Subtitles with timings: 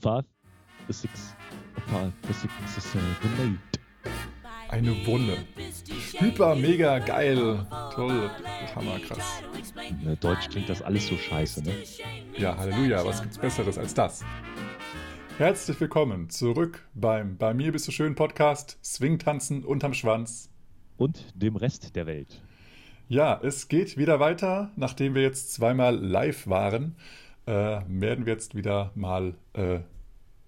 [0.00, 0.24] Five,
[0.88, 1.34] a six,
[1.76, 3.80] a five, a six, a seven, eight.
[4.68, 5.38] Eine Wunder.
[6.20, 7.66] Hyper, mega, geil.
[7.92, 8.30] Toll.
[8.76, 9.42] Hammer, krass.
[9.90, 11.74] In Deutsch klingt das alles so scheiße, ne?
[12.36, 13.04] Ja, Halleluja.
[13.04, 14.24] Was gibt's Besseres als das?
[15.36, 20.48] Herzlich willkommen zurück beim Bei mir bist du schön Podcast Swingtanzen unterm Schwanz.
[20.96, 22.40] Und dem Rest der Welt.
[23.08, 24.70] Ja, es geht wieder weiter.
[24.76, 26.94] Nachdem wir jetzt zweimal live waren,
[27.48, 29.80] äh, werden wir jetzt wieder mal äh,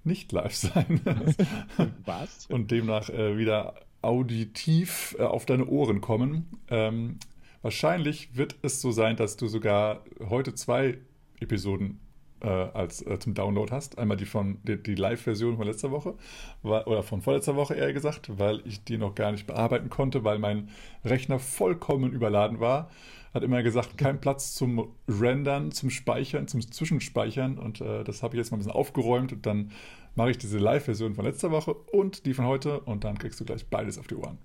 [0.05, 1.01] nicht live sein.
[2.05, 2.47] Was?
[2.47, 6.47] Und demnach äh, wieder auditiv äh, auf deine Ohren kommen.
[6.69, 7.19] Ähm,
[7.62, 10.98] wahrscheinlich wird es so sein, dass du sogar heute zwei
[11.41, 12.01] Episoden
[12.43, 13.98] äh, als äh, zum Download hast.
[13.98, 16.15] Einmal die von die, die Live-Version von letzter Woche
[16.62, 20.38] oder von vorletzter Woche eher gesagt, weil ich die noch gar nicht bearbeiten konnte, weil
[20.38, 20.69] mein
[21.05, 22.91] Rechner vollkommen überladen war.
[23.33, 28.34] Hat immer gesagt, kein Platz zum Rendern, zum Speichern, zum Zwischenspeichern und äh, das habe
[28.34, 29.71] ich jetzt mal ein bisschen aufgeräumt und dann
[30.16, 33.45] mache ich diese Live-Version von letzter Woche und die von heute und dann kriegst du
[33.45, 34.38] gleich beides auf die Ohren.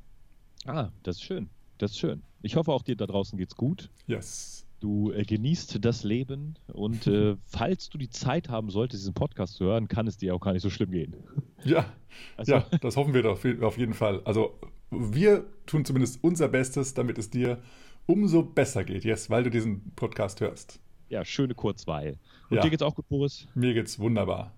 [0.65, 1.49] Ah, das ist schön.
[1.79, 2.21] Das ist schön.
[2.43, 3.89] Ich hoffe, auch dir da draußen geht's gut.
[4.07, 4.65] Yes.
[4.81, 9.55] Du äh, genießt das Leben und äh, falls du die Zeit haben solltest, diesen Podcast
[9.55, 11.15] zu hören, kann es dir auch gar nicht so schlimm gehen.
[11.63, 11.91] Ja,
[12.37, 14.21] Also- ja, das hoffen wir doch auf jeden Fall.
[14.25, 14.59] Also
[14.91, 17.57] wir tun zumindest unser Bestes, damit es dir
[18.05, 20.79] umso besser geht, yes, weil du diesen Podcast hörst.
[21.09, 22.17] Ja, schöne Kurzweil.
[22.49, 22.63] Und Ja.
[22.63, 23.47] dir geht's auch gut, Boris?
[23.55, 24.53] Mir geht's wunderbar.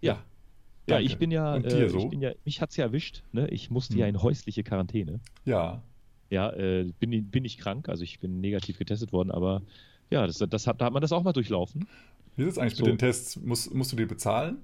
[0.00, 0.14] Ja.
[0.86, 1.04] Ja, Danke.
[1.04, 1.98] ich bin ja, Und äh, so?
[1.98, 3.48] ich bin ja, mich hat's ja erwischt, ne?
[3.48, 4.00] Ich musste Hm.
[4.00, 5.20] ja in häusliche Quarantäne.
[5.44, 5.82] Ja,
[6.30, 9.62] Ja, äh, bin, bin ich krank, also ich bin negativ getestet worden, aber
[10.10, 11.86] ja, das, das hat, da hat man das auch mal durchlaufen.
[12.36, 12.84] wie ist es eigentlich So.
[12.84, 13.36] mit den Tests?
[13.36, 14.58] Musst, musst du die bezahlen?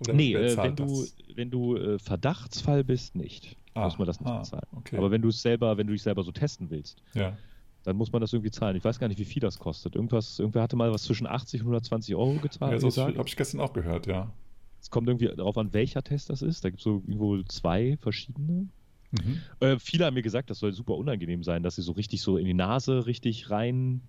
[0.00, 1.04] Oder nee, äh, wenn du,
[1.34, 3.56] wenn du äh, Verdachtsfall bist, nicht.
[3.74, 4.66] Ah, muss man das nicht ah, bezahlen.
[4.76, 4.96] okay.
[4.96, 7.36] Aber wenn du es selber, wenn du dich selber so testen willst, Ja,
[7.84, 8.76] dann muss man das irgendwie zahlen.
[8.76, 9.94] Ich weiß gar nicht, wie viel das kostet.
[9.94, 12.72] Irgendwas, irgendwer hatte mal was zwischen 80 und 120 Euro gezahlt.
[12.72, 13.16] ja gesagt.
[13.16, 14.32] habe ich gestern auch gehört, ja.
[14.80, 16.64] Es kommt irgendwie darauf an, welcher Test das ist.
[16.64, 18.68] Da gibt es so irgendwo zwei verschiedene.
[19.10, 19.40] Mhm.
[19.60, 22.36] Äh, viele haben mir gesagt, das soll super unangenehm sein, dass sie so richtig so
[22.36, 24.02] in die Nase richtig rein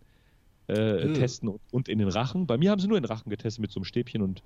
[0.67, 1.13] äh, Ugh.
[1.13, 2.47] testen und, und in den Rachen.
[2.47, 4.44] Bei mir haben sie nur in den Rachen getestet mit so einem Stäbchen und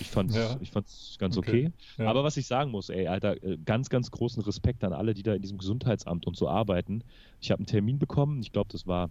[0.00, 0.56] ich fand's, Ja.
[0.60, 1.66] ich fand's ganz Okay.
[1.96, 2.02] okay.
[2.04, 2.10] Ja.
[2.10, 5.22] Aber was ich sagen muss, ey, Alter, äh, ganz, ganz großen Respekt an alle, die
[5.22, 7.02] da in diesem Gesundheitsamt und so arbeiten.
[7.40, 9.10] Ich habe einen Termin bekommen, ich glaube, das war,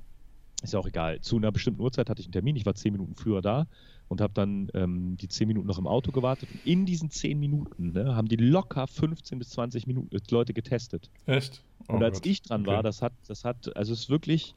[0.62, 2.92] ist ja auch egal, zu einer bestimmten Uhrzeit hatte ich einen Termin, ich war zehn
[2.92, 3.66] Minuten früher da
[4.10, 6.52] und habe dann ähm, die zehn Minuten noch im Auto gewartet.
[6.52, 10.54] Und in diesen zehn Minuten ne, haben die locker 15 bis 20 Minuten, äh, Leute
[10.54, 11.10] getestet.
[11.26, 11.64] Echt?
[11.88, 12.26] Oh und als Gott.
[12.26, 12.72] ich dran Okay.
[12.72, 14.56] war, das hat, das hat, also es ist wirklich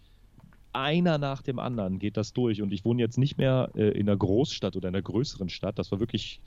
[0.73, 2.63] einer nach dem anderen geht das durch.
[2.63, 5.79] Und ich wohne jetzt nicht mehr äh, in einer Großstadt oder in einer größeren Stadt.
[5.79, 6.41] Das war wirklich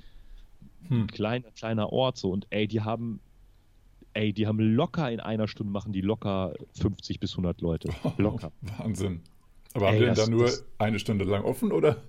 [0.87, 1.01] Hm.
[1.03, 2.29] ein kleiner, kleiner Ort so.
[2.31, 3.19] Und ey, die haben,
[4.13, 7.89] ey, die haben locker in einer Stunde machen die locker 50 bis 100 Leute.
[8.17, 8.51] Locker.
[8.77, 9.21] Wahnsinn.
[9.73, 12.03] Aber haben die denn da nur das- eine Stunde lang offen oder?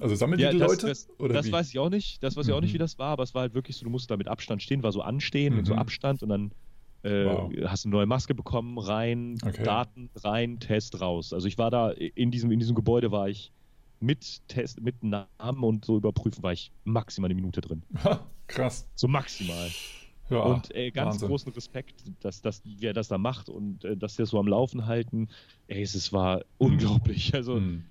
[0.00, 0.86] Also sammeln die, die das, Leute?
[0.88, 1.52] das, oder das wie?
[1.52, 2.22] weiß ich auch nicht.
[2.22, 2.74] Das weiß ich auch nicht, Mhm.
[2.74, 4.82] wie das war, aber es war halt wirklich so, du musst da mit Abstand stehen,
[4.82, 5.78] war so anstehen mit so Mhm.
[5.80, 6.50] Abstand und dann
[7.04, 7.52] äh, Wow.
[7.66, 9.62] hast du eine neue Maske bekommen, rein, Okay.
[9.62, 11.32] Daten, rein, Test, raus.
[11.32, 13.52] Also ich war da, in diesem, in diesem Gebäude war ich
[14.00, 17.82] mit Test, mit Namen und so überprüfen, war ich maximal eine Minute drin.
[18.46, 18.88] Krass.
[18.94, 19.74] So maximal.
[20.30, 21.28] Ja, und ey, ganz Wahnsinn.
[21.28, 24.48] großen Respekt, dass, dass wer das da macht und äh, dass wir das so am
[24.48, 25.28] Laufen halten.
[25.66, 27.34] Ey, es, es war unglaublich.
[27.34, 27.84] Also Hm.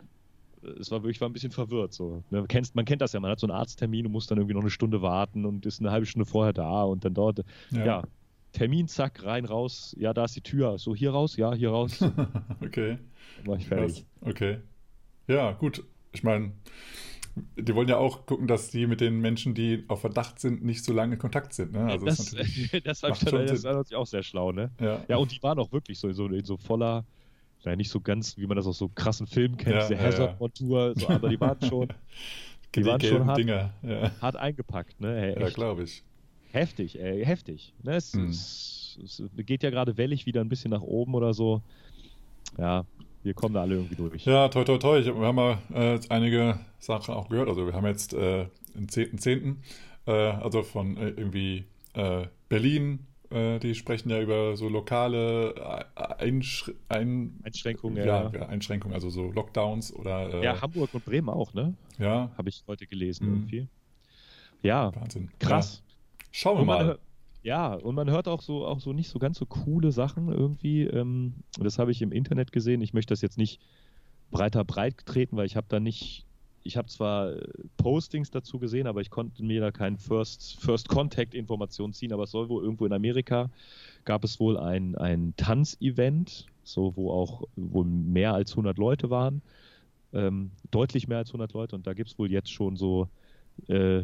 [0.79, 1.93] es war wirklich, ich war ein bisschen verwirrt.
[1.93, 2.23] So.
[2.31, 4.55] Ne, kennst, man kennt das ja, man hat so einen Arzttermin und muss dann irgendwie
[4.55, 7.41] noch eine Stunde warten und ist eine halbe Stunde vorher da und dann dort,
[7.71, 8.01] ja,
[8.53, 11.97] Termin, zack, rein, raus, ja, da ist die Tür, so hier raus, ja, hier raus,
[11.99, 12.99] dann okay.
[13.45, 13.79] war ich Krass.
[13.79, 14.05] fertig.
[14.21, 14.57] Okay.
[15.27, 15.83] Ja, gut.
[16.11, 16.51] Ich meine,
[17.55, 20.85] die wollen ja auch gucken, dass die mit den Menschen, die auf Verdacht sind, nicht
[20.85, 21.73] so lange in Kontakt sind.
[21.73, 21.85] Ne?
[21.85, 22.17] Also das,
[22.83, 23.69] das, macht schon das Sinn.
[23.69, 24.69] war natürlich auch sehr schlau, ne?
[24.79, 25.03] ja.
[25.07, 27.05] Ja, und die waren auch wirklich so in so, so voller,
[27.63, 29.99] ja, nicht so ganz, wie man das aus so krassen Filmen kennt, Ja, diese ja,
[29.99, 30.05] ja.
[30.05, 31.87] Hazard-Montur, so, aber die waren schon
[32.75, 33.41] die waren schon hart.
[34.21, 35.35] Hart eingepackt, ne?
[35.35, 36.03] Ey, ja glaube ich.
[36.53, 37.73] Heftig, ey, heftig.
[37.81, 38.27] Ne, es, Mhm.
[38.29, 41.61] es, es geht ja gerade wellig wieder ein bisschen nach oben oder so.
[42.59, 42.85] Ja,
[43.23, 44.25] wir kommen da alle irgendwie durch.
[44.25, 44.99] Ja, toi, toi, toi.
[44.99, 45.59] Ich, wir haben ja
[45.95, 47.49] äh, einige Sachen auch gehört.
[47.49, 49.55] Also wir haben jetzt äh, den 10.10.,
[50.05, 56.03] äh, also von äh, irgendwie äh, Berlin, äh, die sprechen ja über so lokale äh,
[56.19, 58.47] Einsch ein Einschränkungen, ja, ja.
[58.47, 61.73] Einschränkungen, also so Lockdowns oder äh, Ja, Hamburg und Bremen auch, ne?
[61.97, 63.33] ja, Habe ich heute gelesen Mhm.
[63.33, 63.67] irgendwie.
[64.61, 65.29] Ja, Wahnsinn.
[65.39, 65.82] krass.
[66.33, 66.39] Ja.
[66.39, 66.85] Schauen wir Und man mal.
[66.85, 66.99] hört,
[67.43, 70.83] ja, und man hört auch so, auch so nicht so ganz so coole Sachen irgendwie.
[70.83, 72.81] Ähm, das habe ich im Internet gesehen.
[72.81, 73.59] Ich möchte das jetzt nicht
[74.31, 76.25] breiter breit treten, weil ich habe da nicht,
[76.63, 77.47] ich habe zwar äh,
[77.77, 82.23] Postings dazu gesehen, aber ich konnte mir da kein First, First Contact Informationen ziehen, aber
[82.23, 83.49] es soll wohl irgendwo in Amerika
[84.05, 89.41] gab es wohl ein, ein Tanzevent, so wo auch wohl mehr als 100 Leute waren,
[90.13, 93.07] ähm, deutlich mehr als 100 Leute und da gibt es wohl jetzt schon so
[93.67, 94.03] äh,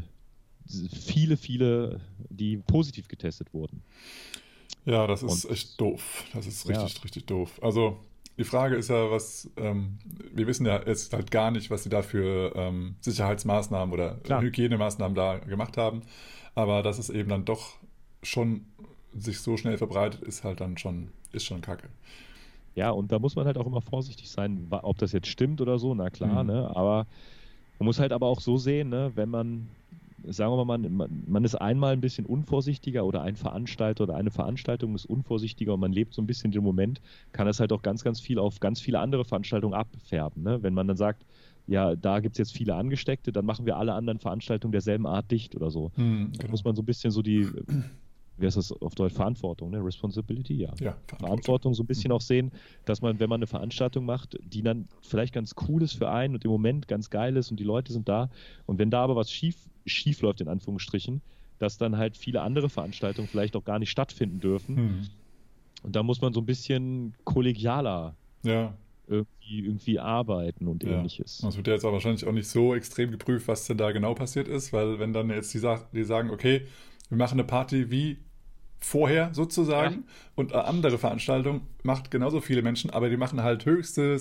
[0.68, 3.82] viele, viele, die positiv getestet wurden.
[4.86, 6.26] Ja, das ist und, echt doof.
[6.34, 7.02] Das ist richtig, ja.
[7.02, 7.60] richtig doof.
[7.62, 7.98] Also
[8.38, 9.98] die Frage ist ja, was, ähm,
[10.34, 14.42] wir wissen ja jetzt halt gar nicht, was sie da für ähm, Sicherheitsmaßnahmen oder Klar.
[14.42, 16.04] Hygienemaßnahmen da gemacht haben.
[16.56, 17.78] Aber dass es eben dann doch
[18.24, 18.66] schon
[19.14, 21.90] sich so schnell verbreitet, ist halt dann schon, ist schon kacke.
[22.76, 25.80] Ja, und da muss man halt auch immer vorsichtig sein, ob das jetzt stimmt oder
[25.80, 26.50] so, na klar, mhm.
[26.50, 26.76] ne?
[26.76, 27.08] Aber
[27.78, 29.70] man muss halt aber auch so sehen, ne, wenn man
[30.28, 34.32] sagen wir mal, man, man ist einmal ein bisschen unvorsichtiger oder ein Veranstalter oder eine
[34.32, 37.02] Veranstaltung ist unvorsichtiger und man lebt so ein bisschen den Moment,
[37.32, 40.44] kann das halt auch ganz, ganz viel auf ganz viele andere Veranstaltungen abfärben.
[40.44, 40.62] Ne?
[40.64, 41.26] Wenn man dann sagt,
[41.68, 45.30] ja, da gibt es jetzt viele Angesteckte, dann machen wir alle anderen Veranstaltungen derselben Art
[45.30, 45.92] dicht oder so.
[45.96, 46.44] Hm, genau.
[46.44, 47.48] Da muss man so ein bisschen so die,
[48.40, 49.84] wie heißt das auf Deutsch, Verantwortung, ne?
[49.84, 50.70] Responsibility, ja.
[50.70, 51.20] ja Verantwortung.
[51.20, 52.52] Verantwortung so ein bisschen auch sehen,
[52.86, 56.36] dass man, wenn man eine Veranstaltung macht, die dann vielleicht ganz cool ist für einen
[56.36, 58.30] und im Moment ganz geil ist und die Leute sind da
[58.66, 61.22] und wenn da aber was schief, schief läuft, in Anführungsstrichen,
[61.58, 64.78] dass dann halt viele andere Veranstaltungen vielleicht auch gar nicht stattfinden dürfen.
[64.78, 65.08] Hm.
[65.84, 68.74] Und da muss man so ein bisschen kollegialer ja.
[69.08, 70.92] irgendwie, irgendwie arbeiten und ja.
[70.92, 71.40] ähnliches.
[71.40, 74.14] Das wird ja jetzt auch wahrscheinlich auch nicht so extrem geprüft, was denn da genau
[74.14, 75.62] passiert ist, weil wenn dann jetzt die,
[75.94, 76.66] die sagen, okay,
[77.10, 78.18] wir machen eine Party wie
[78.80, 80.02] vorher sozusagen ja.
[80.36, 84.18] und eine andere Veranstaltung macht genauso viele Menschen, aber die machen halt höchste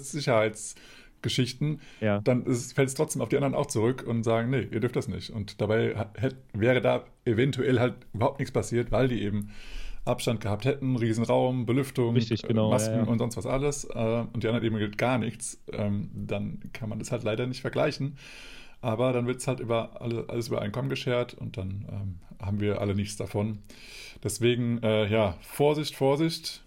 [1.19, 2.21] Sicherheitsgeschichten, ja.
[2.21, 5.09] dann fällt es trotzdem auf die anderen auch zurück und sagen, nee, ihr dürft das
[5.09, 5.31] nicht.
[5.31, 9.51] Und dabei hätt, wäre da eventuell halt überhaupt nichts passiert, weil die eben
[10.05, 14.43] Abstand gehabt hätten, Riesenraum, Belüftung, Richtig, genau, Masken ja, und sonst was alles äh, und
[14.43, 18.17] die anderen eben gilt gar nichts, ähm, dann kann man das halt leider nicht vergleichen.
[18.81, 22.61] Aber dann wird es halt über alle, alles über Einkommen geschert und dann ähm, haben
[22.61, 23.59] wir alle nichts davon.
[24.23, 26.63] Deswegen, äh, ja, Vorsicht, Vorsicht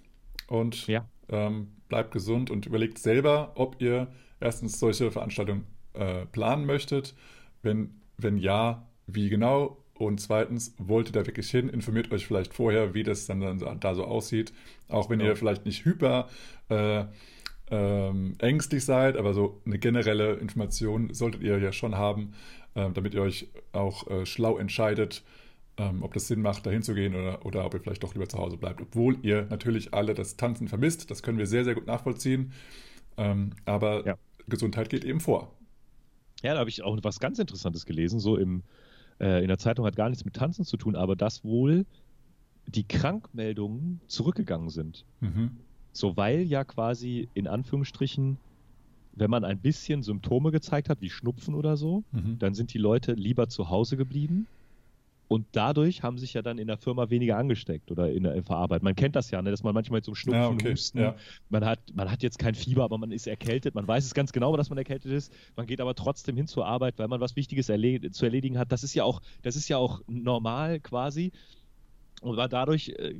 [0.47, 1.05] und ja.
[1.29, 4.07] ähm, bleibt gesund und überlegt selber, ob ihr
[4.41, 7.15] erstens solche Veranstaltungen äh, planen möchtet.
[7.61, 9.77] Wenn, wenn ja, wie genau?
[9.93, 11.69] Und zweitens, wollt ihr da wirklich hin?
[11.69, 14.51] Informiert euch vielleicht vorher, wie das dann, dann da so aussieht.
[14.87, 15.27] Auch wenn ja.
[15.27, 16.27] ihr vielleicht nicht hyper
[16.69, 17.05] äh,
[17.69, 22.33] ähm, ängstlich seid, aber so eine generelle Information solltet ihr ja schon haben,
[22.73, 25.23] äh, damit ihr euch auch äh, schlau entscheidet,
[25.77, 28.27] ähm, ob das Sinn macht, dahin zu gehen oder, oder ob ihr vielleicht doch lieber
[28.27, 28.81] zu Hause bleibt.
[28.81, 32.51] Obwohl ihr natürlich alle das Tanzen vermisst, das können wir sehr, sehr gut nachvollziehen.
[33.17, 34.17] Ähm, aber ja.
[34.51, 35.51] Gesundheit geht eben vor.
[36.43, 38.63] Ja, da habe ich auch was ganz Interessantes gelesen, so im,
[39.19, 41.85] äh, in der Zeitung hat gar nichts mit Tanzen zu tun, aber dass wohl
[42.67, 45.05] die Krankmeldungen zurückgegangen sind.
[45.19, 45.57] Mhm.
[45.91, 48.37] So, weil ja quasi in Anführungsstrichen,
[49.13, 52.37] wenn man ein bisschen Symptome gezeigt hat, wie Schnupfen oder so, mhm.
[52.39, 54.47] dann sind die Leute lieber zu Hause geblieben
[55.31, 58.83] und dadurch haben sich ja dann in der Firma weniger angesteckt oder in der Verarbeitung.
[58.83, 60.71] Man kennt das ja, ne, dass man manchmal zum Schnupfen, ja, okay.
[60.73, 61.15] Husten, ja.
[61.47, 63.73] man, hat, man hat jetzt kein Fieber, aber man ist erkältet.
[63.73, 65.31] Man weiß es ganz genau, dass man erkältet ist.
[65.55, 68.73] Man geht aber trotzdem hin zur Arbeit, weil man was Wichtiges erled zu erledigen hat.
[68.73, 71.31] Das ist ja auch, das ist ja auch normal quasi.
[72.21, 73.15] Und dadurch äh,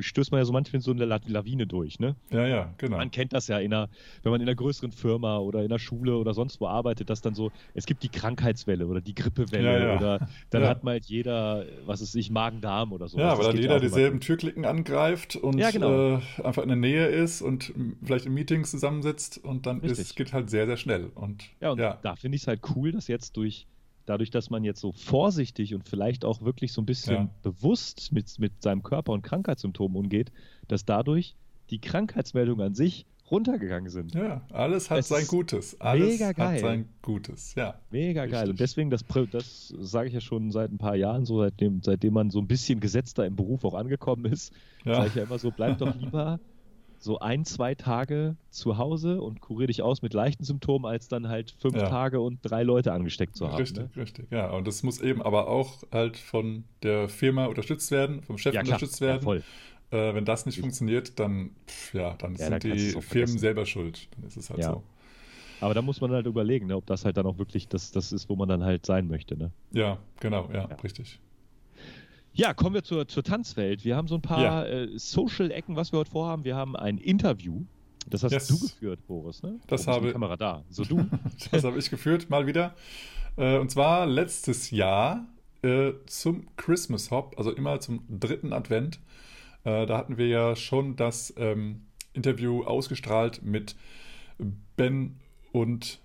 [0.00, 2.16] stößt man ja so manchmal in so eine Lawine durch, ne?
[2.30, 2.96] Ja, ja, genau.
[2.96, 3.88] Man kennt das ja, in einer,
[4.24, 7.20] wenn man in einer größeren Firma oder in einer Schule oder sonst wo arbeitet, dass
[7.20, 9.96] dann so, es gibt die Krankheitswelle oder die Grippewelle ja, ja.
[9.96, 10.68] oder dann ja.
[10.68, 13.16] hat mal halt jeder, was ist ich, Magen-Darm oder so.
[13.16, 16.16] Ja, weil dann jeder dieselben Türklicken angreift und genau.
[16.16, 20.16] äh, einfach in der Nähe ist und vielleicht in Meetings zusammensitzt und dann ist, es
[20.16, 21.12] geht halt sehr, sehr schnell.
[21.14, 23.68] Und, ja, und da finde ich es halt cool, dass jetzt durch
[24.06, 27.30] dadurch, dass man jetzt so vorsichtig und vielleicht auch wirklich so ein bisschen ja.
[27.42, 30.32] bewusst mit, mit seinem Körper und Krankheitssymptomen umgeht,
[30.68, 31.34] dass dadurch
[31.70, 34.14] die Krankheitsmeldungen an sich runtergegangen sind.
[34.14, 35.80] Ja, alles hat es sein Gutes.
[35.80, 36.54] Alles mega geil.
[36.54, 37.74] hat sein Gutes, ja.
[37.90, 38.38] Mega richtig.
[38.38, 38.50] geil.
[38.50, 42.14] Und deswegen, das, das sage ich ja schon seit ein paar Jahren, so seitdem, seitdem
[42.14, 44.52] man so ein bisschen gesetzter im Beruf auch angekommen ist,
[44.84, 44.94] ja.
[44.94, 46.38] sage ich ja immer so, bleib doch lieber
[46.98, 51.28] so ein, zwei Tage zu Hause und kurier dich aus mit leichten Symptomen, als dann
[51.28, 51.88] halt fünf ja.
[51.88, 53.56] Tage und drei Leute angesteckt zu haben.
[53.56, 53.90] Richtig, ne?
[53.96, 54.50] richtig, ja.
[54.50, 58.60] Und das muss eben aber auch halt von der Firma unterstützt werden, vom Chef ja,
[58.60, 59.18] unterstützt werden.
[59.18, 59.42] Ja, voll.
[59.90, 63.66] Äh, wenn das nicht funktioniert, dann, pff, ja, dann ja, sind dann die Firmen selber
[63.66, 64.08] schuld.
[64.16, 64.82] Dann ist es halt so.
[65.60, 68.12] Aber da muss man halt überlegen, ne, ob das halt dann auch wirklich das, das
[68.12, 69.36] ist, wo man dann halt sein möchte.
[69.36, 69.50] Ne?
[69.72, 71.18] Ja, genau, ja, richtig.
[72.36, 73.82] Ja, kommen wir zur, zur Tanzwelt.
[73.86, 74.64] Wir haben so ein paar ja.
[74.66, 76.44] äh, Social-Ecken, was wir heute vorhaben.
[76.44, 77.64] Wir haben ein Interview.
[78.06, 78.48] Das hast yes.
[78.48, 79.58] du geführt, Boris, ne?
[79.68, 80.62] Das oh, habe Kamera da.
[80.68, 81.06] So du.
[81.50, 82.74] das habe ich geführt, mal wieder.
[83.36, 85.26] Äh, und zwar letztes Jahr
[85.62, 89.00] äh, zum Christmas Hop, also immer zum dritten Advent.
[89.64, 93.76] Äh, da hatten wir ja schon das ähm, Interview ausgestrahlt mit
[94.76, 95.16] Ben
[95.52, 96.00] und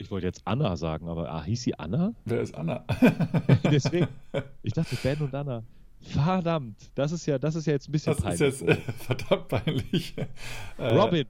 [0.00, 2.14] ich wollte jetzt Anna sagen, aber ah, hieß sie Anna?
[2.24, 2.84] Wer ist Anna?
[3.70, 4.08] Deswegen.
[4.62, 5.64] Ich dachte Ben und Anna.
[6.02, 8.40] Verdammt, das ist ja, das ist ja jetzt ein bisschen das peinlich.
[8.40, 10.14] Das ist jetzt äh, verdammt peinlich.
[10.78, 11.26] Äh, Robin.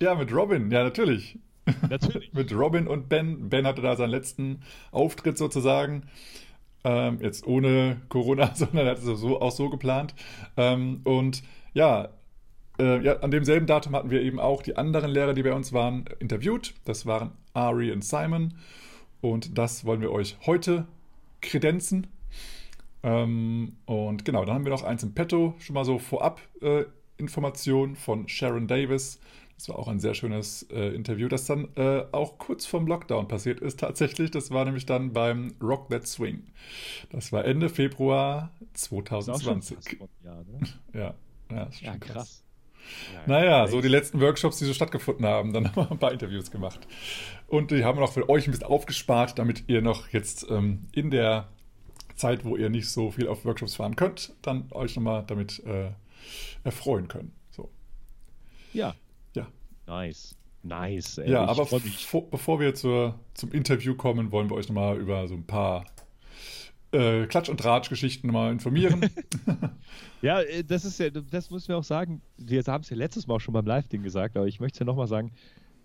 [0.00, 1.38] Ja, mit Robin, ja, natürlich.
[1.88, 2.32] Natürlich.
[2.32, 3.48] mit Robin und Ben.
[3.48, 6.04] Ben hatte da seinen letzten Auftritt sozusagen.
[6.84, 10.14] Ähm, jetzt ohne Corona, sondern er hat es so, auch so geplant.
[10.56, 11.42] Ähm, und
[11.74, 12.08] ja,
[12.78, 15.72] äh, ja, an demselben Datum hatten wir eben auch die anderen Lehrer, die bei uns
[15.72, 16.74] waren, interviewt.
[16.84, 18.54] Das waren Ari und Simon.
[19.20, 20.86] Und das wollen wir euch heute
[21.40, 22.06] kredenzen.
[23.02, 26.84] Ähm, und genau, dann haben wir noch eins im Petto, schon mal so vorab äh,
[27.16, 29.20] Informationen von Sharon Davis.
[29.56, 33.26] Das war auch ein sehr schönes äh, Interview, das dann äh, auch kurz vorm Lockdown
[33.26, 34.30] passiert ist tatsächlich.
[34.30, 36.44] Das war nämlich dann beim Rock That Swing.
[37.10, 39.98] Das war Ende Februar 2020.
[40.22, 40.60] Jahr, ne?
[40.94, 41.14] ja,
[41.50, 42.14] ja, ist schon ja, krass.
[42.14, 42.44] krass.
[43.14, 46.12] Ja, naja, so die letzten Workshops, die so stattgefunden haben, dann haben wir ein paar
[46.12, 46.86] Interviews gemacht.
[47.46, 50.88] Und die haben wir noch für euch ein bisschen aufgespart, damit ihr noch jetzt ähm,
[50.92, 51.48] in der
[52.14, 55.90] Zeit, wo ihr nicht so viel auf Workshops fahren könnt, dann euch nochmal damit äh,
[56.64, 57.32] erfreuen können.
[57.50, 57.70] So.
[58.72, 58.94] Ja,
[59.88, 60.36] Nice.
[60.62, 61.18] Nice.
[61.18, 61.30] Ey.
[61.30, 61.66] Ja, aber
[62.30, 65.86] bevor wir zur, zum Interview kommen, wollen wir euch nochmal über so ein paar
[66.92, 69.10] äh, Klatsch- und Tratsch-Geschichten mal informieren.
[70.22, 72.22] ja, äh, das ist ja, das müssen wir auch sagen.
[72.36, 74.78] Wir haben es ja letztes Mal auch schon beim Live-Ding gesagt, aber ich möchte es
[74.80, 75.32] ja nochmal sagen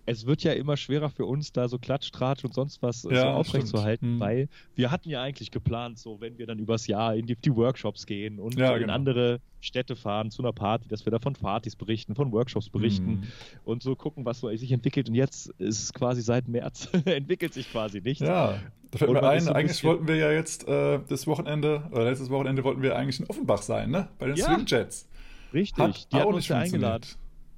[0.06, 3.22] es wird ja immer schwerer für uns, da so Klatsch, Tratsch und sonst was ja,
[3.22, 4.20] so aufrechtzuerhalten, mhm.
[4.20, 7.56] weil wir hatten ja eigentlich geplant, so wenn wir dann übers Jahr in die, die
[7.56, 8.94] Workshops gehen und ja, in genau.
[8.94, 13.12] andere Städte fahren zu einer Party, dass wir da von Partys berichten, von Workshops berichten
[13.12, 13.24] mhm.
[13.64, 15.08] und so gucken, was so sich entwickelt.
[15.08, 18.26] Und jetzt ist es quasi seit März, entwickelt sich quasi nichts.
[18.26, 18.60] Ja,
[18.94, 22.30] da fällt mir ein, so eigentlich wollten wir ja jetzt äh, das Wochenende, oder letztes
[22.30, 24.08] Wochenende wollten wir eigentlich in Offenbach sein, ne?
[24.18, 24.46] Bei den ja.
[24.46, 25.10] Swingjets.
[25.54, 27.04] Richtig, Hat die hatten uns ja eingeladen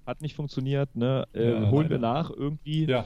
[0.05, 1.27] hat nicht funktioniert, ne?
[1.33, 2.85] Äh, ja, holen wir nach irgendwie.
[2.85, 3.05] Ja.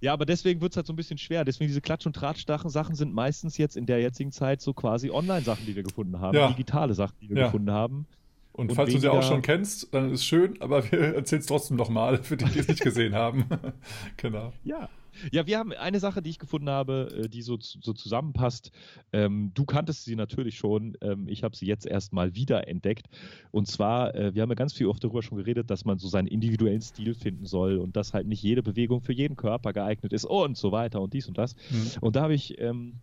[0.00, 1.44] Ja, aber deswegen wird es halt so ein bisschen schwer.
[1.44, 5.66] Deswegen diese Klatsch- und Tratsch-Sachen sind meistens jetzt in der jetzigen Zeit so quasi Online-Sachen,
[5.66, 6.48] die wir gefunden haben, ja.
[6.48, 7.44] digitale Sachen, die wir ja.
[7.46, 8.06] gefunden haben.
[8.52, 9.10] Und, und falls weniger...
[9.10, 12.22] du sie auch schon kennst, dann ist es schön, aber wir erzählen es trotzdem nochmal,
[12.22, 13.46] für die, die es nicht gesehen haben.
[14.16, 14.52] genau.
[14.62, 14.88] Ja,
[15.32, 18.70] ja, wir haben eine Sache, die ich gefunden habe, äh, die so, so zusammenpasst.
[19.12, 20.96] Ähm, du kanntest sie natürlich schon.
[21.00, 23.06] Ähm, ich habe sie jetzt erst mal wieder entdeckt.
[23.50, 26.08] Und zwar, äh, wir haben ja ganz viel oft darüber schon geredet, dass man so
[26.08, 30.12] seinen individuellen Stil finden soll und dass halt nicht jede Bewegung für jeden Körper geeignet
[30.12, 31.54] ist und so weiter und dies und das.
[31.70, 31.90] Mhm.
[32.00, 32.94] Und da habe ich ähm,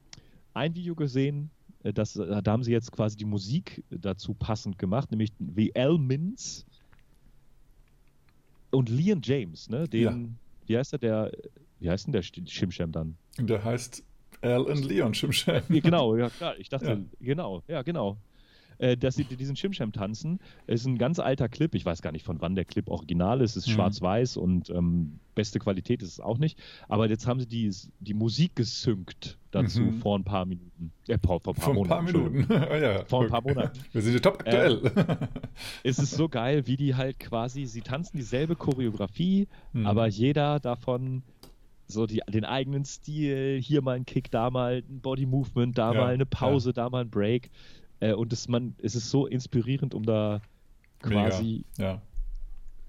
[0.53, 1.50] ein Video gesehen,
[1.84, 6.65] äh, das, da haben sie jetzt quasi die Musik dazu passend gemacht, nämlich The Elmins
[8.72, 9.88] und Leon James, ne?
[9.88, 10.17] Den, ja.
[10.67, 11.31] wie heißt er, der
[11.79, 13.17] wie heißt denn der Schimscham dann?
[13.38, 14.03] Der heißt
[14.41, 15.62] Alan Leon Schimscham.
[15.70, 16.58] Genau, ja klar.
[16.58, 16.98] Ich dachte, ja.
[17.20, 18.17] genau, ja, genau.
[18.77, 21.74] Äh, dass sie diesen Schimscham tanzen, ist ein ganz alter Clip.
[21.75, 23.51] Ich weiß gar nicht, von wann der Clip original ist.
[23.51, 23.75] Es ist mhm.
[23.75, 26.60] schwarz-weiß und ähm, beste Qualität ist es auch nicht.
[26.89, 30.00] Aber jetzt haben sie die, die Musik gesynkt dazu mhm.
[30.00, 30.91] vor ein paar Minuten.
[31.08, 32.48] Äh, vor, vor, ein paar vor ein paar Minuten.
[32.50, 33.05] oh, ja.
[33.05, 33.79] Vor ein paar Monaten.
[33.94, 34.86] Wir sind ja top aktuell.
[34.86, 35.15] Äh,
[35.84, 39.86] es ist so geil, wie die halt quasi, sie tanzen dieselbe Choreografie, mhm.
[39.86, 41.24] aber jeder davon
[41.87, 45.93] so die, den eigenen Stil, hier mal ein Kick, da mal ein Body Movement, da
[45.93, 46.73] ja, mal eine Pause, ja.
[46.73, 47.49] da mal ein Break.
[47.99, 50.41] Äh, und das, man, es ist so inspirierend, um da
[50.99, 52.01] quasi ja.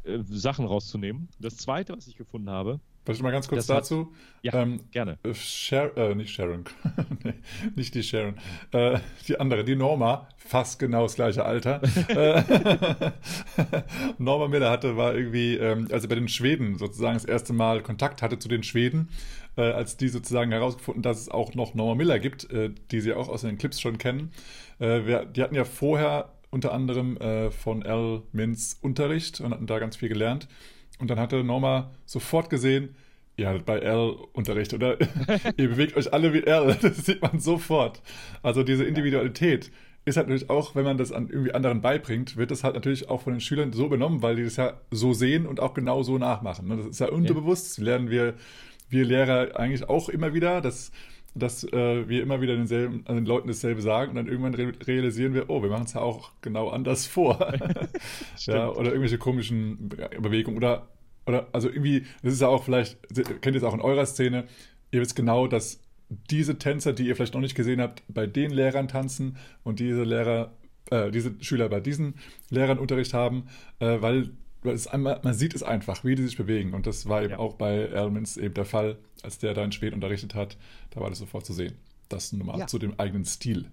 [0.05, 1.29] äh, Sachen rauszunehmen.
[1.39, 4.01] Das zweite, was ich gefunden habe, Vielleicht mal ganz kurz das dazu.
[4.01, 4.09] Hat,
[4.43, 5.17] ja, ähm, gerne.
[5.23, 6.65] Äh, Shar äh, nicht Sharon,
[7.23, 7.35] nee,
[7.77, 8.35] nicht die Sharon.
[8.73, 8.99] Äh,
[9.29, 11.81] die andere, die Norma, fast genau das gleiche Alter.
[12.09, 12.43] Äh,
[14.19, 18.23] Norma Miller hatte, war irgendwie, ähm, also bei den Schweden sozusagen das erste Mal Kontakt
[18.23, 19.09] hatte zu den Schweden,
[19.57, 23.13] äh, als die sozusagen herausgefunden, dass es auch noch Norma Miller gibt, äh, die sie
[23.13, 24.33] auch aus den Clips schon kennen.
[24.79, 27.19] wir, die hatten ja vorher unter anderem
[27.51, 30.49] von Al Mintz Unterricht und hatten da ganz viel gelernt.
[30.99, 32.95] Und dann hatte Norma sofort gesehen,
[33.37, 34.99] ihr hattet bei L Unterricht oder
[35.57, 36.77] ihr bewegt euch alle wie L.
[36.83, 38.03] Das sieht man sofort.
[38.43, 39.71] Also diese Individualität
[40.05, 43.09] ist halt natürlich auch, wenn man das an irgendwie anderen beibringt, wird das halt natürlich
[43.09, 46.03] auch von den Schülern so benommen, weil die das ja so sehen und auch genau
[46.05, 46.69] so nachmachen.
[46.69, 46.77] Ne?
[46.77, 47.79] Das ist ja unterbewusst.
[47.79, 48.35] Das lernen wir,
[48.89, 50.93] wir Lehrer eigentlich auch immer wieder, dass,
[51.39, 54.73] dass äh, wir immer wieder denselben, an den Leuten dasselbe sagen und dann irgendwann re
[54.87, 57.39] realisieren wir, oh, wir machen es ja auch genau anders vor.
[58.39, 60.89] ja, oder irgendwelche komischen Bewegungen oder
[61.27, 62.99] oder also irgendwie, das ist ja auch vielleicht,
[63.43, 64.45] kennt ihr es auch in eurer Szene,
[64.93, 65.81] ihr wisst genau, dass
[66.31, 70.05] diese Tänzer, die ihr vielleicht noch nicht gesehen habt, bei den Lehrern tanzen und diese
[70.05, 70.53] Lehrer,
[70.91, 72.15] äh, diese Schüler bei diesen
[72.49, 73.49] Lehrern Unterricht haben,
[73.81, 74.31] äh, weil,
[74.89, 76.75] einmal, man sieht es einfach, wie die sich bewegen.
[76.75, 77.39] Und das war eben ja.
[77.39, 80.57] auch bei Elmans eben der Fall, als der da in Schweden unterrichtet hat,
[80.91, 81.75] da war das sofort zu sehen.
[82.09, 82.67] Das nochmal ja.
[82.67, 83.71] zu dem eigenen Stil.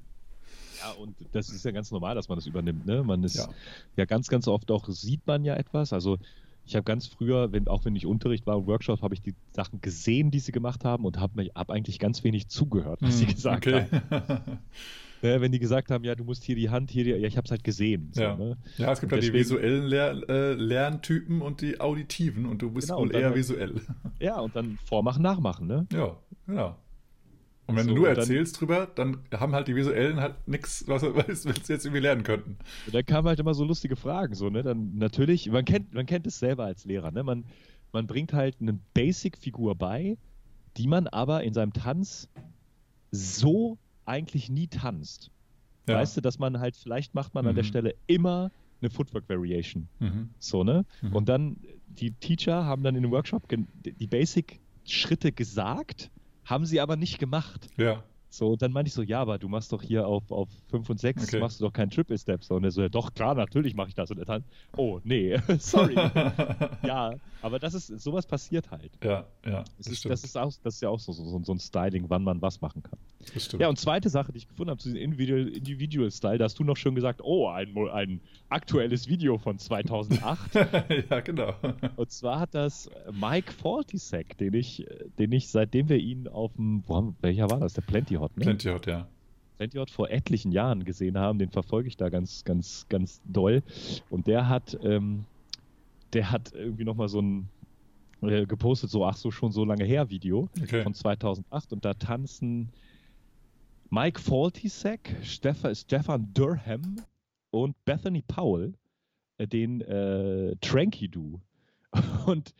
[0.80, 2.86] Ja, und das ist ja ganz normal, dass man das übernimmt.
[2.86, 3.04] Ne?
[3.04, 3.48] Man ist ja.
[3.96, 5.94] ja ganz, ganz oft auch, sieht man ja etwas.
[5.94, 6.18] Also
[6.66, 9.36] ich habe ganz früher, wenn, auch wenn ich Unterricht war und Workshop, habe ich die
[9.52, 13.28] Sachen gesehen, die sie gemacht haben und habe hab eigentlich ganz wenig zugehört, was hm,
[13.28, 13.88] sie gesagt okay.
[14.10, 14.42] haben.
[15.30, 17.38] ja, wenn die gesagt haben, ja, du musst hier die Hand, hier die, ja, ich
[17.38, 18.10] habe es halt gesehen.
[18.14, 18.36] So, ja.
[18.36, 18.58] Ne?
[18.78, 22.88] ja, es gibt ja die visuellen Lehr äh, Lerntypen und die auditiven und du bist
[22.90, 23.76] genau, wohl eher visuell.
[24.20, 25.88] Ja, und dann vormachen, nachmachen, ne?
[25.94, 26.16] Ja,
[26.46, 26.76] genau.
[27.66, 30.36] Und wenn So, du nur und dann- erzählst drüber, dann haben halt die Visuellen halt
[30.48, 32.58] nichts, was, was wir jetzt irgendwie lernen könnten.
[32.86, 34.64] Und dann kamen halt immer so lustige Fragen, so, ne?
[34.64, 37.24] Dann natürlich, man kennt, man kennt es selber als Lehrer, ne?
[37.24, 37.46] Man,
[37.94, 40.18] man bringt halt eine Basic-Figur bei,
[40.76, 42.28] die man aber in seinem Tanz
[43.12, 45.30] so eigentlich nie tanzt.
[45.88, 45.96] Ja.
[45.96, 47.68] Weißt du, dass man halt, vielleicht macht man an der Mhm.
[47.68, 49.88] Stelle immer eine Footwork-Variation.
[50.00, 50.30] Mhm.
[50.40, 50.86] So, ne?
[51.02, 51.14] Mhm.
[51.16, 51.58] Und dann,
[51.88, 56.12] die Teacher haben dann in dem Workshop die Basic-Schritte gesagt,
[56.46, 57.68] haben sie aber nicht gemacht.
[57.78, 58.04] Ja.
[58.30, 60.90] So, und dann meinte ich so, ja, aber du machst doch hier auf, auf 5
[60.90, 61.40] und 6, Okay.
[61.40, 62.44] machst du doch keinen Triple Step.
[62.44, 64.10] So, und er so, ja, doch, klar, natürlich mache ich das.
[64.10, 64.44] Und er dann,
[64.76, 65.94] oh, nee, sorry.
[66.84, 68.92] ja, aber das ist, sowas passiert halt.
[69.04, 71.52] ja, ja, Das das ist, das ist, auch, das ist ja auch so, so, so
[71.54, 72.98] ein Styling, wann man was machen kann.
[73.34, 73.62] Das stimmt.
[73.62, 76.60] Ja, und zweite Sache, die ich gefunden habe zu diesem Individual, Individual Style, da hast
[76.60, 80.56] du noch schön gesagt, oh, ein, ein aktuelles Video von 2008.
[81.10, 81.54] ja, genau.
[81.96, 84.86] und zwar hat das Mike Fortisek, den ich,
[85.18, 87.74] den ich, seitdem wir ihn auf dem, haben, welcher war das?
[87.74, 88.44] Der Plenty Hot, ne?
[88.44, 89.08] Plenty Hot, ja.
[89.58, 93.64] Plenty Hot vor etlichen Jahren gesehen haben, den verfolge ich da ganz, ganz, ganz doll.
[94.10, 95.26] Und der hat, ähm,
[96.14, 97.50] der hat irgendwie nochmal so ein
[98.22, 100.84] äh, gepostet, so, ach so, schon so lange her Video Okay.
[100.84, 102.70] von 2008 und da tanzen
[103.94, 106.96] Mike Faltisek, Stefan, Stefan Durham
[107.52, 108.74] und Bethany Powell
[109.38, 111.40] äh, den äh, Tranky Do.
[112.26, 112.56] Und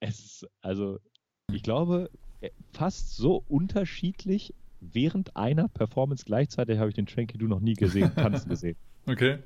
[0.00, 0.98] es ist, also,
[1.52, 2.08] ich glaube,
[2.40, 7.74] äh, fast so unterschiedlich während einer Performance gleichzeitig habe ich den Tranky Do noch nie
[7.74, 8.76] gesehen, tanzen gesehen.
[9.06, 9.40] Okay.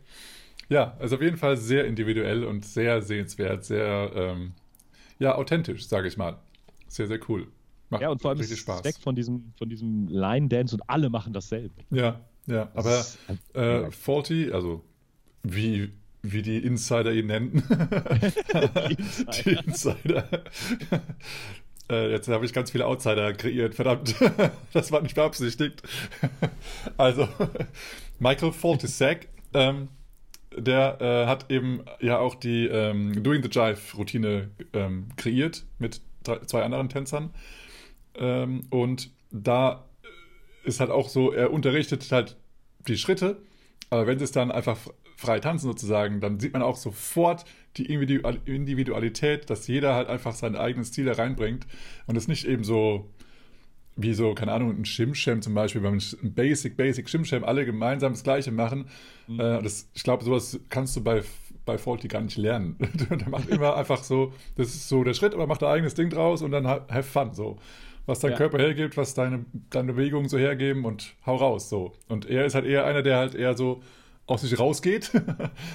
[0.68, 4.52] Ja, also auf jeden Fall sehr individuell und sehr sehenswert, sehr ähm,
[5.18, 6.38] ja, authentisch, sage ich mal.
[6.87, 7.49] Sehr, sehr cool.
[7.90, 8.85] Macht Ja, und vor allem ist Spaß.
[8.85, 11.75] weg von diesem, von diesem Line-Dance und alle machen dasselbe.
[11.90, 14.83] Ja, ja, aber ein- äh, Faulty, also
[15.45, 17.62] wie, wie die Insider ihn nennen.
[19.45, 20.28] die Insider.
[21.90, 24.14] äh, jetzt habe ich ganz viele Outsider kreiert, verdammt.
[24.73, 25.83] das war nicht beabsichtigt.
[26.97, 27.28] also,
[28.19, 29.88] Michael Faltisek, ähm,
[30.57, 36.39] der äh, hat eben ja auch die ähm, Doing the Jive-Routine ähm, kreiert mit drei,
[36.41, 37.30] zwei anderen Tänzern.
[38.19, 39.85] Ähm, und da
[40.65, 42.37] ist halt auch so, er unterrichtet halt
[42.89, 43.43] die Schritte,
[43.91, 44.79] aber wenn sie es dann einfach
[45.17, 47.45] frei tanzen sozusagen, dann sieht man auch sofort
[47.76, 51.67] die Individual- Individualität, dass jeder halt einfach seinen eigenen Stil da reinbringt
[52.07, 53.11] und es nicht eben so
[53.97, 57.65] wie so, keine Ahnung, ein Shimsham zum Beispiel, wenn man ein Basic, Basic Shimsham alle
[57.65, 58.89] gemeinsam das Gleiche machen.
[59.26, 59.41] Mhm.
[59.41, 61.23] Äh, das, ich glaube, sowas kannst du bei,
[61.65, 62.76] bei Faulty gar nicht lernen.
[63.11, 66.11] der macht immer einfach so, das ist so der Schritt, aber macht ein eigenes Ding
[66.11, 67.57] draus und dann ha- have fun, so.
[68.06, 68.36] Was dein Ja.
[68.36, 71.92] Körper hergibt, was deine, deine Bewegungen so hergeben und hau raus, so.
[72.08, 73.82] Und er ist halt eher einer, der halt eher so
[74.26, 75.10] aus sich rausgeht.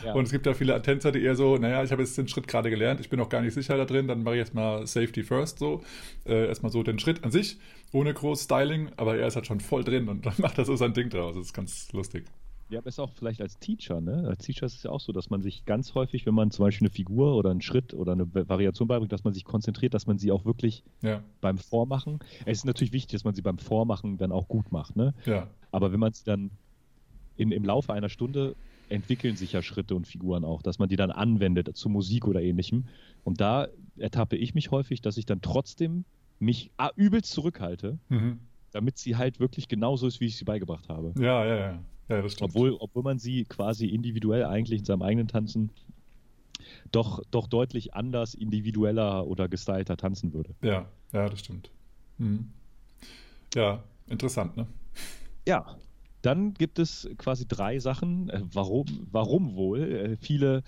[0.05, 0.13] Ja.
[0.13, 2.47] Und es gibt ja viele Tänzer, die eher so, naja, ich habe jetzt den Schritt
[2.47, 4.87] gerade gelernt, ich bin noch gar nicht sicher da drin, dann mache ich jetzt mal
[4.87, 5.83] Safety First so.
[6.25, 7.59] Äh, erstmal so den Schritt an sich,
[7.91, 10.75] ohne groß Styling, aber er ist halt schon voll drin und dann macht er so
[10.75, 11.35] sein Ding draus.
[11.35, 12.25] Das ist ganz lustig.
[12.71, 14.23] Ja, aber ist auch vielleicht als Teacher, ne?
[14.27, 16.63] Als Teacher ist es ja auch so, dass man sich ganz häufig, wenn man zum
[16.63, 19.93] Beispiel eine Figur oder einen Schritt oder eine Va- Variation beibringt, dass man sich konzentriert,
[19.93, 22.19] dass man sie auch wirklich Ja, beim Vormachen.
[22.45, 25.13] Es ist natürlich wichtig, dass man sie beim Vormachen dann auch gut macht, ne?
[25.25, 26.51] ja, Aber wenn man sie dann
[27.35, 28.55] in, im Laufe einer Stunde
[28.89, 32.41] entwickeln sich ja Schritte und Figuren auch, dass man die dann anwendet zu Musik oder
[32.41, 32.87] ähnlichem.
[33.23, 36.05] Und da ertappe ich mich häufig, dass ich dann trotzdem
[36.39, 38.39] mich ah, übelst zurückhalte, mhm.
[38.71, 41.13] damit sie halt wirklich genauso ist, wie ich sie beigebracht habe.
[41.15, 42.51] ja, ja, ja, ja, das stimmt.
[42.51, 45.69] Obwohl, obwohl man sie quasi individuell eigentlich in seinem eigenen Tanzen
[46.91, 50.53] doch, doch deutlich anders, individueller oder gestylter tanzen würde.
[50.61, 51.71] Ja, ja, das stimmt.
[52.17, 52.49] Mhm.
[53.55, 54.67] Ja, interessant, ne?
[55.47, 55.77] Ja,
[56.21, 58.29] dann gibt es quasi drei Sachen.
[58.29, 59.81] Äh, Warum, warum wohl?
[59.81, 60.63] Äh, Viele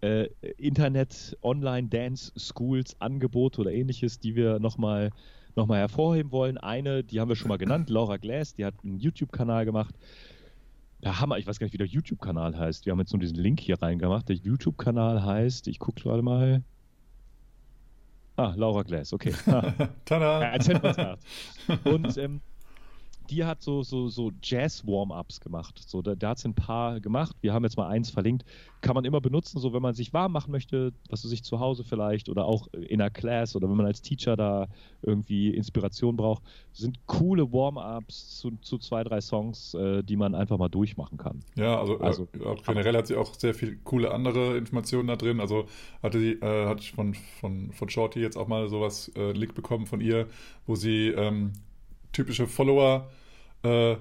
[0.00, 5.10] äh, Internet, Online, Dance, Schools, Angebote oder ähnliches, die wir nochmal
[5.56, 6.58] noch mal hervorheben wollen.
[6.58, 9.94] Eine, die haben wir schon mal genannt, Laura Glass, die hat einen YouTube-Kanal gemacht.
[11.06, 12.84] Der Hammer, ich weiß gar nicht, wie der YouTube-Kanal heißt.
[12.84, 14.28] Wir haben jetzt nur diesen Link hier reingemacht.
[14.28, 16.64] Der YouTube-Kanal heißt, ich gucke gerade mal.
[18.34, 19.32] Ah, Laura Glass, okay.
[19.46, 19.72] Ah.
[20.04, 20.40] Tada!
[20.40, 21.16] Ja, erzählt was nach.
[21.84, 22.40] Und ähm,
[23.30, 25.82] die hat so, so, so Jazz-Warm-Ups gemacht.
[25.86, 27.36] So, da, da hat sie ein paar gemacht.
[27.40, 28.44] Wir haben jetzt mal eins verlinkt.
[28.80, 31.58] Kann man immer benutzen, so wenn man sich warm machen möchte, was du sich zu
[31.60, 34.68] Hause vielleicht oder auch in der Class oder wenn man als Teacher da
[35.02, 36.42] irgendwie Inspiration braucht.
[36.72, 41.42] Sind coole Warm-Ups zu, zu zwei, drei Songs, äh, die man einfach mal durchmachen kann.
[41.56, 45.40] Ja, also, Also- äh, generell hat sie auch sehr viel coole andere Informationen da drin.
[45.40, 45.66] Also
[46.02, 49.54] hatte sie, äh, hatte ich von, von, von Shorty jetzt auch mal sowas äh, Link
[49.54, 50.26] bekommen von ihr,
[50.66, 51.52] wo sie ähm,
[52.16, 53.10] typische Follower,
[53.62, 53.96] äh,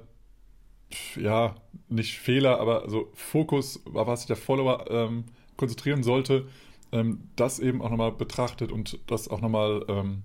[1.18, 1.56] ja,
[1.90, 5.26] nicht Fehler, aber so Fokus, auf was sich der Follower ähm,
[5.58, 6.48] konzentrieren sollte,
[6.92, 10.24] ähm, das eben auch nochmal betrachtet und das auch nochmal ähm,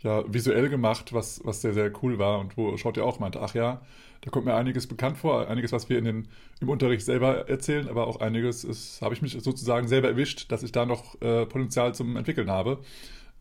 [0.00, 3.40] ja, visuell gemacht, was, was sehr, sehr cool war und wo Schaut ja auch meinte,
[3.40, 3.82] ach ja,
[4.20, 6.28] da kommt mir einiges bekannt vor, einiges, was wir in den,
[6.60, 10.70] im Unterricht selber erzählen, aber auch einiges habe ich mich sozusagen selber erwischt, dass ich
[10.70, 12.78] da noch äh, Potenzial zum Entwickeln habe.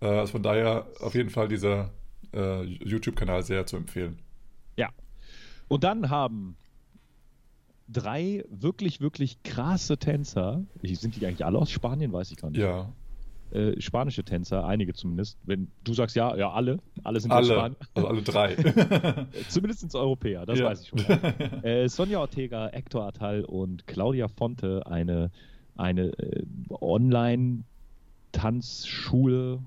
[0.01, 1.91] Äh, also von daher auf jeden Fall dieser
[2.33, 4.19] äh, YouTube-Kanal sehr zu empfehlen.
[4.77, 4.89] Ja.
[5.67, 6.55] Und dann haben
[7.87, 12.61] drei wirklich, wirklich krasse Tänzer, sind die eigentlich alle aus Spanien, weiß ich gar nicht.
[12.61, 12.91] Ja,
[13.51, 15.37] äh, spanische Tänzer, einige zumindest.
[15.43, 17.77] Wenn du sagst ja, ja, alle, alle sind alle, aus Spanien.
[17.93, 18.55] Also alle drei.
[19.49, 20.65] zumindest Europäer, das Ja.
[20.65, 20.99] weiß ich schon.
[21.63, 25.31] Äh, Sonja Ortega, Hector Atal und Claudia Fonte, eine,
[25.75, 29.59] eine äh, Online-Tanzschule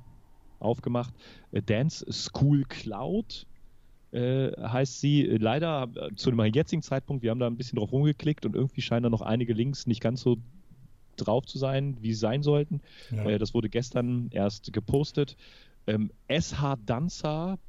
[0.60, 1.14] aufgemacht.
[1.52, 3.46] Äh, Dance School Cloud
[4.12, 5.24] äh, heißt sie.
[5.24, 8.82] Leider äh, zu dem jetzigen Zeitpunkt, wir haben da ein bisschen drauf rumgeklickt und irgendwie
[8.82, 10.36] scheinen da noch einige Links nicht ganz so
[11.16, 12.80] drauf zu sein, wie sie sein sollten.
[13.10, 13.24] Ja.
[13.24, 15.36] Äh, das wurde gestern erst gepostet.
[15.86, 17.66] Ähm, shdanza.com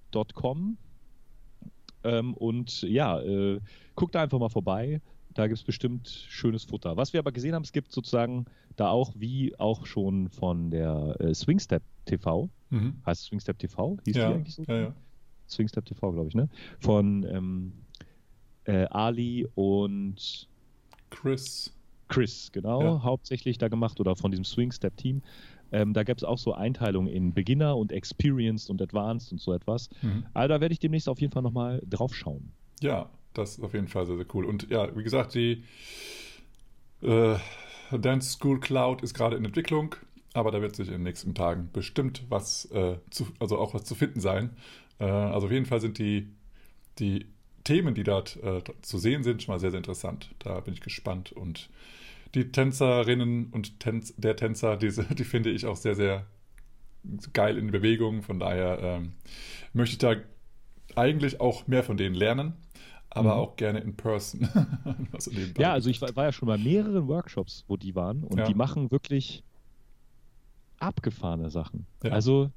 [2.03, 3.59] ähm, und ja, äh,
[3.95, 5.01] guckt da einfach mal vorbei.
[5.33, 6.97] Da gibt es bestimmt schönes Futter.
[6.97, 11.15] Was wir aber gesehen haben, es gibt sozusagen da auch, wie auch schon von der
[11.19, 13.01] äh, Swingstep TV, Mhm.
[13.05, 13.97] heißt Swingstep TV?
[14.05, 14.63] Hieß Ja, die eigentlich so?
[14.67, 14.95] ja, ja.
[15.47, 16.49] Swingstep TV, glaube ich, ne?
[16.79, 17.73] Von ähm,
[18.65, 20.47] äh, Ali und
[21.09, 21.73] Chris.
[22.07, 23.03] Chris, genau, Ja.
[23.03, 25.21] hauptsächlich da gemacht oder von diesem Swing-Step-Team.
[25.71, 29.53] Ähm, da gab es auch so Einteilungen in Beginner und Experienced und Advanced und so
[29.53, 29.89] etwas.
[30.01, 30.25] Mhm.
[30.33, 32.51] Also da werde ich demnächst auf jeden Fall nochmal drauf schauen.
[32.81, 34.45] Ja, das ist auf jeden Fall sehr, sehr cool.
[34.45, 35.63] Und ja, wie gesagt, die
[37.01, 37.37] äh,
[37.91, 39.95] Dance School Cloud ist gerade in Entwicklung,
[40.33, 43.83] aber da wird sich in den nächsten Tagen bestimmt was, äh, zu, also auch was
[43.83, 44.51] zu finden sein.
[44.99, 46.29] Äh, also auf jeden Fall sind die,
[46.99, 47.25] die
[47.63, 50.33] Themen, die dort äh, zu sehen sind, schon mal sehr, sehr interessant.
[50.39, 51.31] Da bin ich gespannt.
[51.31, 51.69] Und
[52.35, 56.25] die Tänzerinnen und Tänz, der Tänzer, diese, die finde ich auch sehr, sehr
[57.33, 58.21] geil in Bewegung.
[58.23, 59.13] Von daher ähm,
[59.73, 60.15] möchte ich da
[60.95, 62.53] eigentlich auch mehr von denen lernen,
[63.09, 63.39] aber Mhm.
[63.39, 64.47] auch gerne in person.
[65.11, 65.31] Also.
[65.57, 68.45] Ja, also ich war, war ja schon bei mehreren Workshops, wo die waren und Ja.
[68.45, 69.43] die machen wirklich
[70.81, 71.85] abgefahrene Sachen.
[72.03, 72.11] Ja.
[72.11, 72.51] Also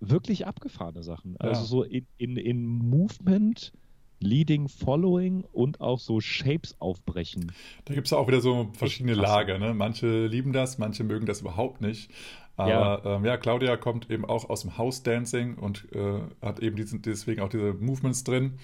[0.00, 1.36] wirklich abgefahrene Sachen.
[1.38, 1.66] Also Ja.
[1.66, 3.72] so in, in, in Movement,
[4.20, 7.52] Leading, Following und auch so Shapes aufbrechen.
[7.84, 9.14] Da gibt es auch wieder so verschiedene.
[9.14, 9.58] Lager.
[9.58, 9.74] Ne?
[9.74, 12.10] Manche lieben das, manche mögen das überhaupt nicht.
[12.56, 12.70] Aber
[13.04, 16.76] ja, ähm, ja Claudia kommt eben auch aus dem House Dancing und äh, hat eben
[16.76, 18.58] diesen, deswegen auch diese Movements drin.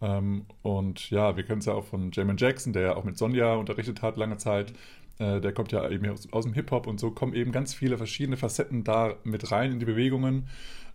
[0.00, 3.16] Ähm, und ja, wir kennen es ja auch von Jamin Jackson, der ja auch mit
[3.16, 4.72] Sonja unterrichtet hat lange Zeit.
[5.18, 7.98] Äh, der kommt ja eben aus, aus dem Hip-Hop und so kommen eben ganz viele
[7.98, 10.48] verschiedene Facetten da mit rein in die Bewegungen.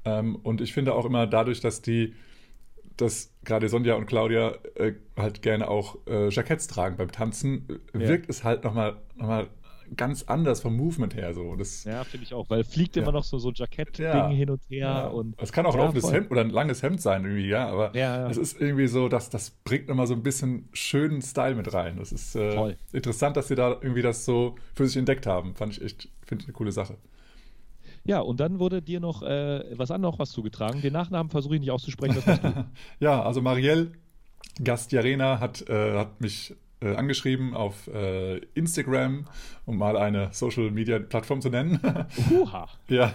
[0.06, 2.14] Ähm, und ich finde auch immer dadurch, dass die
[2.98, 8.02] dass gerade Sonja und Claudia äh, halt gerne auch äh, Jacketts tragen beim Tanzen, Ja.
[8.02, 9.48] wirkt es halt nochmal noch mal
[9.96, 11.34] ganz anders vom Movement her.
[11.34, 11.56] So.
[11.56, 13.04] Das, Ja, finde ich auch, weil fliegt Ja.
[13.04, 14.28] immer noch so, so ein Jackett-Ding Ja.
[14.30, 15.08] hin und her ja.
[15.08, 16.12] und es kann auch ein offenes.
[16.12, 17.96] Hemd oder ein langes Hemd sein, irgendwie, ja, aber
[18.30, 21.98] es ist irgendwie so, dass das bringt nochmal so ein bisschen schönen Style mit rein.
[21.98, 25.56] Das ist äh, interessant, dass sie da irgendwie das so für sich entdeckt haben.
[25.56, 26.98] Fand ich echt, finde ich eine coole Sache.
[28.06, 30.82] Ja, und dann wurde dir noch äh, was anderes was zugetragen.
[30.82, 32.22] Den Nachnamen versuche ich nicht auszusprechen,
[33.00, 33.94] ja, also Marielle
[34.62, 39.26] Gastiarena hat, äh, hat mich äh, angeschrieben auf äh, Instagram,
[39.66, 41.80] um mal eine Social Media Plattform zu nennen.
[42.30, 42.68] Huha.
[42.90, 43.14] ja,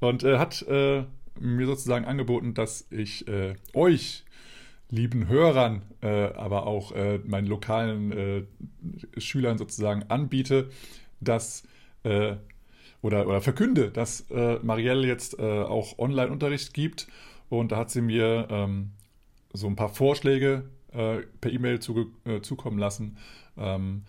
[0.00, 1.04] und äh, hat äh,
[1.38, 4.24] mir sozusagen angeboten, dass ich äh, euch,
[4.88, 8.46] lieben Hörern, aber auch meinen lokalen
[9.18, 10.70] Schülern sozusagen anbiete,
[11.18, 11.64] dass
[12.04, 17.08] oder, oder verkünde, dass äh, Marielle jetzt äh, auch Online-Unterricht gibt.
[17.48, 18.90] Und da hat sie mir ähm,
[19.52, 20.64] so ein paar Vorschläge
[20.96, 23.16] äh, per E-Mail zuge- äh, zukommen lassen.
[23.56, 24.02] Ähm,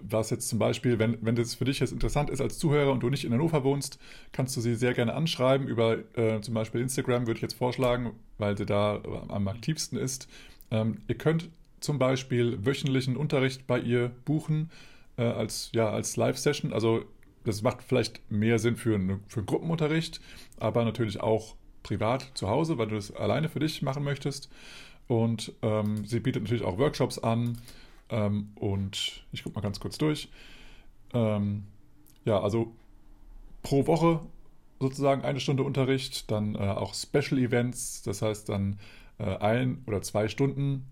[0.00, 3.00] was jetzt zum Beispiel, wenn, wenn das für dich jetzt interessant ist als Zuhörer und
[3.02, 3.98] du nicht in Hannover wohnst,
[4.32, 5.68] kannst du sie sehr gerne anschreiben.
[5.68, 10.28] Über äh, zum Beispiel Instagram würde ich jetzt vorschlagen, weil sie da am aktivsten ist.
[10.70, 11.48] Ähm, ihr könnt
[11.80, 14.70] zum Beispiel wöchentlichen Unterricht bei ihr buchen
[15.16, 16.72] äh, als, ja, als Live-Session.
[16.72, 17.04] Also
[17.44, 20.20] das macht vielleicht mehr Sinn für, eine, für einen Gruppenunterricht,
[20.58, 24.50] aber natürlich auch privat zu Hause, weil du das alleine für dich machen möchtest.
[25.08, 27.58] Und ähm, sie bietet natürlich auch Workshops an.
[28.10, 30.28] Ähm, und ich gucke mal ganz kurz durch.
[31.12, 31.64] Ähm,
[32.24, 32.72] ja, also
[33.62, 34.20] pro Woche
[34.80, 38.78] sozusagen eine Stunde Unterricht, dann äh, auch Special Events, das heißt dann
[39.18, 40.86] äh, ein oder zwei Stunden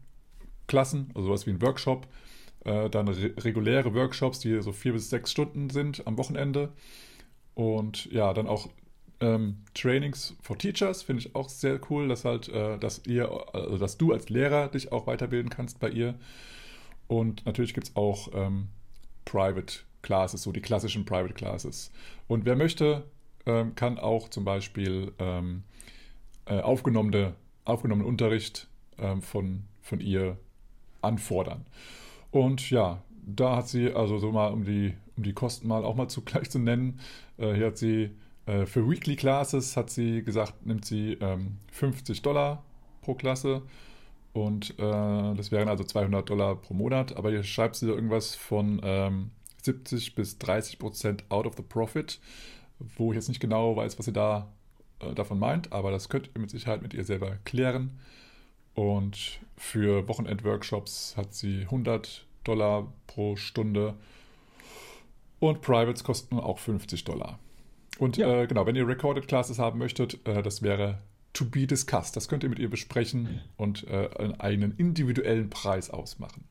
[0.66, 2.06] Klassen, also sowas wie ein Workshop,
[2.64, 6.72] äh, dann re reguläre Workshops, die so vier bis sechs Stunden sind am Wochenende
[7.54, 8.68] und ja, dann auch
[9.22, 13.78] ähm, Trainings for Teachers finde ich auch sehr cool, dass halt, äh, dass ihr, also
[13.78, 16.14] dass du als Lehrer dich auch weiterbilden kannst bei ihr.
[17.06, 18.68] Und natürlich gibt es auch ähm,
[19.24, 21.92] Private Classes, so die klassischen Private Classes.
[22.26, 23.04] Und wer möchte,
[23.46, 25.62] ähm, kann auch zum Beispiel ähm,
[26.46, 28.66] äh, aufgenommene, aufgenommenen Unterricht
[28.98, 30.36] äh, von, von ihr
[31.00, 31.64] anfordern.
[32.32, 35.94] Und ja, da hat sie, also so mal, um die, um die Kosten mal auch
[35.94, 36.98] mal zugleich zu nennen,
[37.38, 38.10] äh, hier hat sie
[38.46, 42.62] äh, für Weekly Classes hat sie gesagt, nimmt sie ähm, 50 Dollar
[43.02, 43.62] pro Klasse.
[44.32, 48.80] Und äh, das wären also 200 Dollar pro Monat, aber hier schreibt sie irgendwas von
[48.82, 49.30] ähm,
[49.62, 52.18] 70 bis 30 Prozent out of the profit,
[52.96, 54.50] wo ich jetzt nicht genau weiß, was sie da
[55.00, 57.98] äh, davon meint, aber das könnt ihr mit Sicherheit mit ihr selber klären.
[58.74, 63.94] Und für Wochenend-Workshops hat sie 100 Dollar pro Stunde.
[65.40, 67.38] Und Privates kosten auch 50 Dollar.
[67.98, 68.42] Und ja.
[68.42, 70.98] äh, genau, wenn ihr Recorded Classes haben möchtet, äh, das wäre
[71.32, 72.16] to be discussed.
[72.16, 76.44] Das könnt ihr mit ihr besprechen und äh, einen individuellen Preis ausmachen.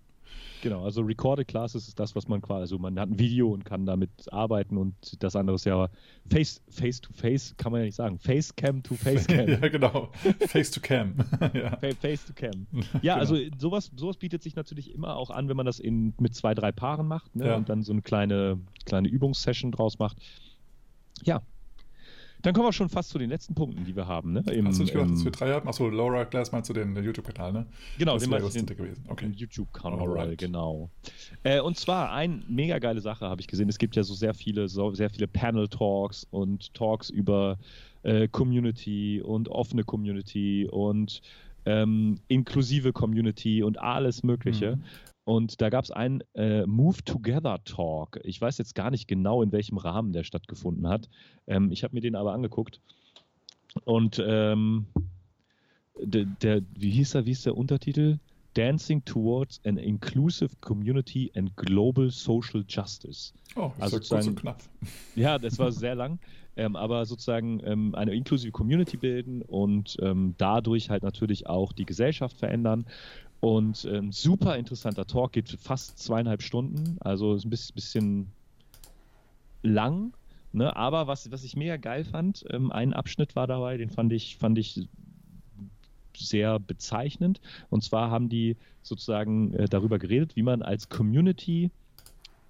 [0.62, 3.66] Genau, also Recorded Classes ist das, was man quasi, also man hat ein Video und
[3.66, 5.90] kann damit arbeiten und das andere ist ja
[6.30, 8.20] Face, face to Face, kann man ja nicht sagen.
[8.20, 9.50] Face Cam to Face Cam.
[9.62, 10.10] ja, genau.
[10.48, 11.16] Face to Cam.
[11.54, 11.78] ja.
[12.00, 12.68] Face to Cam.
[13.02, 13.20] Ja, genau.
[13.20, 16.54] also sowas, sowas bietet sich natürlich immer auch an, wenn man das in, mit zwei,
[16.54, 17.56] drei Paaren macht ne, ja.
[17.56, 20.18] und dann so eine kleine, kleine Übungssession draus macht.
[21.24, 21.42] Ja,
[22.42, 24.34] dann kommen wir schon fast zu den letzten Punkten, die wir haben.
[24.34, 24.44] Ne?
[24.52, 25.68] Im, Hast du nicht gedacht, dass wir drei haben?
[25.68, 27.68] Achso, Laura Glass meinst du den YouTube-Kanal, ne?
[27.98, 29.06] Genau, das den meinst du gewesen.
[29.08, 29.32] Okay.
[29.36, 30.90] YouTube-Kanal, genau.
[31.44, 33.70] Äh, und zwar, eine mega geile Sache habe ich gesehen.
[33.70, 37.58] Es gibt ja so sehr viele, so sehr viele Panel-Talks und Talks über
[38.04, 41.22] äh, Community und offene Community und
[41.66, 44.78] ähm, inklusive Community und alles Mögliche.
[44.78, 44.84] Mhm.
[45.24, 48.20] Und da gab es einen äh, Move Together Talk.
[48.24, 51.10] Ich weiß jetzt gar nicht genau, in welchem Rahmen der stattgefunden hat.
[51.48, 52.82] Ähm, ich habe mir den aber angeguckt.
[53.86, 54.88] Und ähm,
[56.02, 58.18] der, der, wie hieß er, wie ist der Untertitel?
[58.54, 63.34] Dancing Towards an Inclusive Community and Global Social Justice.
[63.56, 64.62] Oh, das also ist kurz und knapp.
[65.16, 66.20] Ja, das war sehr lang.
[66.58, 71.86] Ähm, aber sozusagen ähm, eine inklusive Community bilden und ähm, dadurch halt natürlich auch die
[71.86, 72.86] Gesellschaft verändern.
[73.42, 78.32] Und ähm, super interessanter Talk, geht fast zweieinhalb Stunden, also ist ein bisschen,
[79.64, 80.14] lang.
[80.54, 80.76] Ne?
[80.76, 84.38] Aber was, was ich mega geil fand, ähm, ein Abschnitt war dabei, den fand ich,
[84.38, 84.88] fand ich
[86.16, 87.42] sehr bezeichnend.
[87.70, 91.72] Und zwar haben die sozusagen äh, darüber geredet, wie man als Community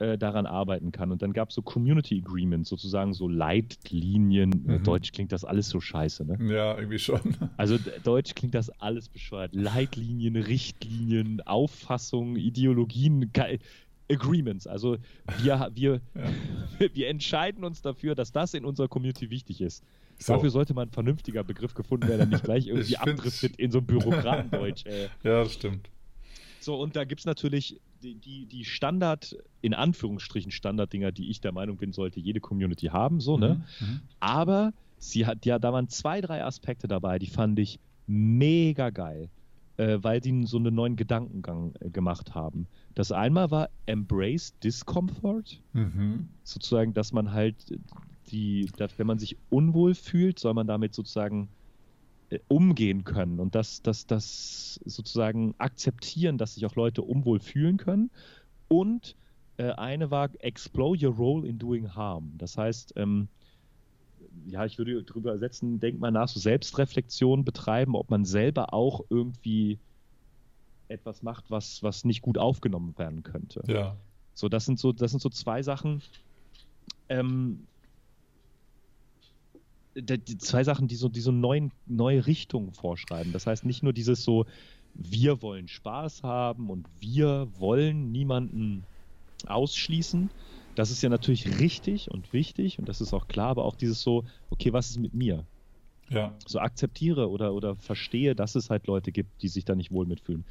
[0.01, 1.11] äh, daran arbeiten kann.
[1.11, 4.67] Und dann gab es so Community Agreements, sozusagen so Leitlinien.
[4.67, 4.83] Äh, mhm.
[4.83, 6.39] Deutsch klingt das alles so scheiße, ne?
[6.51, 7.21] Ja, irgendwie schon.
[7.57, 9.53] Also Deutsch klingt das alles bescheuert.
[9.53, 13.31] Leitlinien, Richtlinien, Auffassungen, Ideologien,
[14.09, 14.65] Agreements.
[14.65, 14.97] Also
[15.43, 16.89] wir, wir, ja.
[16.93, 19.83] wir entscheiden uns dafür, dass das in unserer Community wichtig ist.
[20.17, 20.33] So.
[20.33, 23.77] Dafür sollte mal ein vernünftiger Begriff gefunden werden, der nicht gleich irgendwie abdriftet in so
[23.77, 24.85] ein Bürokratendeutsch.
[24.85, 25.09] Ey.
[25.23, 25.89] Ja, das stimmt.
[26.59, 31.51] So, und da gibt es natürlich die, die, Standard, in Anführungsstrichen Standarddinger, die ich der
[31.51, 33.63] Meinung bin, sollte jede Community haben, so, ne?
[33.79, 34.01] Mhm, mhm.
[34.19, 39.29] Aber sie hat ja, da waren zwei, drei Aspekte dabei, die fand ich mega geil,
[39.77, 42.67] äh, weil sie so einen neuen Gedankengang äh, gemacht haben.
[42.95, 46.27] Das einmal war Embrace Discomfort, mhm.
[46.43, 47.55] sozusagen, dass man halt
[48.27, 51.60] die, dass, wenn man sich unwohl fühlt, soll man damit sozusagen äh,
[52.47, 58.09] umgehen können und das, das, das sozusagen akzeptieren, dass sich auch Leute unwohl fühlen können.
[58.67, 59.15] Und
[59.57, 62.33] äh, eine war Explore your role in doing harm.
[62.37, 63.27] Das heißt, ähm,
[64.47, 69.03] ja, ich würde darüber ersetzen, denk mal nach, so Selbstreflexion betreiben, ob man selber auch
[69.09, 69.77] irgendwie
[70.87, 73.61] etwas macht, was, was nicht gut aufgenommen werden könnte.
[73.67, 73.97] Ja.
[74.33, 76.01] So, das sind so, das sind so zwei Sachen,
[77.09, 77.67] ähm,
[80.37, 83.33] zwei Sachen, die so diese neuen, neue Richtungen vorschreiben.
[83.33, 84.45] Das heißt nicht nur dieses so,
[84.93, 88.83] wir wollen Spaß haben und wir wollen niemanden
[89.47, 90.29] ausschließen.
[90.75, 94.01] Das ist ja natürlich richtig und wichtig und das ist auch klar, aber auch dieses
[94.01, 95.45] so, okay, was ist mit mir?
[96.09, 96.33] Ja.
[96.45, 100.05] So akzeptiere oder, oder verstehe, dass es halt Leute gibt, die sich da nicht wohl
[100.05, 100.45] mitfühlen.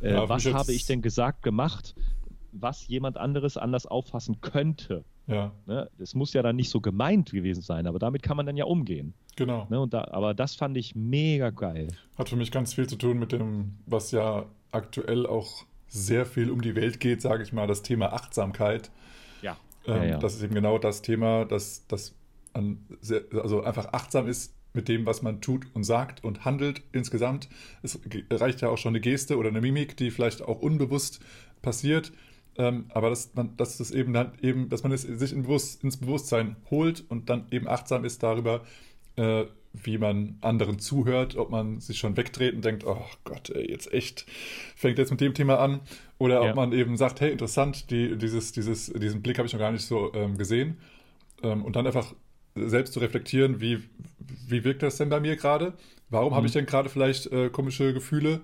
[0.00, 1.94] Äh, ja, was habe ich denn gesagt, gemacht,
[2.52, 5.04] was jemand anderes anders auffassen könnte?
[5.26, 5.52] Ja.
[5.66, 5.90] Ne?
[5.98, 8.64] Das muss ja dann nicht so gemeint gewesen sein, aber damit kann man dann ja
[8.64, 9.14] umgehen.
[9.36, 9.66] Genau.
[9.70, 9.80] Ne?
[9.80, 11.88] Und da, aber das fand ich mega geil.
[12.16, 16.50] Hat für mich ganz viel zu tun mit dem, was ja aktuell auch sehr viel
[16.50, 18.90] um die Welt geht, sage ich mal, das Thema Achtsamkeit.
[19.42, 19.56] Ja.
[19.86, 20.18] Ähm, ja, ja.
[20.18, 22.14] Das ist eben genau das Thema, dass das
[22.52, 27.48] also einfach achtsam ist mit dem, was man tut und sagt und handelt insgesamt.
[27.82, 27.98] Es
[28.30, 31.20] reicht ja auch schon eine Geste oder eine Mimik, die vielleicht auch unbewusst
[31.62, 32.12] passiert
[32.56, 35.82] ähm, aber dass man, dass es eben dann eben, dass man es sich in Bewusst,
[35.82, 38.62] ins Bewusstsein holt und dann eben achtsam ist darüber,
[39.16, 43.68] äh, wie man anderen zuhört, ob man sich schon wegdreht und denkt, oh Gott, ey,
[43.68, 44.24] jetzt echt,
[44.76, 45.80] fängt jetzt mit dem Thema an.
[46.18, 46.50] Oder ja.
[46.50, 49.72] ob man eben sagt, hey, interessant, die, dieses, dieses, diesen Blick habe ich noch gar
[49.72, 50.78] nicht so ähm, gesehen.
[51.42, 52.14] Ähm, und dann einfach
[52.54, 53.82] selbst zu reflektieren, wie,
[54.46, 55.74] wie wirkt das denn bei mir gerade?
[56.08, 56.36] Warum mhm.
[56.36, 58.42] habe ich denn gerade vielleicht äh, komische Gefühle,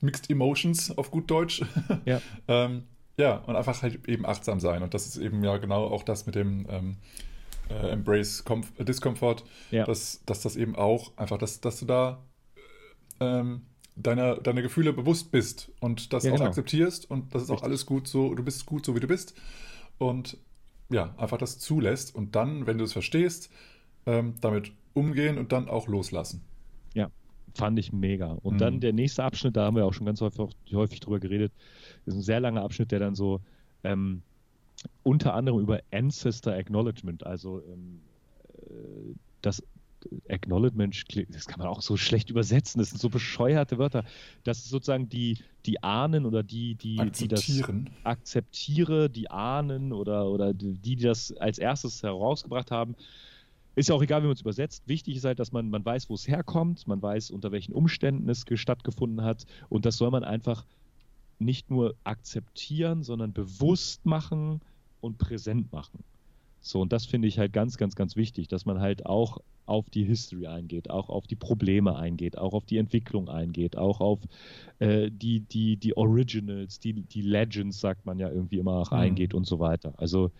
[0.00, 1.62] Mixed Emotions auf gut Deutsch?
[2.04, 2.22] Ja.
[2.48, 2.84] ähm,
[3.18, 4.82] ja, und einfach halt eben achtsam sein.
[4.82, 6.96] Und das ist eben ja genau auch das mit dem ähm,
[7.68, 9.84] äh, Embrace Comf Discomfort, ja.
[9.84, 12.22] dass, dass das eben auch einfach, dass, dass du da
[13.20, 13.62] ähm,
[13.96, 16.48] deiner, deine Gefühle bewusst bist und das Ja, auch genau.
[16.48, 17.68] akzeptierst und das ist auch Richtig.
[17.68, 19.34] alles gut so, du bist gut so, wie du bist.
[19.98, 20.38] Und
[20.90, 23.50] ja, einfach das zulässt und dann, wenn du es verstehst,
[24.06, 26.44] ähm, damit umgehen und dann auch loslassen.
[27.58, 28.32] Fand ich mega.
[28.42, 28.58] Und Mhm.
[28.58, 31.52] dann der nächste Abschnitt, da haben wir auch schon ganz häufig, häufig drüber geredet,
[32.06, 33.40] ist ein sehr langer Abschnitt, der dann so
[33.84, 34.22] ähm,
[35.02, 38.00] unter anderem über Ancestor Acknowledgement, also ähm,
[38.70, 39.62] äh, das
[40.28, 44.04] Acknowledgement, das kann man auch so schlecht übersetzen, das sind so bescheuerte Wörter.
[44.44, 47.90] Das ist sozusagen die, die Ahnen oder die, die, die das Akzeptieren.
[48.04, 52.94] akzeptiere, die Ahnen oder, oder die, die das als erstes herausgebracht haben.
[53.78, 54.88] Ist ja auch egal, wie man es übersetzt.
[54.88, 58.28] Wichtig ist halt, dass man, man weiß, wo es herkommt, man weiß, unter welchen Umständen
[58.28, 59.44] es ge- stattgefunden hat.
[59.68, 60.66] Und das soll man einfach
[61.38, 64.60] nicht nur akzeptieren, sondern bewusst machen
[65.00, 66.04] und präsent machen.
[66.60, 69.90] So, und das finde ich halt ganz, ganz, ganz wichtig, dass man halt auch auf
[69.90, 74.20] die History eingeht, auch auf die Probleme eingeht, auch auf die Entwicklung eingeht, auch auf
[74.80, 78.96] äh, die, die, die Originals, die, die Legends, sagt man ja irgendwie immer auch Mhm.
[78.98, 79.94] eingeht und so weiter.
[79.98, 80.32] Also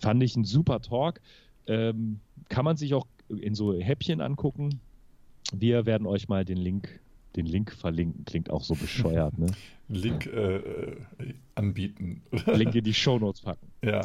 [0.00, 1.20] fand ich ein super Talk.
[1.66, 4.80] Ähm, kann man sich auch in so Häppchen angucken.
[5.52, 7.00] Wir werden euch mal den Link,
[7.36, 8.24] den Link verlinken.
[8.24, 9.46] Klingt auch so bescheuert, ne?
[9.88, 10.96] Link äh, äh,
[11.54, 12.22] anbieten.
[12.46, 13.66] Link in die Shownotes packen.
[13.82, 14.04] ja.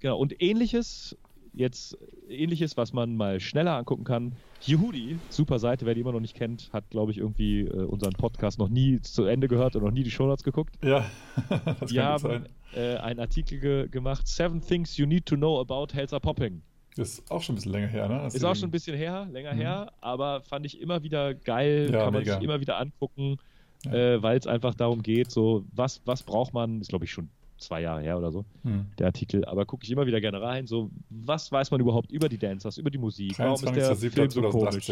[0.00, 1.14] Genau, und ähnliches,
[1.52, 1.98] jetzt
[2.30, 4.32] ähnliches, was man mal schneller angucken kann.
[4.62, 8.14] Yehudi, super Seite, wer die immer noch nicht kennt, hat, glaube ich, irgendwie äh, unseren
[8.14, 10.78] Podcast noch nie zu Ende gehört und noch nie die Shownotes geguckt.
[10.82, 11.04] Ja,
[11.80, 15.94] das Die haben äh, einen Artikel ge gemacht, Seven Things You Need to Know About
[15.94, 16.62] Helsa Popping.
[17.00, 18.20] Das ist auch schon ein bisschen länger her, ne?
[18.20, 19.58] Hast Ist auch schon ein bisschen her, länger Mhm.
[19.58, 22.34] her, aber fand ich immer wieder geil, Ja, kann man mega.
[22.34, 23.38] sich immer wieder angucken,
[23.86, 23.92] Ja.
[23.94, 27.30] äh, weil es einfach darum geht, so, was, was braucht man, ist glaube ich schon
[27.56, 28.86] zwei Jahre her oder so, Hm.
[28.98, 32.28] der Artikel, aber gucke ich immer wieder gerne rein, so, was weiß man überhaupt über
[32.28, 34.90] die Dancers, über die Musik, warum ist der Film so komisch?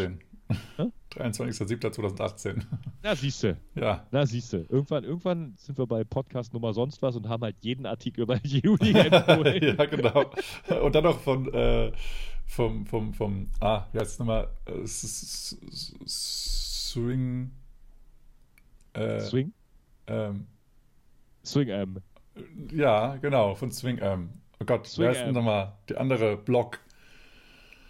[0.49, 0.55] 23.07.2018.
[0.77, 0.91] Hä?
[1.15, 2.61] 23.07.2018.
[3.03, 4.07] Na, siehste, ja.
[4.11, 7.85] na, siehste, irgendwann, irgendwann sind wir bei Podcast Nummer sonst was und haben halt jeden
[7.85, 9.63] Artikel über Juli empfohlen.
[9.63, 10.31] ja, genau.
[10.83, 11.91] Und dann noch von, äh,
[12.45, 14.49] vom, vom, vom, ah, wie heißt es nochmal?
[14.65, 14.85] Äh,
[16.07, 17.51] Swing.
[18.93, 19.53] Äh, Swing?
[20.07, 20.47] Ähm,
[21.43, 22.01] Swing ähm,
[22.71, 23.99] ja, genau, von Swing.
[24.01, 24.29] Ähm.
[24.59, 25.73] Oh Gott, Swing wer ist denn nochmal?
[25.89, 26.79] Die andere Block.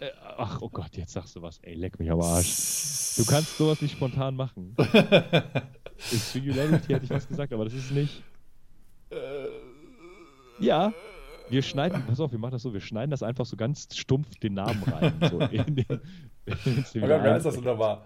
[0.00, 3.14] Äh, ach, oh Gott, jetzt sagst du was, ey, leck mich am Arsch.
[3.16, 4.74] Du kannst sowas nicht spontan machen.
[6.12, 8.22] In Singularity hätte ich was gesagt, aber das ist nicht.
[10.58, 10.92] Ja,
[11.50, 14.38] wir schneiden, pass auf, wir machen das so, wir schneiden das einfach so ganz stumpf
[14.38, 15.14] den Namen rein.
[15.30, 15.86] So in den,
[16.46, 18.02] Gott, wer ist das denn nochmal?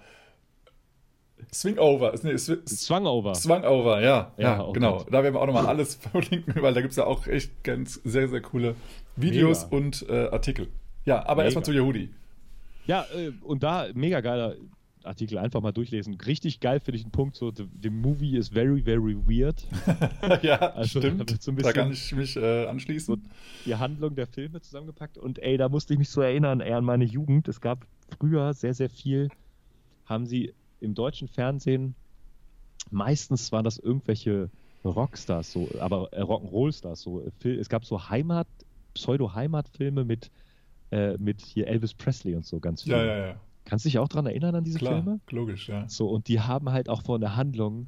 [1.53, 2.15] Swing Over.
[2.23, 3.35] Nee, Sw Swung over.
[3.35, 4.33] Swung Over, ja.
[4.39, 4.99] Ja, Ja, oh genau.
[4.99, 5.09] Gott.
[5.13, 8.01] Da werden wir auch nochmal alles verlinken, weil da gibt es ja auch echt ganz
[8.05, 8.77] sehr, sehr coole
[9.17, 9.77] Videos Mega.
[9.77, 10.69] und äh, Artikel.
[11.05, 12.11] Ja, aber erstmal zu Yehudi.
[12.87, 14.57] Ja, äh, und da mega geiler
[15.03, 16.15] Artikel, einfach mal durchlesen.
[16.15, 19.67] Richtig geil finde ich einen Punkt, so, the, the movie is very, very weird.
[20.43, 21.43] ja, Also, stimmt.
[21.43, 23.23] so da kann ich mich äh, anschließen.
[23.67, 25.19] die Handlung der Filme zusammengepackt.
[25.19, 27.49] Und ey, da musste ich mich so erinnern, ey, an meine Jugend.
[27.49, 27.87] Es gab
[28.19, 29.29] früher sehr, sehr viel,
[30.07, 31.95] haben sie im deutschen Fernsehen,
[32.91, 34.51] meistens waren das irgendwelche
[34.85, 37.23] Rockstars, so, aber äh, Rock'n'Roll-Stars, so.
[37.45, 38.47] äh, Es gab so Heimat,
[38.95, 40.31] Pseudo-Heimatfilme mit,
[40.95, 42.93] äh, mit hier Elvis Presley und so ganz viel.
[42.93, 43.37] Ja, ja, ja.
[43.65, 45.21] Kannst du dich auch dran erinnern an diese Klar, Filme?
[45.31, 45.89] logisch, ja.
[45.89, 47.87] So, und die haben halt auch von der Handlung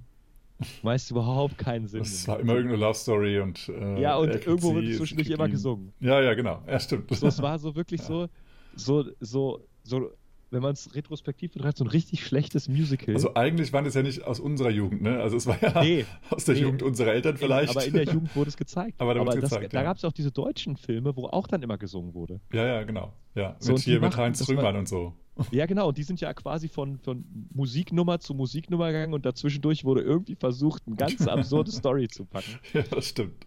[0.83, 2.01] meist überhaupt keinen Sinn.
[2.01, 3.69] Das war immer irgendeine Love Story und.
[3.69, 5.93] Äh, ja, und irgendwo wird es zwischendurch immer gesungen.
[6.01, 6.63] Ja, ja, genau.
[6.67, 7.15] Ja, stimmt.
[7.15, 8.29] So, es war so wirklich so,
[8.75, 10.11] so, so, so,
[10.51, 13.15] wenn man es retrospektiv betrachtet, so ein richtig schlechtes Musical.
[13.15, 15.21] Also eigentlich waren das ja nicht aus unserer Jugend, ne?
[15.21, 16.63] Also es war ja Nee, aus der nee.
[16.63, 17.71] Jugend unserer Eltern vielleicht.
[17.71, 19.01] aber in der Jugend wurde es gezeigt.
[19.01, 19.85] Aber es das, gezeigt, da ja.
[19.85, 22.41] gab es auch diese deutschen Filme, wo auch dann immer gesungen wurde.
[22.53, 23.13] Ja, ja, genau.
[23.35, 25.15] Ja, So, mit hier mit Heinz war- und so.
[25.51, 29.85] Ja, genau, und die sind ja quasi von, von Musiknummer zu Musiknummer gegangen und dazwischendurch
[29.85, 32.59] wurde irgendwie versucht, eine ganz absurde Story zu packen.
[32.73, 33.47] Ja, das stimmt.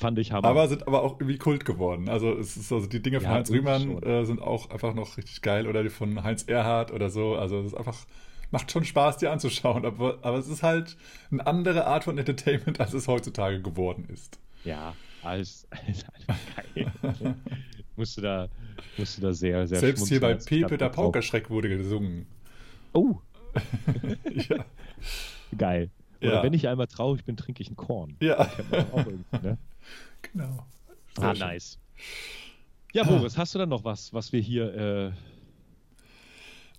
[0.00, 0.48] Fand ich hammer.
[0.48, 2.08] Aber sind aber auch irgendwie Kult geworden.
[2.08, 5.16] Also es ist also die Dinge von Ja, Heinz Rühmann äh, sind auch einfach noch
[5.16, 7.36] richtig geil oder die von Heinz Erhardt oder so.
[7.36, 8.06] Also es ist einfach
[8.50, 9.84] macht schon Spaß, die anzuschauen.
[9.84, 10.96] Aber, aber es ist halt
[11.30, 14.38] eine andere Art von Entertainment, als es heutzutage geworden ist.
[14.64, 16.38] ja, alles, alles einfach
[16.74, 16.92] geil.
[17.96, 18.48] musste da,
[18.96, 22.26] musste da sehr, sehr Selbst hier bei Pepe der Paukerschreck wurde gesungen.
[22.92, 23.16] Oh,
[24.48, 24.64] ja.
[25.56, 25.90] geil.
[26.20, 26.42] Oder Ja.
[26.42, 28.16] wenn ich einmal traurig bin, trinke ich ein Korn.
[28.20, 28.48] ja,
[29.42, 29.58] ne?
[30.32, 30.66] Genau.
[31.16, 31.46] Ah, Sehr schön.
[31.48, 31.78] nice.
[32.92, 35.14] Ja, Boris, hast du dann noch was, was wir hier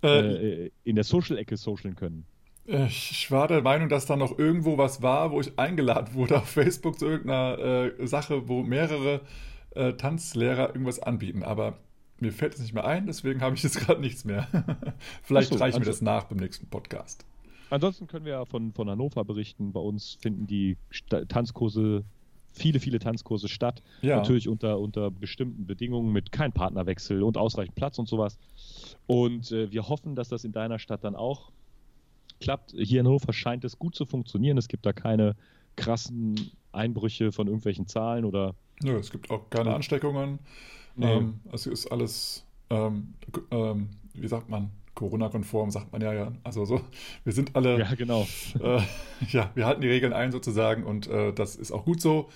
[0.02, 2.26] äh, äh, in der Social-Ecke socialen können?
[2.66, 6.50] Ich war der Meinung, dass da noch irgendwo was war, wo ich eingeladen wurde auf
[6.50, 7.60] Facebook zu irgendeiner
[8.00, 9.22] äh, Sache, wo mehrere
[9.72, 11.44] äh, Tanzlehrer irgendwas anbieten.
[11.44, 11.78] Aber
[12.20, 14.48] mir fällt es nicht mehr ein, deswegen habe ich jetzt gerade nichts mehr.
[15.22, 17.26] Vielleicht so, reichen wir das nach beim nächsten Podcast.
[17.70, 19.72] Ansonsten können wir ja von, von Hannover berichten.
[19.72, 20.78] Bei uns finden die
[21.28, 22.04] Tanzkurse,
[22.56, 23.84] viele, viele Tanzkurse statt.
[24.02, 24.18] Ja.
[24.18, 28.38] Natürlich unter, unter bestimmten Bedingungen mit kein Partnerwechsel und ausreichend Platz und sowas.
[29.08, 31.52] Und äh, wir hoffen, dass das in deiner Stadt dann auch
[32.40, 32.72] klappt.
[32.72, 34.58] Hier in Hannover scheint es gut zu funktionieren.
[34.58, 35.36] Es gibt da keine
[35.76, 38.56] krassen Einbrüche von irgendwelchen Zahlen oder.
[38.82, 40.40] Nö, es gibt auch keine Ansteckungen.
[40.96, 41.14] Nee.
[41.14, 43.14] Ähm, es ist alles, ähm,
[43.52, 46.32] ähm, wie sagt man, Corona-konform, sagt man ja, ja.
[46.44, 46.82] Also so,
[47.24, 47.80] wir sind alle.
[47.80, 48.28] Ja, genau.
[48.60, 48.82] Äh,
[49.30, 52.30] ja, wir halten die Regeln ein sozusagen und äh, das ist auch gut so.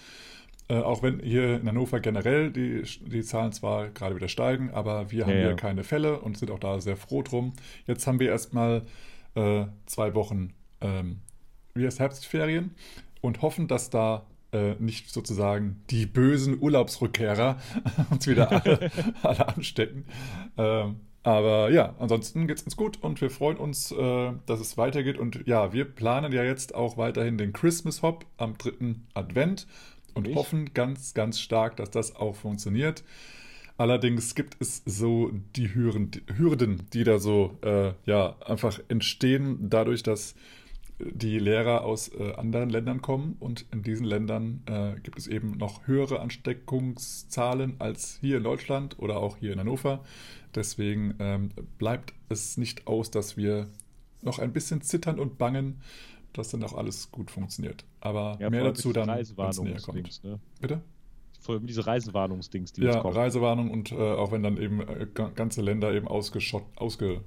[0.68, 5.10] Äh, auch wenn hier in Hannover generell die, die Zahlen zwar gerade wieder steigen, aber
[5.10, 5.55] wir haben ja, hier ja.
[5.55, 7.53] keine Fälle und sind auch da sehr froh drum.
[7.88, 8.84] Jetzt haben wir erstmal
[9.34, 11.22] äh, zwei Wochen, ähm,
[11.74, 12.76] wie heißt Herbstferien
[13.22, 17.57] und hoffen, dass da äh, nicht sozusagen die bösen Urlaubsrückkehrer
[18.12, 18.91] uns wieder alle,
[19.24, 20.05] alle anstecken.
[20.57, 24.78] Ähm, aber ja, ansonsten geht es uns gut und wir freuen uns, äh, dass es
[24.78, 25.17] weitergeht.
[25.17, 29.67] Und ja, wir planen ja jetzt auch weiterhin den Christmas Hop am dritten Advent
[30.13, 30.36] und ich?
[30.36, 33.03] hoffen ganz, ganz stark, dass das auch funktioniert.
[33.78, 40.36] Allerdings gibt es so die Hürden, die da so äh, ja einfach entstehen, dadurch, dass
[41.00, 45.52] die Lehrer aus äh, anderen Ländern kommen und in diesen Ländern äh, gibt es eben
[45.58, 50.04] noch höhere Ansteckungszahlen als hier in Deutschland oder auch hier in Hannover.
[50.56, 53.68] Deswegen ähm, bleibt es nicht aus, dass wir
[54.22, 55.82] noch ein bisschen zittern und bangen,
[56.34, 57.86] dass dann auch alles gut funktioniert.
[58.02, 60.24] Aber ja, mehr dazu dann, wenn es näher kommt.
[60.24, 60.39] Ne?
[60.60, 60.82] Bitte?
[61.39, 63.16] Vor allem diese Reisewarnungsdings, die ja, jetzt kommen.
[63.16, 67.22] Ja, Reisewarnung und äh, auch wenn dann eben äh, ganze Länder eben ausgeschott, ausge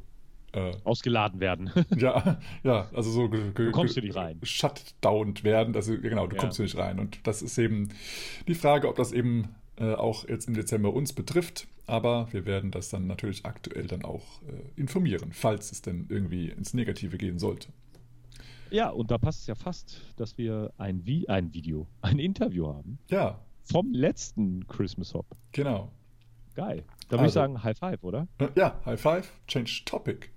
[0.53, 1.71] äh, ausgeladen werden.
[1.97, 4.39] ja, ja, also so du kommst du nicht rein.
[4.43, 6.41] shutdowned werden, also genau, du ja.
[6.41, 6.99] kommst du nicht rein.
[6.99, 7.89] Und das ist eben
[8.49, 11.67] die Frage, ob das eben äh, auch jetzt im Dezember uns betrifft.
[11.87, 16.49] Aber wir werden das dann natürlich aktuell dann auch äh, informieren, falls es denn irgendwie
[16.49, 17.69] ins Negative gehen sollte.
[18.71, 22.69] Ja, und da passt es ja fast, dass wir ein, Vi ein Video, ein Interview
[22.69, 22.99] haben.
[23.11, 23.39] Ja.
[23.65, 25.27] Vom letzten Christmas Hop.
[25.53, 25.91] Genau.
[26.55, 26.85] Geil.
[27.09, 28.29] Da würde also, ich sagen, High Five, oder?
[28.39, 30.29] Äh, ja, High Five, Change Topic.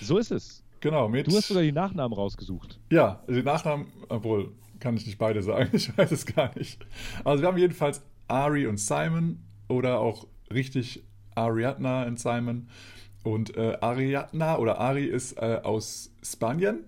[0.00, 0.62] So ist es.
[0.80, 1.08] Genau.
[1.08, 2.78] Mit, du hast sogar die Nachnamen rausgesucht.
[2.90, 6.86] Ja, die Nachnamen, obwohl, kann ich nicht beide sagen, ich weiß es gar nicht.
[7.24, 11.02] Also wir haben jedenfalls Ari und Simon oder auch richtig
[11.34, 12.68] Ariadna und Simon.
[13.24, 16.84] Und äh, Ariadna oder Ari ist äh, aus Spanien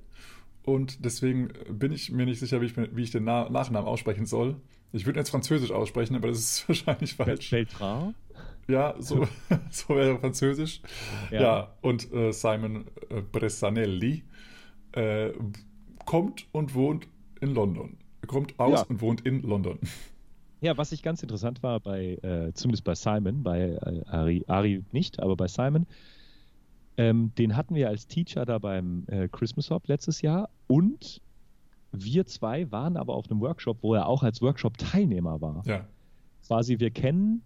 [0.63, 4.27] und deswegen bin ich mir nicht sicher, wie ich, wie ich den Na Nachnamen aussprechen
[4.27, 4.57] soll.
[4.93, 7.51] Ich würde jetzt Französisch aussprechen, aber das ist wahrscheinlich falsch.
[7.51, 8.15] Beltran?
[8.71, 9.27] Ja, so,
[9.71, 10.81] so wäre Französisch.
[11.31, 14.23] Ja, ja und äh, Simon äh, Bressanelli
[14.93, 15.31] äh,
[16.07, 17.09] kommt und wohnt
[17.41, 17.97] in London.
[18.27, 18.87] Kommt aus ja.
[18.89, 19.79] und wohnt in London.
[20.63, 24.85] Ja, was ich ganz interessant war, bei, äh, zumindest bei Simon, bei äh, Ari, Ari
[24.93, 25.87] nicht, aber bei Simon,
[26.99, 31.23] ähm, den hatten wir als Teacher da beim äh, Christmas Hop letztes Jahr und
[31.93, 35.63] wir zwei waren aber auf einem Workshop, wo er auch als Workshop-Teilnehmer war.
[35.65, 35.87] Ja.
[36.47, 37.41] Quasi, wir kennen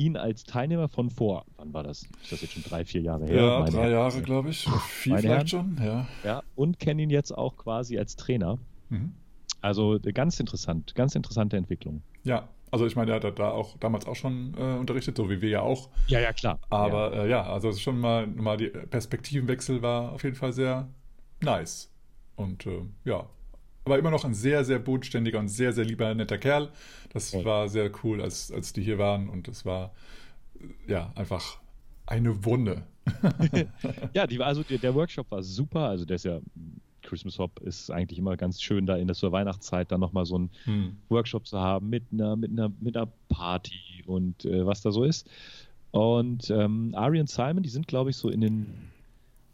[0.00, 2.04] ihn als Teilnehmer von vor, wann war das?
[2.22, 3.36] Ist das jetzt schon drei, vier Jahre her?
[3.36, 4.66] Ja, drei Jahre, glaube ich.
[4.88, 5.48] Vier vielleicht Herren.
[5.48, 6.06] schon, ja.
[6.24, 8.58] Ja, und kennen ihn jetzt auch quasi als Trainer.
[8.88, 9.12] Mhm.
[9.60, 12.02] Also ganz interessant, ganz interessante Entwicklung.
[12.24, 15.42] Ja, also ich meine, er hat da auch damals auch schon äh, unterrichtet, so wie
[15.42, 15.90] wir ja auch.
[16.06, 16.58] Ja, ja, klar.
[16.70, 20.88] Aber ja, äh, ja also schon mal, mal die Perspektivenwechsel war auf jeden Fall sehr
[21.42, 21.92] nice.
[22.36, 23.26] Und äh, ja,
[23.84, 26.70] aber immer noch ein sehr, sehr bodenständiger und sehr, sehr lieber, netter Kerl.
[27.12, 27.44] Das ja.
[27.44, 29.92] war sehr cool, als, als die hier waren und es war
[30.86, 31.58] ja einfach
[32.06, 32.82] eine Wunde.
[34.14, 35.88] ja, die, also der, der, Workshop war super.
[35.88, 36.40] Also der ist ja,
[37.02, 40.50] Christmas Hop ist eigentlich immer ganz schön, da in der Weihnachtszeit dann nochmal so einen
[40.64, 40.96] hm.
[41.08, 45.04] Workshop zu haben mit einer, mit einer, mit einer Party und äh, was da so
[45.04, 45.28] ist.
[45.90, 48.90] Und ähm, Ari und Simon, die sind, glaube ich, so in den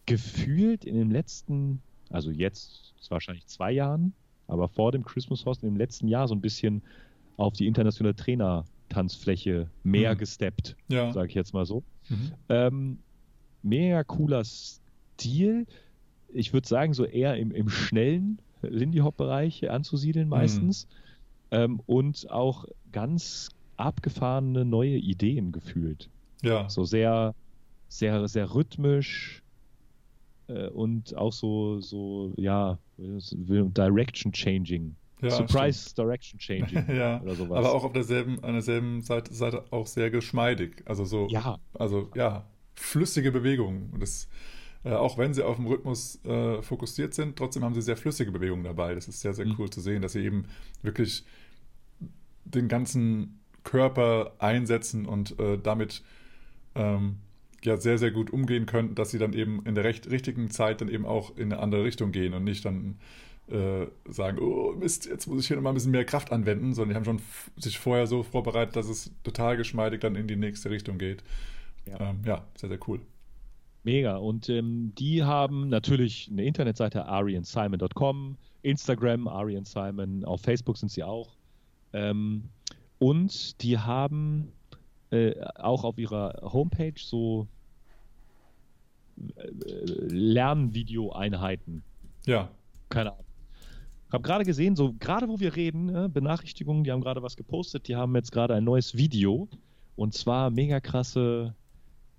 [0.06, 1.80] gefühlt in den letzten
[2.10, 4.12] also jetzt wahrscheinlich zwei Jahren,
[4.48, 6.82] aber vor dem Christmas Horse im letzten Jahr so ein bisschen
[7.36, 10.18] auf die internationale Trainer-Tanzfläche mehr mhm.
[10.18, 11.12] gesteppt, ja.
[11.12, 11.82] sage ich jetzt mal so.
[12.08, 12.32] Mhm.
[12.48, 12.98] Ähm,
[13.62, 15.66] mega cooler Stil.
[16.32, 20.86] Ich würde sagen, so eher im, im schnellen Lindy Hop-Bereich anzusiedeln meistens.
[20.86, 20.96] Mhm.
[21.52, 26.08] Ähm, und auch ganz abgefahrene neue Ideen gefühlt.
[26.42, 26.68] Ja.
[26.68, 27.34] So sehr,
[27.88, 29.42] sehr, sehr rhythmisch,
[30.48, 35.98] äh, und auch so, so, ja, Direction Changing Ja, Surprise stimmt.
[35.98, 37.58] Direction Changing ja, oder sowas.
[37.58, 40.82] Aber auch auf derselben, an derselben Seite, Seite auch sehr geschmeidig.
[40.86, 41.58] Also so, ja.
[41.74, 43.90] also ja, flüssige Bewegungen.
[43.92, 44.28] Und das,
[44.84, 48.30] äh, auch wenn sie auf dem Rhythmus äh, fokussiert sind, trotzdem haben sie sehr flüssige
[48.30, 48.94] Bewegungen dabei.
[48.94, 49.56] Das ist sehr, sehr mhm.
[49.58, 50.46] cool zu sehen, dass sie eben
[50.82, 51.24] wirklich
[52.44, 56.02] den ganzen Körper einsetzen und äh, damit
[56.76, 57.16] ähm,
[57.66, 60.80] ja sehr, sehr gut umgehen können, dass sie dann eben in der recht, richtigen Zeit
[60.80, 62.96] dann eben auch in eine andere Richtung gehen und nicht dann
[63.48, 66.90] äh, sagen, oh Mist, jetzt muss ich hier nochmal ein bisschen mehr Kraft anwenden, sondern
[66.90, 67.22] die haben schon
[67.56, 71.22] sich vorher so vorbereitet, dass es total geschmeidig dann in die nächste Richtung geht.
[71.86, 73.00] Ja, ähm, ja sehr, sehr cool.
[73.84, 74.16] Mega.
[74.16, 81.04] Und ähm, die haben natürlich eine Internetseite ariansimon.com, Instagram Arian Simon, auf Facebook sind sie
[81.04, 81.36] auch.
[81.92, 82.48] Ähm,
[82.98, 84.50] und die haben
[85.10, 87.46] äh, auch auf ihrer Homepage so
[89.16, 91.82] Lernvideo-Einheiten.
[92.26, 92.50] Ja.
[92.88, 93.24] Keine Ahnung.
[94.08, 97.36] Ich habe gerade gesehen, so gerade wo wir reden, äh, Benachrichtigungen, die haben gerade was
[97.36, 99.48] gepostet, die haben jetzt gerade ein neues Video
[99.96, 101.54] und zwar mega krasse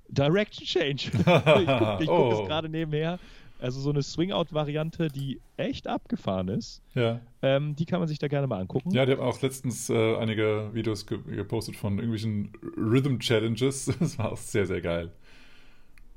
[0.10, 1.12] Direction Change.
[1.14, 2.42] ich gucke guck oh.
[2.42, 3.20] es gerade nebenher.
[3.60, 6.84] Also so eine Swing-Out-Variante, die echt abgefahren ist.
[6.94, 7.22] Ja.
[7.42, 8.92] Ähm, die kann man sich da gerne mal angucken.
[8.92, 13.94] Ja, die haben auch letztens äh, einige Videos ge gepostet von irgendwelchen Rhythm-Challenges.
[14.00, 15.12] Das war auch sehr, sehr geil.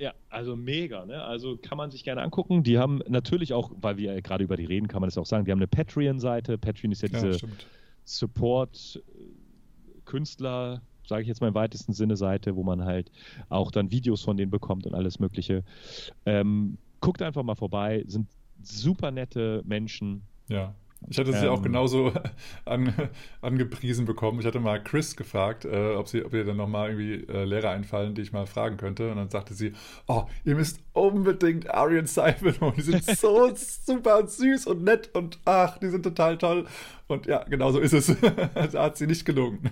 [0.01, 1.23] Ja, also mega, ne?
[1.23, 2.63] Also kann man sich gerne angucken.
[2.63, 5.45] Die haben natürlich auch, weil wir gerade über die reden, kann man das auch sagen,
[5.45, 6.57] die haben eine Patreon-Seite.
[6.57, 7.49] Patreon ist ja diese ja,
[8.07, 13.13] Support-Künstler, sage ich jetzt mal im weitesten Sinne Seite, wo man halt
[13.51, 15.65] auch dann Videos von denen bekommt und alles Mögliche.
[16.25, 18.27] Ähm, guckt einfach mal vorbei, sind
[18.63, 20.23] super nette Menschen.
[20.49, 20.75] Ja.
[21.09, 22.13] Ich hatte sie ähm, auch genauso
[22.65, 22.93] an,
[23.41, 24.41] angepriesen bekommen.
[24.41, 27.71] Ich hatte mal Chris gefragt, äh, ob, sie, ob ihr dann nochmal irgendwie äh, Lehrer
[27.71, 29.11] einfallen, die ich mal fragen könnte.
[29.11, 29.73] Und dann sagte sie,
[30.07, 35.11] oh, ihr müsst unbedingt Arian Simon und die sind so super und süß und nett
[35.15, 36.67] und ach, die sind total toll.
[37.09, 38.07] Und ja, genau so ist es.
[38.73, 39.71] da hat sie nicht gelungen.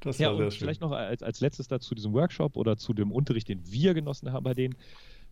[0.00, 0.60] Das ja, war sehr und schön.
[0.60, 4.32] Vielleicht noch als, als letztes dazu diesem Workshop oder zu dem Unterricht, den wir genossen
[4.32, 4.74] haben bei denen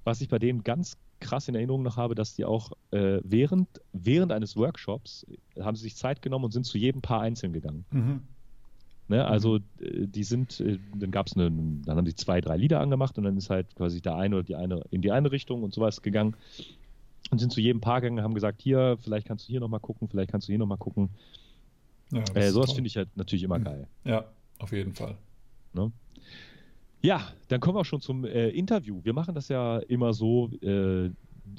[0.05, 3.69] was ich bei denen ganz krass in Erinnerung noch habe, dass die auch äh, während,
[3.93, 5.27] während eines Workshops
[5.59, 7.85] haben sie sich Zeit genommen und sind zu jedem Paar einzeln gegangen.
[7.91, 8.23] Mhm.
[9.09, 12.57] Ne, also äh, die sind, äh, dann gab es eine, dann haben sie zwei, drei
[12.57, 15.33] Lieder angemacht und dann ist halt quasi der eine oder die eine in die eine
[15.33, 16.37] Richtung und sowas gegangen
[17.31, 20.09] und sind zu jedem Paar gegangen, haben gesagt, hier, vielleicht kannst du hier nochmal gucken,
[20.09, 21.09] vielleicht kannst du hier nochmal gucken.
[22.13, 23.65] Ja, äh, sowas finde ich halt natürlich immer mhm.
[23.65, 23.89] geil.
[24.05, 24.25] Ja,
[24.59, 25.17] auf jeden Fall.
[25.73, 25.91] Ne?
[27.01, 29.01] Ja, dann kommen wir auch schon zum äh, Interview.
[29.05, 31.11] Wir machen das ja immer so, äh,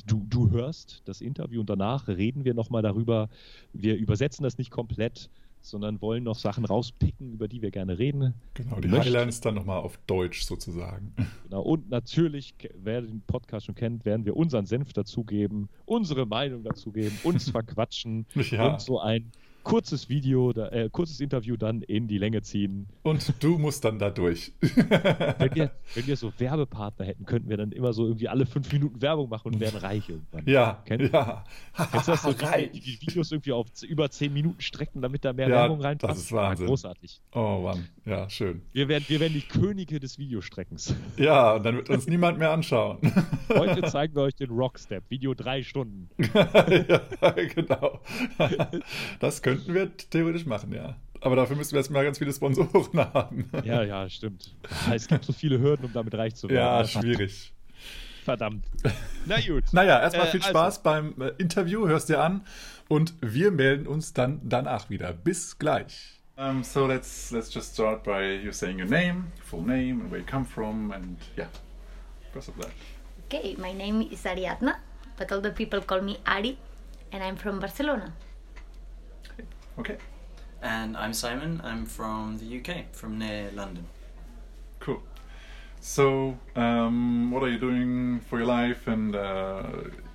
[0.05, 3.29] du, du hörst das Interview und danach reden wir nochmal darüber.
[3.73, 5.29] Wir übersetzen das nicht komplett,
[5.61, 8.33] sondern wollen noch Sachen rauspicken, über die wir gerne reden.
[8.53, 9.13] Genau, die möchten.
[9.13, 11.13] Highlights dann nochmal auf Deutsch sozusagen.
[11.43, 16.63] Genau, und natürlich, wer den Podcast schon kennt, werden wir unseren Senf dazugeben, unsere Meinung
[16.63, 18.71] dazugeben, uns verquatschen ja.
[18.73, 19.31] und so ein
[19.63, 22.87] kurzes Video, da, äh, kurzes Interview dann in die Länge ziehen.
[23.03, 24.53] Und du musst dann da durch.
[24.61, 24.69] wenn,
[25.55, 29.01] wir, wenn wir so Werbepartner hätten, könnten wir dann immer so irgendwie alle fünf Minuten
[29.01, 30.43] Werbung machen und wären reich irgendwann.
[30.45, 31.43] Ja, Kennt, ja.
[31.91, 32.33] Kennst du das so,
[32.73, 36.11] die, die, Videos irgendwie auf über zehn Minuten strecken, damit da mehr ja, Werbung reinpasst?
[36.11, 36.65] das ist Wahnsinn.
[36.65, 37.21] Ja, großartig.
[37.33, 38.61] Oh Mann, ja, schön.
[38.71, 40.95] Wir werden, wir werden die Könige des Videostreckens.
[41.17, 42.99] Ja, und dann wird uns niemand mehr anschauen.
[43.49, 46.09] Heute zeigen wir euch den Rockstep, Video drei Stunden.
[46.33, 47.99] ja, genau.
[49.19, 50.95] Das könnte könnten wir theoretisch machen, ja.
[51.21, 53.49] Aber dafür müssen wir erstmal ganz viele Sponsoren haben.
[53.63, 54.53] Ja, ja, stimmt.
[54.91, 56.65] Es gibt so viele Hürden, um damit reich zu werden.
[56.65, 57.51] Ja, schwierig.
[58.23, 58.65] Verdammt.
[59.25, 59.65] Na gut.
[59.71, 60.81] naja, erstmal viel äh, Spaß also.
[60.83, 62.45] beim äh, Interview, hörst dir an
[62.87, 65.13] und wir melden uns dann danach wieder.
[65.13, 66.15] Bis gleich.
[66.37, 70.21] Um, so let's let's just start by you saying your name, full name, and where
[70.21, 71.47] you come from, and yeah,
[72.31, 72.71] first of that.
[73.25, 74.75] Okay, my name is Ariadna,
[75.17, 76.57] but all the people call me Ari,
[77.11, 78.13] and I'm from Barcelona.
[79.79, 79.97] Okay.
[80.61, 81.61] And I'm Simon.
[81.63, 83.85] I'm from the UK, from near London.
[84.81, 85.01] Cool.
[85.79, 89.63] So, um, what are you doing for your life, and uh,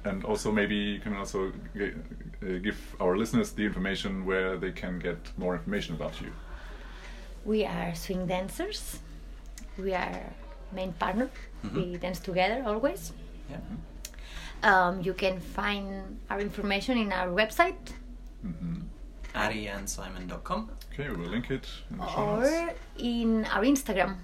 [0.05, 4.99] and also maybe you can also uh, give our listeners the information where they can
[4.99, 6.31] get more information about you.
[7.47, 9.01] We are swing dancers.
[9.79, 10.21] We are
[10.73, 11.31] main partner.
[11.63, 11.93] Mm -hmm.
[11.93, 13.13] We dance together always.
[13.51, 13.61] Yeah.
[14.63, 17.95] Um, you can find our information in our website.
[18.43, 18.94] Mm -hmm
[19.35, 20.71] ariansimon.com.
[20.93, 22.51] Okay, we will link it in the show notes.
[22.51, 24.17] Or in our Instagram,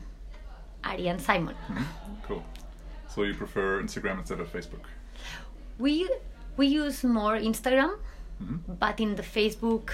[0.84, 1.54] Arian Simon.
[1.68, 1.82] Mm-hmm.
[2.26, 2.44] Cool.
[3.08, 4.84] So you prefer Instagram instead of Facebook?
[5.78, 6.08] We
[6.56, 7.98] we use more Instagram,
[8.42, 8.74] mm-hmm.
[8.78, 9.90] but in the Facebook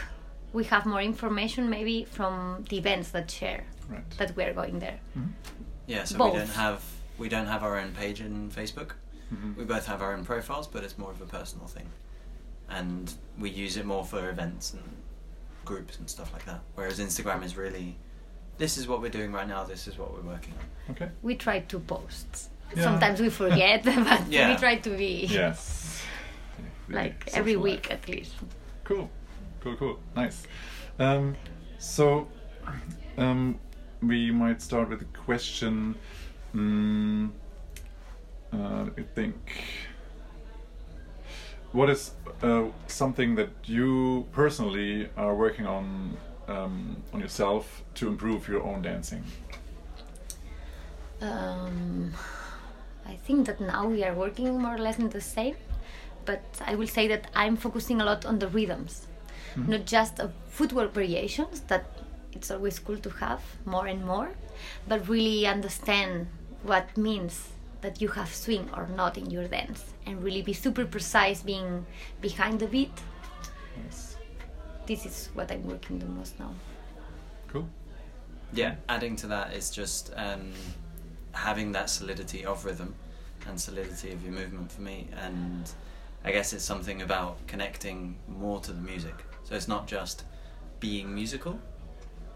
[0.52, 4.10] we have more information maybe from the events that share right.
[4.18, 4.98] that we are going there.
[5.16, 5.30] Mm-hmm.
[5.86, 6.32] Yeah, so both.
[6.32, 6.84] we don't have
[7.18, 8.90] we don't have our own page in Facebook.
[9.32, 9.58] Mm-hmm.
[9.58, 11.88] We both have our own profiles, but it's more of a personal thing.
[12.68, 14.82] and we use it more for events and
[15.66, 16.60] groups and stuff like that.
[16.76, 17.96] Whereas Instagram is really,
[18.56, 19.64] this is what we're doing right now.
[19.64, 20.94] This is what we're working on.
[20.94, 21.10] Okay.
[21.22, 22.48] We try to post.
[22.74, 22.82] Yeah.
[22.84, 24.50] Sometimes we forget, but Yeah.
[24.50, 26.02] we try to be Yes.
[26.88, 27.64] like Social every life.
[27.64, 28.32] week at least.
[28.84, 29.10] Cool,
[29.60, 29.98] cool, cool.
[30.14, 30.46] Nice.
[30.98, 31.36] Um,
[31.78, 32.28] so,
[33.18, 33.58] um,
[34.02, 35.94] we might start with a question.
[36.54, 37.30] Mm,
[38.52, 39.36] uh, let me think.
[41.72, 42.12] What is
[42.42, 46.16] uh, something that you personally are working on
[46.48, 49.24] um, on yourself to improve your own dancing?
[51.20, 52.12] Um,
[53.06, 55.56] I think that now we are working more or less in the same,
[56.24, 59.06] but I will say that I'm focusing a lot on the rhythms,
[59.56, 61.86] not just of footwork variations that
[62.32, 64.30] it's always cool to have more and more,
[64.86, 66.26] but really understand
[66.62, 67.48] what means
[67.86, 71.86] that you have swing or not in your dance and really be super precise being
[72.20, 72.96] behind the beat.
[73.84, 74.16] Yes.
[74.86, 76.52] This is what I'm working the most now.
[77.46, 77.68] Cool.
[78.52, 80.50] Yeah, adding to that is just um,
[81.30, 82.92] having that solidity of rhythm
[83.46, 85.06] and solidity of your movement for me.
[85.22, 85.70] And
[86.24, 89.14] I guess it's something about connecting more to the music.
[89.44, 90.24] So it's not just
[90.80, 91.56] being musical,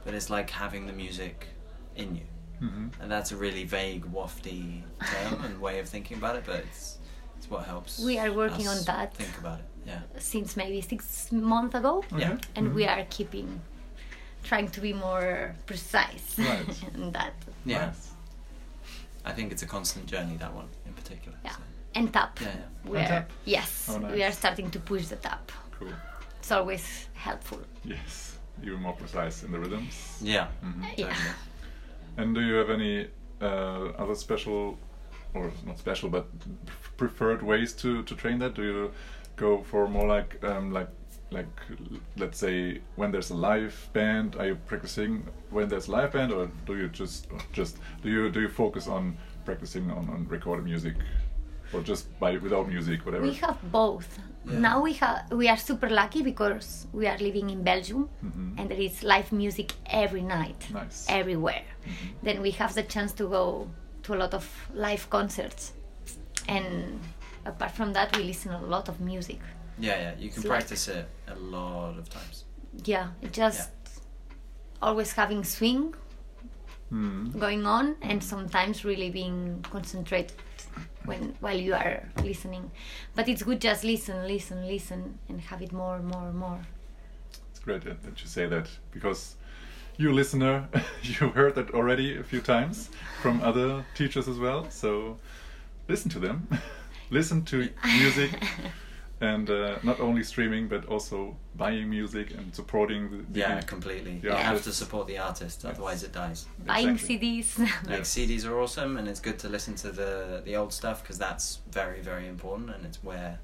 [0.05, 1.49] but it's like having the music
[1.97, 2.30] in you.
[2.61, 6.57] Hmm And that's a really vague, wafty term and way of thinking about it, but
[6.57, 6.99] it's,
[7.39, 7.99] it's what helps.
[8.01, 9.15] We are working us on that.
[9.15, 10.01] Think about it, yeah.
[10.19, 12.37] Since maybe six months ago, Okay.
[12.57, 12.91] and we Mhm.
[12.99, 13.61] are keeping
[14.43, 16.83] trying to be more precise Right.
[16.95, 17.35] in that
[17.67, 17.87] Yeah.
[17.87, 18.09] Nice.
[19.25, 21.37] I think it's a constant journey, that one in particular.
[21.45, 21.63] yeah so.
[21.95, 22.91] and tap Yeah, yeah.
[22.91, 23.31] we And are tap?
[23.45, 25.93] yes Oh, we are starting to push the tap Cool.
[26.39, 28.37] it's always helpful Yes.
[28.63, 29.95] Even more precise in the rhythms.
[30.23, 30.49] Yeah.
[30.65, 30.83] Mhm.
[30.97, 31.35] yeah Totally.
[32.17, 33.09] And do you have any
[33.41, 34.79] uh, other special,
[35.35, 36.27] or not special, but
[36.97, 38.55] preferred ways to, to train that?
[38.55, 38.93] Do you
[39.37, 40.89] go for more like um, like
[41.31, 41.47] like
[42.17, 44.37] let's say when there's a live band?
[44.37, 48.41] Are you practicing when there's live band, or do you just just do you do
[48.41, 50.97] you focus on practicing on, on recorded music,
[51.73, 53.25] or just by without music, whatever?
[53.25, 54.59] we have both Yeah.
[54.59, 58.59] now we have we are super lucky because we are living in belgium Mhm.
[58.59, 61.05] and there is live music every night Nice.
[61.09, 62.15] everywhere Mhm.
[62.23, 63.69] then we have the chance to go
[64.03, 65.73] to a lot of live concerts
[66.49, 67.01] and
[67.45, 69.41] apart from that we listen a lot of music
[69.79, 70.13] Yeah, yeah.
[70.19, 72.45] You can It's like- practice it a lot of times.
[72.85, 73.71] yeah it just
[74.81, 75.95] always having swing
[76.91, 77.31] Hmm.
[77.39, 80.33] going on and sometimes really being concentrated
[81.11, 82.71] when while you are listening.
[83.15, 86.61] But it's good just listen listen listen and have it more more more.
[87.51, 89.37] It's great that that you say that because
[89.97, 90.69] you listener,
[91.03, 92.91] you heard that already a few times
[93.23, 94.71] from other teachers as well.
[94.71, 95.19] So
[95.89, 96.49] listen to them,
[97.11, 97.57] listen to
[97.99, 98.31] music,
[99.23, 104.21] and uh, not only streaming but also buying music and supporting the, the Yeah, completely.
[104.23, 104.39] Yeah.
[104.39, 106.47] You have to support the artist, otherwise it dies.
[106.67, 107.19] buying Exactly.
[107.43, 108.15] cds Like Yes.
[108.17, 111.61] CDs are awesome, and it's good to listen to the the old stuff because that's
[111.71, 113.39] very very important, and it's where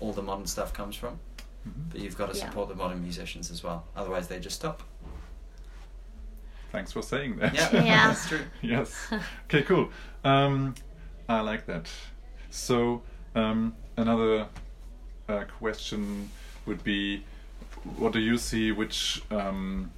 [0.00, 1.18] all the modern stuff comes from.
[1.66, 1.90] Mhm.
[1.90, 2.44] But you've got to Yeah.
[2.46, 4.82] support the modern musicians as well, otherwise they just stop.
[6.70, 7.54] Thanks for saying that.
[7.54, 8.06] Yeah, Yeah.
[8.08, 8.44] that's true.
[8.62, 9.10] yes.
[9.46, 9.90] Okay, cool.
[10.22, 10.74] Um,
[11.28, 11.88] I like that.
[12.50, 13.02] So
[13.34, 14.46] um, another
[15.28, 16.30] uh, question
[16.66, 17.24] would be,
[17.96, 18.72] what do you see?
[18.72, 19.90] Which um,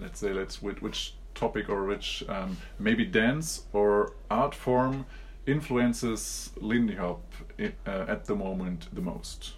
[0.00, 5.06] let's say let's which, which topic or which um, maybe dance or art form
[5.46, 7.22] influences Lindy Hop
[7.58, 9.52] i- uh, at the moment the most?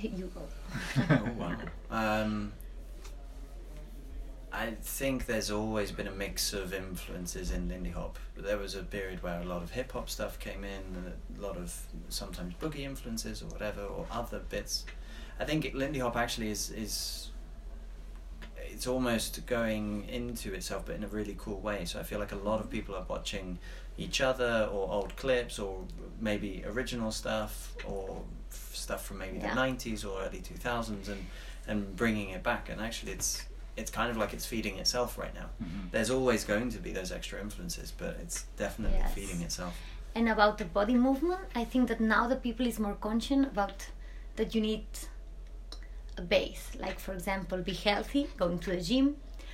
[0.00, 0.42] you go
[1.10, 1.56] oh wow.
[1.90, 2.52] Um,
[4.52, 8.18] I think there's always been a mix of influences in Lindy Hop.
[8.36, 11.56] There was a period where a lot of hip hop stuff came in, a lot
[11.56, 11.74] of
[12.08, 14.84] sometimes boogie influences or whatever, or other bits.
[15.38, 17.30] I think Lindy Hop actually is is
[18.56, 21.84] it's almost going into itself, but in a really cool way.
[21.84, 22.76] So I feel like a lot of mm-hmm.
[22.76, 23.58] people are watching
[23.96, 25.84] each other, or old clips, or
[26.20, 29.54] maybe original stuff, or f- stuff from maybe Yeah.
[29.54, 31.26] the '90s or early 2000s, and
[31.66, 32.68] and bringing it back.
[32.70, 33.44] And actually, it's
[33.80, 35.48] it's kind of like it's feeding itself right now.
[35.62, 35.90] Mhm.
[35.92, 39.14] There's always going to be those extra influences, but it's definitely Yes.
[39.14, 39.74] feeding itself.
[40.18, 43.78] and about the body movement i think that now the people is more conscious about
[44.38, 44.86] that you need
[46.16, 49.06] a base like for example be healthy going to the gym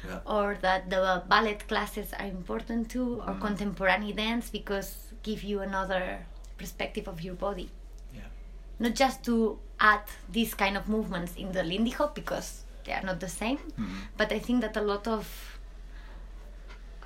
[0.09, 0.21] Yeah.
[0.37, 3.41] or that the ballet classes are important too or Mhm.
[3.47, 4.89] contemporary dance because
[5.23, 6.05] give you another
[6.57, 7.69] perspective of your body
[8.19, 8.29] Yeah.
[8.79, 10.05] not just to add
[10.37, 13.97] these kind of movements in the lindy hop because they are not the same Mhm.
[14.17, 15.27] but i think that a lot of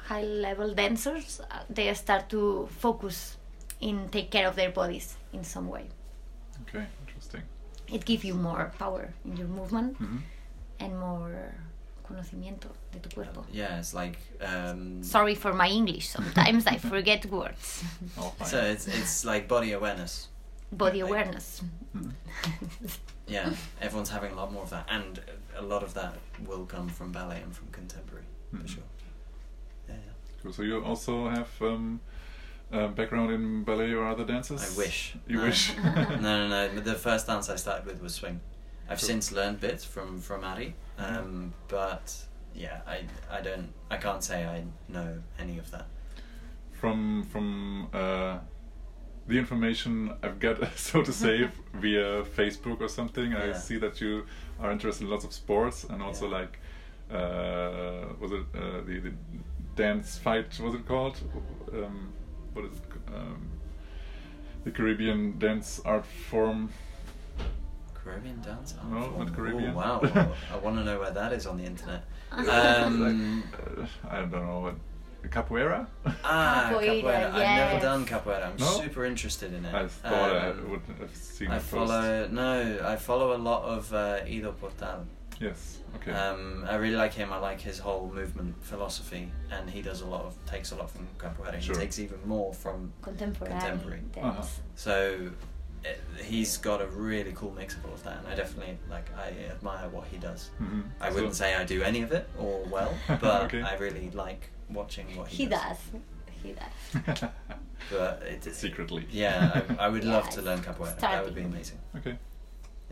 [0.09, 3.37] high level dancers uh, they start to focus
[3.81, 5.87] in take care of their bodies in some way
[6.63, 7.43] Okay, interesting.
[7.87, 10.21] It gives you more power in your movement Mhm.
[10.81, 11.55] and more
[12.03, 13.45] conocimiento de tu cuerpo.
[13.53, 16.09] Yeah, it's like um, Sorry for my English.
[16.09, 17.85] Sometimes I forget words.
[18.19, 20.29] Oh, so it's it's like body awareness.
[20.73, 21.63] Body awareness.
[23.27, 23.53] Yeah,
[23.83, 25.21] everyone's having a lot more of that, and
[25.55, 26.15] a lot of that
[26.47, 28.63] will come from ballet and from contemporary Mhm.
[28.63, 28.83] for sure.
[29.87, 30.13] Yeah, yeah.
[30.43, 30.53] Cool.
[30.55, 32.01] So you also have um,
[32.73, 34.63] a background in ballet or other dances?
[34.63, 35.15] I wish.
[35.27, 35.43] You No.
[35.45, 35.77] wish.
[35.85, 36.81] no, no, no.
[36.81, 38.41] The first dance I started with was swing.
[38.89, 39.09] I've Cool.
[39.09, 42.17] since learned bits from from Ari, um, but
[42.55, 45.87] yeah, I I don't I can't say I know any of that.
[46.81, 48.39] from from uh,
[49.29, 54.25] the information I've got, so to say, via Facebook or something, I see that you
[54.61, 56.39] are interested in lots of sports and also Yeah.
[56.39, 56.59] like
[57.11, 59.13] uh, was it uh, the, the
[59.77, 60.59] dance fight?
[60.61, 61.17] Was it called?
[61.73, 62.13] Um,
[62.53, 62.83] what is it?
[63.15, 63.49] Um,
[64.65, 66.69] the Caribbean dance art form.
[67.95, 68.75] Caribbean dance?
[68.79, 69.19] art No, form?
[69.19, 69.71] not Caribbean.
[69.73, 70.01] Oh, wow,
[70.53, 72.05] I want to know where that is on the internet.
[72.37, 74.61] Like, Um, uh, I don't know.
[74.61, 74.75] What,
[75.29, 75.87] capoeira?
[76.25, 77.33] ah, Capoeira, capoeira.
[77.33, 78.47] I've never done capoeira.
[78.51, 78.67] I'm No?
[78.67, 79.75] super interested in it.
[79.75, 81.71] I thought I Um, would have seen I it first.
[81.71, 85.07] follow no, I follow a lot of uh, Ido Portal.
[85.41, 85.79] Yes.
[85.97, 86.11] Okay.
[86.13, 87.33] Um, I really like him.
[87.33, 90.91] I like his whole movement philosophy, and he does a lot of takes a lot
[90.91, 91.61] from capoeira.
[91.61, 91.75] Sure.
[91.75, 94.01] He takes even more from Contemporary, Contemporary.
[94.21, 94.43] Uh-huh.
[94.75, 95.31] So
[95.85, 99.07] it, he's got a really cool mix of all of that, and I definitely like.
[99.17, 100.51] I admire what he does.
[100.61, 100.83] Mhm.
[101.01, 103.63] I So- wouldn't say I do any of it or well, but Okay.
[103.63, 105.77] I really like watching what he, He does.
[106.43, 107.31] He does.
[107.91, 109.07] But it, it- Secretly.
[109.11, 110.99] yeah, I, I would love to learn capoeira.
[110.99, 111.79] That would be amazing.
[111.97, 112.19] Okay.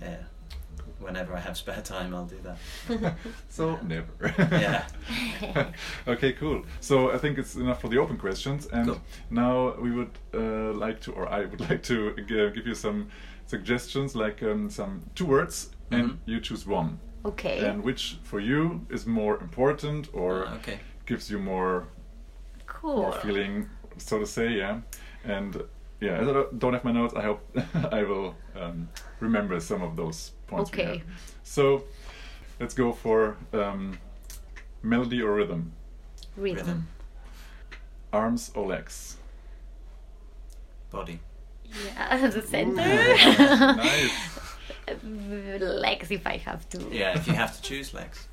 [0.00, 0.16] Yeah.
[1.00, 3.14] Whenever I have spare time, I'll do that.
[3.50, 4.12] So never.
[4.52, 4.86] Yeah.
[6.08, 6.64] okay, cool.
[6.80, 9.00] So I think it's enough for the open questions, and Cool.
[9.30, 13.08] now we would uh, like to, or I would like to g- give you some
[13.46, 16.16] suggestions, like um, some two words, and Mhm.
[16.26, 17.58] you choose one, Okay.
[17.68, 20.78] and which for you is more important or okay.
[21.06, 21.86] Gives you more
[22.66, 22.96] cool.
[23.02, 24.80] more feeling, so to say, yeah.
[25.24, 25.62] And
[26.00, 27.14] yeah, I don't- don't have my notes.
[27.14, 27.40] I hope
[27.92, 28.88] I will um,
[29.20, 30.70] remember some of those points.
[30.70, 30.98] Okay.
[30.98, 31.02] had.
[31.42, 31.84] So
[32.60, 33.98] let's go for um,
[34.82, 35.72] melody or rhythm,
[36.36, 36.56] Rhythm.
[36.58, 36.88] Rhythm.
[38.12, 39.16] arms or legs.
[40.90, 41.18] Body.
[41.64, 42.82] Yeah, the center.
[42.82, 44.12] Ooh, nice.
[45.02, 46.78] Legs if I have to.
[46.92, 48.28] Yeah, if you have to choose legs,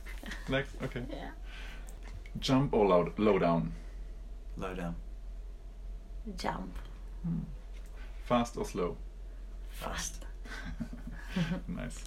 [0.47, 0.69] Legs.
[0.84, 1.01] Okay.
[1.09, 1.30] Yeah.
[2.39, 3.73] Jump or low, low down.
[4.57, 4.95] low down,
[6.38, 6.75] Jump.
[8.25, 8.97] Fast or slow.
[9.69, 10.25] fast.
[11.67, 12.03] nice.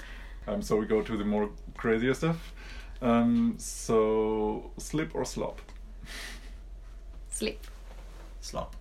[0.47, 2.53] Um, so we go to the more crazier stuff.
[3.03, 5.61] Um, so slip or slop.
[7.31, 7.66] Slip.
[8.41, 8.74] Slop.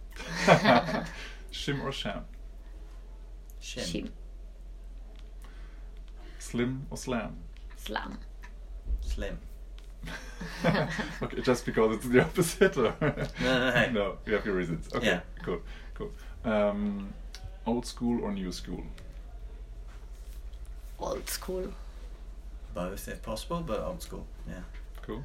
[1.51, 2.23] Shim or sham.
[3.59, 3.83] Shin.
[3.83, 4.09] Shim.
[6.39, 7.35] Slim or slam.
[7.75, 8.19] Slam.
[9.01, 9.37] Slim.
[11.21, 12.77] okay, just because it's the opposite.
[12.77, 13.91] Or No, no, no.
[13.91, 14.87] no, you have your reasons.
[14.93, 15.21] Okay, Yeah.
[15.43, 15.61] cool,
[15.93, 16.11] cool.
[16.43, 17.13] Um,
[17.65, 18.83] old school or new school?
[20.99, 21.73] Old school.
[22.73, 24.25] Both, if possible, but old school.
[24.47, 24.61] Yeah.
[25.01, 25.23] Cool.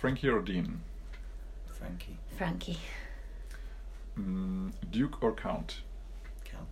[0.00, 0.80] Frankie or Dean?
[1.72, 2.16] Frankie.
[2.36, 2.78] Frankie.
[4.18, 5.80] Mm, Duke or Count?
[6.44, 6.68] Count.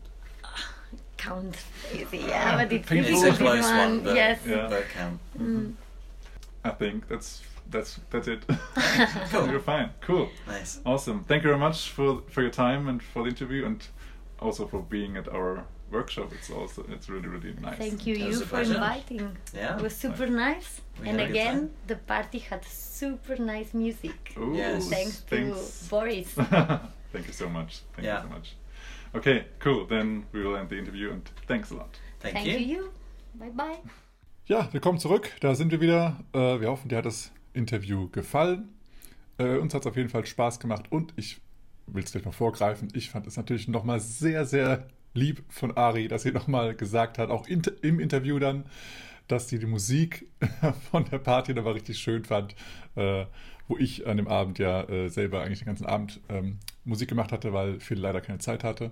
[1.16, 1.56] Count.
[1.94, 3.76] Easy, yeah, but it's It's a close one.
[3.76, 4.40] one, but, yes.
[4.46, 4.66] Yeah.
[4.68, 5.18] but count.
[5.38, 5.74] Mm.
[6.64, 8.44] I think that's that's that's it.
[9.30, 9.48] Cool.
[9.50, 9.90] You're fine.
[10.00, 10.28] Cool.
[10.46, 10.80] Nice.
[10.84, 11.24] Awesome.
[11.24, 13.80] Thank you very much for for your time and for the interview and
[14.40, 16.32] also for being at our workshop.
[16.32, 17.78] It's also it's really really nice.
[17.78, 18.74] Thank you, It you was for pleasure.
[18.74, 19.36] inviting.
[19.54, 19.76] Yeah.
[19.76, 20.80] It was super nice.
[21.00, 24.34] We and had a good again, the party had super nice music.
[24.38, 24.88] Ooh, Yes.
[24.88, 25.88] Thanks to thanks.
[25.88, 26.28] Boris.
[27.12, 27.80] Thank you so much.
[27.94, 28.16] Thank Yeah.
[28.22, 28.56] you so much.
[29.14, 29.86] Okay, cool.
[29.86, 31.98] Then we will end the interview and thanks a lot.
[32.20, 32.58] Thank, Thank you.
[32.58, 32.92] you, you.
[33.34, 33.78] Bye bye.
[34.46, 35.30] Ja, willkommen zurück.
[35.38, 36.18] Da sind wir wieder.
[36.32, 38.70] Äh, wir hoffen, dir hat das Interview gefallen.
[39.38, 41.40] Äh, uns hat es auf jeden Fall Spaß gemacht und ich
[41.86, 42.88] will es gleich mal vorgreifen.
[42.92, 47.30] Ich fand es natürlich nochmal sehr, sehr lieb von Ari, dass sie nochmal gesagt hat,
[47.30, 48.64] auch im Interview dann,
[49.28, 50.26] dass sie die Musik
[50.90, 52.56] von der Party nochmal richtig schön fand,
[52.96, 53.26] äh,
[53.68, 57.52] wo ich an dem Abend ja selber eigentlich den ganzen Abend ähm, Musik gemacht hatte,
[57.52, 58.90] weil Phil leider keine Zeit hatte.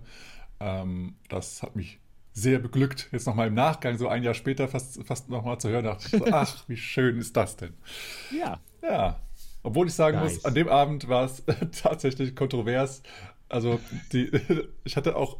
[0.60, 1.98] Ähm, das hat mich
[2.32, 5.84] sehr beglückt, jetzt nochmal im Nachgang, so ein Jahr später fast, fast nochmal zu hören,
[5.84, 7.74] dachte ich ach, wie schön ist das denn?
[8.30, 8.60] Ja.
[8.82, 9.20] Ja,
[9.62, 10.34] obwohl ich sagen Nice.
[10.34, 11.42] muss, an dem Abend war es
[11.82, 13.02] tatsächlich kontrovers.
[13.48, 13.80] Also
[14.12, 14.30] die,
[14.84, 15.38] ich hatte auch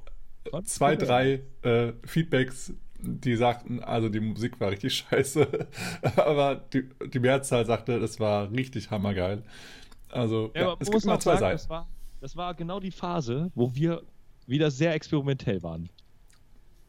[0.65, 5.69] zwei, drei äh, Feedbacks, die sagten, also die Musik war richtig scheiße,
[6.17, 9.43] aber die, die Mehrzahl sagte, das war richtig hammergeil.
[10.11, 11.53] Also Ja, ja, es gibt auch zwei sagen, Seiten.
[11.53, 11.89] das war,
[12.21, 14.03] das war genau die Phase, wo wir
[14.47, 15.89] wieder sehr experimentell waren.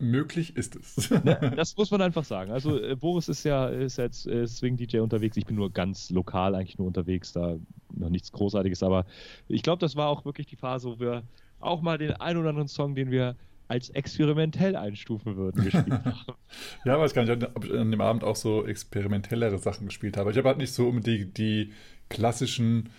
[0.01, 1.09] Möglich ist es.
[1.09, 2.51] Ne, das muss man einfach sagen.
[2.51, 5.37] Also äh, Boris ist ja ist als äh, Swing-DJ unterwegs.
[5.37, 7.57] Ich bin nur ganz lokal eigentlich nur unterwegs, da
[7.93, 8.83] noch nichts Großartiges.
[8.83, 9.05] Aber
[9.47, 11.23] ich glaube, das war auch wirklich die Phase, wo wir
[11.59, 13.35] auch mal den ein oder anderen Song, den wir
[13.67, 16.35] als experimentell einstufen würden, gespielt haben.
[16.85, 20.31] ja, weiß gar nicht, ob ich an dem Abend auch so experimentellere Sachen gespielt habe.
[20.31, 21.73] Ich habe halt nicht so unbedingt die, die
[22.09, 22.89] klassischen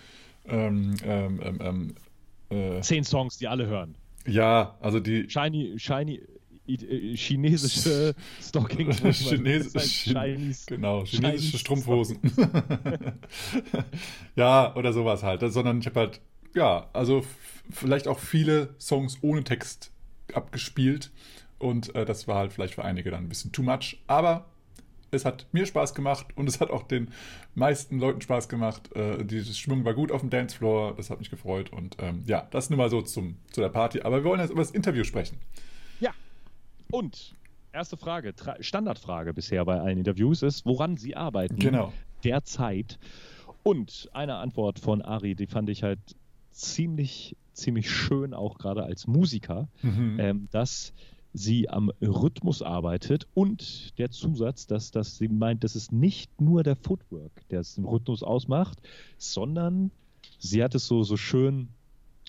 [0.45, 1.95] ähm, ähm, ähm, ähm
[2.49, 3.95] äh, Zehn Songs, die alle hören.
[4.25, 5.29] Ja, also die.
[5.29, 6.21] Shiny, shiny,
[6.67, 8.91] äh, chinesische Stocking.
[8.91, 12.19] Chines Chinese, genau, chinesische Chinese Strumpfhosen.
[14.35, 15.41] ja, oder sowas halt.
[15.51, 16.21] Sondern ich habe halt,
[16.55, 17.23] ja, also
[17.69, 19.91] vielleicht auch viele Songs ohne Text
[20.33, 21.11] abgespielt.
[21.59, 24.01] Und äh, das war halt vielleicht für einige dann ein bisschen too much.
[24.07, 24.45] Aber
[25.11, 27.11] es hat mir Spaß gemacht und es hat auch den
[27.55, 28.93] meisten Leuten Spaß gemacht.
[28.95, 31.71] Äh, die Stimmung war gut auf dem Dancefloor, das hat mich gefreut.
[31.71, 34.01] Und ähm, ja, das nur mal so zum, zu der Party.
[34.01, 35.37] Aber wir wollen jetzt über das Interview sprechen.
[36.93, 37.33] Und
[37.71, 41.91] erste Frage, Standardfrage bisher bei allen Interviews ist, woran Sie arbeiten genau.
[42.23, 42.99] derzeit.
[43.63, 45.97] Und eine Antwort von Ari, die fand ich halt
[46.51, 50.19] ziemlich, ziemlich schön, auch gerade als Musiker, mhm.
[50.19, 50.93] ähm, dass
[51.33, 56.61] sie am Rhythmus arbeitet und der Zusatz, dass, dass sie meint, dass es nicht nur
[56.61, 58.77] der Footwork, der es den Rhythmus ausmacht,
[59.17, 59.89] sondern
[60.37, 61.69] sie hat es so, so schön,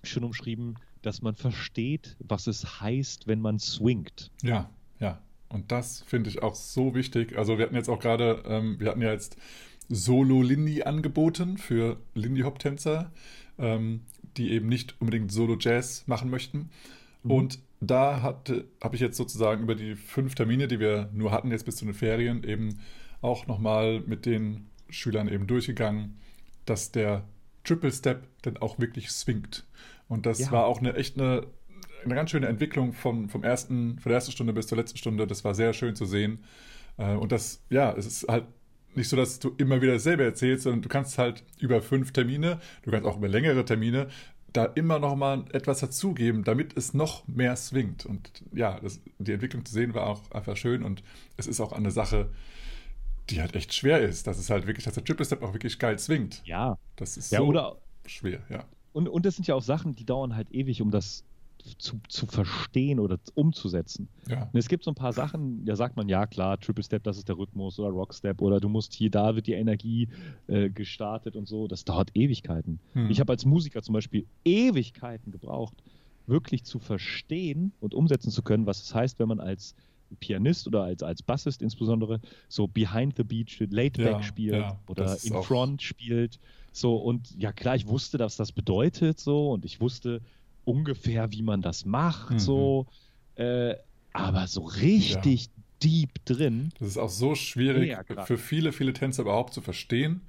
[0.03, 0.77] schön umschrieben,
[1.07, 4.31] dass man versteht, was es heißt, wenn man swingt.
[4.43, 5.21] Ja, ja.
[5.49, 7.39] Und das finde ich auch so wichtig.
[7.39, 9.37] Also wir hatten jetzt auch gerade, ähm, wir hatten ja jetzt
[9.89, 13.13] Solo-Lindy angeboten für Lindy-Hop-Tänzer,
[13.59, 14.01] ähm,
[14.37, 16.71] die eben nicht unbedingt Solo-Jazz machen möchten.
[17.23, 17.31] Mhm.
[17.31, 21.67] Und da habe ich jetzt sozusagen über die fünf Termine, die wir nur hatten, jetzt
[21.67, 22.81] bis zu den Ferien, eben
[23.21, 26.17] auch nochmal mit den Schülern eben durchgegangen,
[26.65, 27.25] dass der
[27.65, 29.67] Triple Step dann auch wirklich swingt.
[30.09, 30.53] Und das ja.
[30.53, 31.47] war auch eine echt eine,
[32.05, 35.27] eine ganz schöne Entwicklung vom, vom ersten, von der ersten Stunde bis zur letzten Stunde.
[35.27, 36.45] Das war sehr schön zu sehen.
[36.97, 38.45] Äh, und das, ja, es ist halt
[38.95, 42.61] nicht so, dass du immer wieder dasselbe erzählst, sondern du kannst halt über fünf Termine,
[42.83, 44.09] du kannst auch über längere Termine
[44.53, 48.07] da immer noch mal etwas dazugeben, damit es noch mehr swingt.
[48.07, 51.03] Und ja, das, die Entwicklung zu sehen war auch einfach schön und
[51.37, 52.31] es ist auch eine Sache,
[53.31, 54.29] die halt echt schwer ist.
[54.29, 56.41] Dass es halt wirklich, dass der Triple Step auch wirklich geil swingt.
[56.45, 56.79] Ja.
[56.95, 58.65] Das ist ja, so schwer, ja.
[58.95, 61.25] Und, und das sind ja auch Sachen, die dauern halt ewig, um das
[61.79, 64.09] zu, zu verstehen oder umzusetzen.
[64.29, 64.49] Ja.
[64.53, 67.29] Es gibt so ein paar Sachen, da sagt man, ja klar, Triple Step, das ist
[67.29, 70.09] der Rhythmus oder Rock Step oder du musst hier, da wird die Energie
[70.47, 71.67] äh, gestartet und so.
[71.67, 72.79] Das dauert Ewigkeiten.
[72.93, 73.11] Hm.
[73.11, 75.83] Ich habe als Musiker zum Beispiel Ewigkeiten gebraucht,
[76.27, 79.75] wirklich zu verstehen und umsetzen zu können, was es heißt, wenn man als
[80.21, 84.79] Pianist oder als, als Bassist insbesondere so behind the beat laid back ja, spielt ja,
[84.87, 86.39] oder in front spielt.
[86.75, 90.21] So, und ja klar, ich wusste, dass das bedeutet so und ich wusste,
[90.65, 92.39] ungefähr, wie man das macht, mhm.
[92.41, 92.87] so.
[93.37, 93.75] Äh,
[94.13, 95.51] aber so richtig ja.
[95.83, 96.71] deep drin.
[96.79, 100.23] Das ist auch so schwierig für viele, viele Tänzer überhaupt zu verstehen,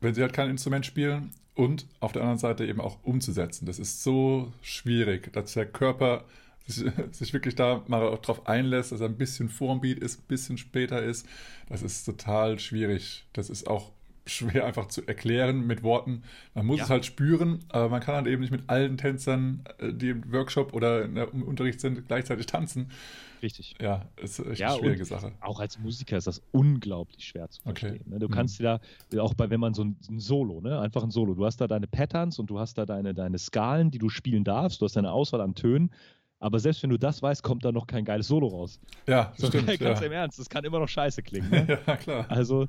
[0.00, 3.66] wenn sie halt kein Instrument spielen und auf der anderen Seite eben auch umzusetzen.
[3.66, 6.24] Das ist so schwierig, dass der Körper
[6.66, 10.26] sich, sich wirklich da mal drauf einlässt, dass er ein bisschen vorm Beat ist, ein
[10.28, 11.26] bisschen später ist.
[11.68, 13.24] Das ist total schwierig.
[13.34, 13.92] Das ist auch
[14.26, 16.22] schwer einfach zu erklären mit Worten.
[16.54, 16.84] Man muss ja.
[16.84, 20.32] es halt spüren, aber man kann halt eben nicht mit allen Tänzern, äh, die im
[20.32, 22.90] Workshop oder im Unterricht sind, gleichzeitig tanzen.
[23.42, 23.74] Richtig.
[23.80, 25.32] Ja, ist echt ja, eine schwierige Sache.
[25.40, 28.00] Auch als Musiker ist das unglaublich schwer zu verstehen.
[28.00, 28.10] Okay.
[28.10, 28.18] Ne?
[28.18, 28.32] Du mhm.
[28.32, 30.78] kannst dir da, auch bei, wenn man so ein, ein, Solo, ne?
[30.80, 33.90] einfach ein Solo, du hast da deine Patterns und du hast da deine, deine Skalen,
[33.90, 35.90] die du spielen darfst, du hast deine Auswahl an Tönen.
[36.38, 38.80] Aber selbst wenn du das weißt, kommt da noch kein geiles Solo raus.
[39.06, 39.66] Ja, so, stimmt.
[39.78, 40.06] Ganz ja.
[40.06, 41.50] im Ernst, das kann immer noch scheiße klingen.
[41.50, 41.78] Ne?
[41.86, 42.26] ja, klar.
[42.28, 42.66] Also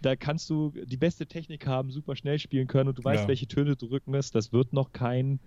[0.00, 3.28] da kannst du die beste Technik haben, super schnell spielen können und du weißt, ja.
[3.28, 4.34] welche Töne du drücken musst.
[4.34, 5.40] Das wird noch kein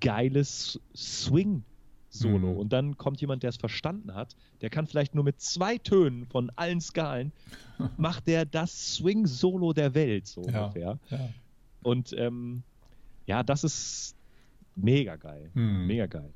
[0.00, 2.52] geiles Swing-Solo.
[2.52, 2.56] Mhm.
[2.58, 6.26] Und dann kommt jemand, der es verstanden hat, der kann vielleicht nur mit zwei Tönen
[6.26, 7.32] von allen Skalen,
[7.96, 10.64] macht der das Swing-Solo der Welt, so ja.
[10.64, 10.98] ungefähr.
[11.10, 11.28] Ja.
[11.82, 12.62] Und ähm,
[13.26, 14.16] ja, das ist
[14.74, 15.50] mega geil.
[15.54, 15.86] Mhm.
[15.86, 16.32] Mega geil.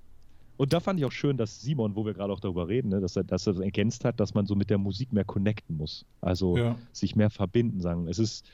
[0.57, 3.01] Und da fand ich auch schön, dass Simon, wo wir gerade auch darüber reden, ne,
[3.01, 6.05] dass, er, dass er ergänzt hat, dass man so mit der Musik mehr connecten muss.
[6.21, 6.77] Also ja.
[6.93, 8.09] sich mehr verbinden, sagen.
[8.09, 8.47] Es ist,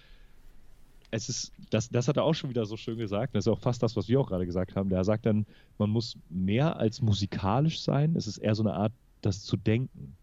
[1.11, 3.35] es ist, das, das hat er auch schon wieder so schön gesagt.
[3.35, 4.89] Das ist auch fast das, was wir auch gerade gesagt haben.
[4.89, 5.47] Der sagt dann,
[5.79, 8.17] man muss mehr als musikalisch sein.
[8.17, 10.17] Es ist eher so eine Art, das zu denken.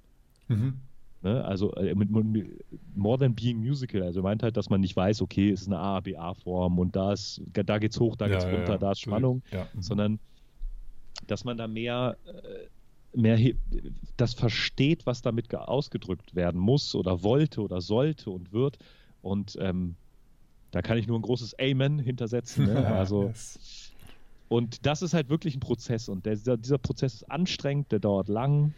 [0.47, 0.79] Mhm.
[1.21, 1.43] Ne?
[1.43, 2.65] Also äh, mit, mit,
[2.95, 4.03] more than being musical.
[4.03, 6.79] Also er meint halt, dass man nicht weiß, okay, es ist eine A, B, A-Form
[6.79, 9.81] und da ist, da geht's hoch, da geht's ja, runter, ja, da ist Spannung, mhm.
[9.81, 10.19] sondern
[11.27, 13.53] dass man da mehr, äh, mehr
[14.17, 18.77] das versteht, was damit ausgedrückt werden muss oder wollte oder sollte und wird.
[19.21, 19.95] Und ähm,
[20.71, 22.65] da kann ich nur ein großes Amen hintersetzen.
[22.65, 22.85] Ne?
[22.95, 23.89] Also yes.
[24.49, 27.99] Und das ist halt wirklich ein Prozess und der, dieser, dieser Prozess ist anstrengend, der
[27.99, 28.73] dauert lang.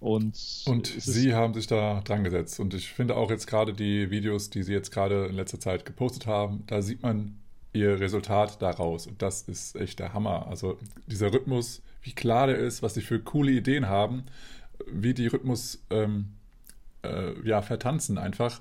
[0.00, 2.60] Und, und Sie haben sich da dran gesetzt.
[2.60, 5.84] Und ich finde auch jetzt gerade die Videos, die Sie jetzt gerade in letzter Zeit
[5.84, 7.36] gepostet haben, da sieht man
[7.76, 9.06] Ihr Resultat daraus.
[9.06, 10.46] Und das ist echt der Hammer.
[10.48, 14.24] Also dieser Rhythmus, wie klar der ist, was Sie für coole Ideen haben,
[14.86, 16.32] wie die Rhythmus ähm,
[17.02, 18.60] äh, ja, vertanzen einfach,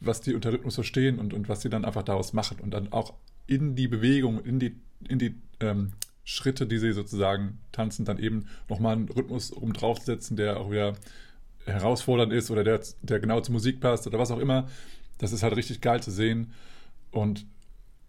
[0.00, 2.58] was die unter Rhythmus verstehen und, und was sie dann einfach daraus machen.
[2.60, 3.14] Und dann auch
[3.46, 4.76] in die Bewegung, in die,
[5.08, 5.92] in die ähm,
[6.24, 10.94] Schritte, die sie sozusagen tanzen, dann eben nochmal einen Rhythmus oben draufsetzen, der auch wieder
[11.66, 14.68] herausfordernd ist oder der, der genau zur Musik passt oder was auch immer.
[15.18, 16.52] Das ist halt richtig geil zu sehen.
[17.10, 17.46] Und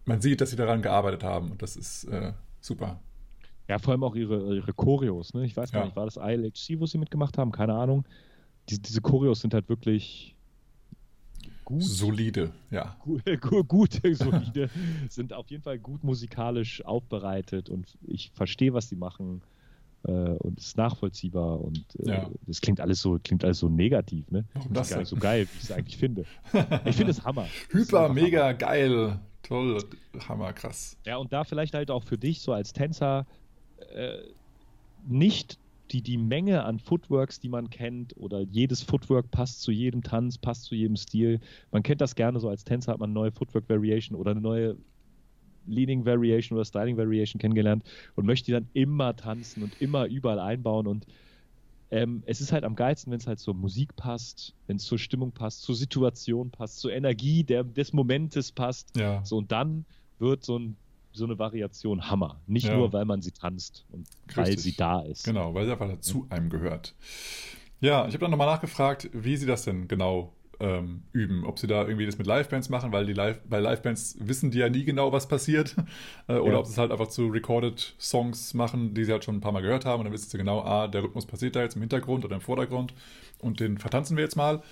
[0.08, 1.52] man sieht, dass sie daran gearbeitet haben.
[1.52, 3.00] Und das ist äh, super.
[3.68, 5.34] Ja, vor allem auch ihre, ihre Choreos.
[5.34, 5.44] Ne?
[5.44, 5.86] Ich weiß gar ja.
[5.86, 7.52] nicht, war das ILHC, wo sie mitgemacht haben?
[7.52, 8.06] Keine Ahnung.
[8.70, 10.34] Die, diese Choreos sind halt wirklich
[11.64, 11.82] gut.
[11.82, 12.96] Solide, ja.
[13.00, 13.22] Gut,
[13.68, 14.70] gut solide.
[15.10, 19.42] sind auf jeden Fall gut musikalisch aufbereitet und ich verstehe, was sie machen.
[20.04, 22.30] Äh, und es ist nachvollziehbar und äh, ja.
[22.46, 24.44] das klingt alles so, klingt alles so negativ, ne?
[24.54, 26.24] Warum das, ist gar nicht so geil, wie ich es eigentlich finde.
[26.86, 27.46] Ich finde es Hammer.
[27.70, 28.54] Hyper, mega Hammer.
[28.54, 29.20] geil.
[29.42, 29.78] Toll,
[30.28, 30.96] Hammer, krass.
[31.06, 33.26] Ja, und da vielleicht halt auch für dich so als Tänzer
[33.94, 34.18] äh,
[35.06, 35.58] nicht
[35.90, 40.36] die, die Menge an Footworks, die man kennt, oder jedes Footwork passt zu jedem Tanz,
[40.36, 41.40] passt zu jedem Stil.
[41.70, 44.40] Man kennt das gerne so als Tänzer, hat man eine neue Footwork Variation oder eine
[44.40, 44.76] neue
[45.66, 47.84] Leading Variation oder Styling Variation kennengelernt
[48.16, 50.86] und möchte die dann immer tanzen und immer überall einbauen.
[50.86, 51.06] Und
[51.90, 54.98] ähm, es ist halt am geilsten, wenn es halt zur Musik passt, wenn es zur
[54.98, 58.96] Stimmung passt, zur Situation passt, zur Energie der, des Momentes passt.
[58.96, 59.24] Ja.
[59.24, 59.84] So, und dann
[60.18, 60.76] wird so ein
[61.12, 62.40] so eine Variation Hammer.
[62.46, 62.76] Nicht ja.
[62.76, 64.36] nur, weil man sie tanzt und Richtig.
[64.36, 65.24] weil sie da ist.
[65.24, 66.94] Genau, weil sie einfach dazu einem gehört.
[67.80, 71.44] Ja, ich habe dann nochmal nachgefragt, wie sie das denn genau ähm, üben.
[71.44, 74.58] Ob sie da irgendwie das mit Livebands machen, weil die Live bei Livebands wissen die
[74.58, 75.76] ja nie genau, was passiert.
[76.26, 76.58] Äh, oder ja.
[76.58, 79.52] ob sie es halt einfach zu Recorded Songs machen, die sie halt schon ein paar
[79.52, 80.00] Mal gehört haben.
[80.00, 82.42] Und dann wissen sie genau, ah, der Rhythmus passiert da jetzt im Hintergrund oder im
[82.42, 82.92] Vordergrund.
[83.38, 84.62] Und den vertanzen wir jetzt mal.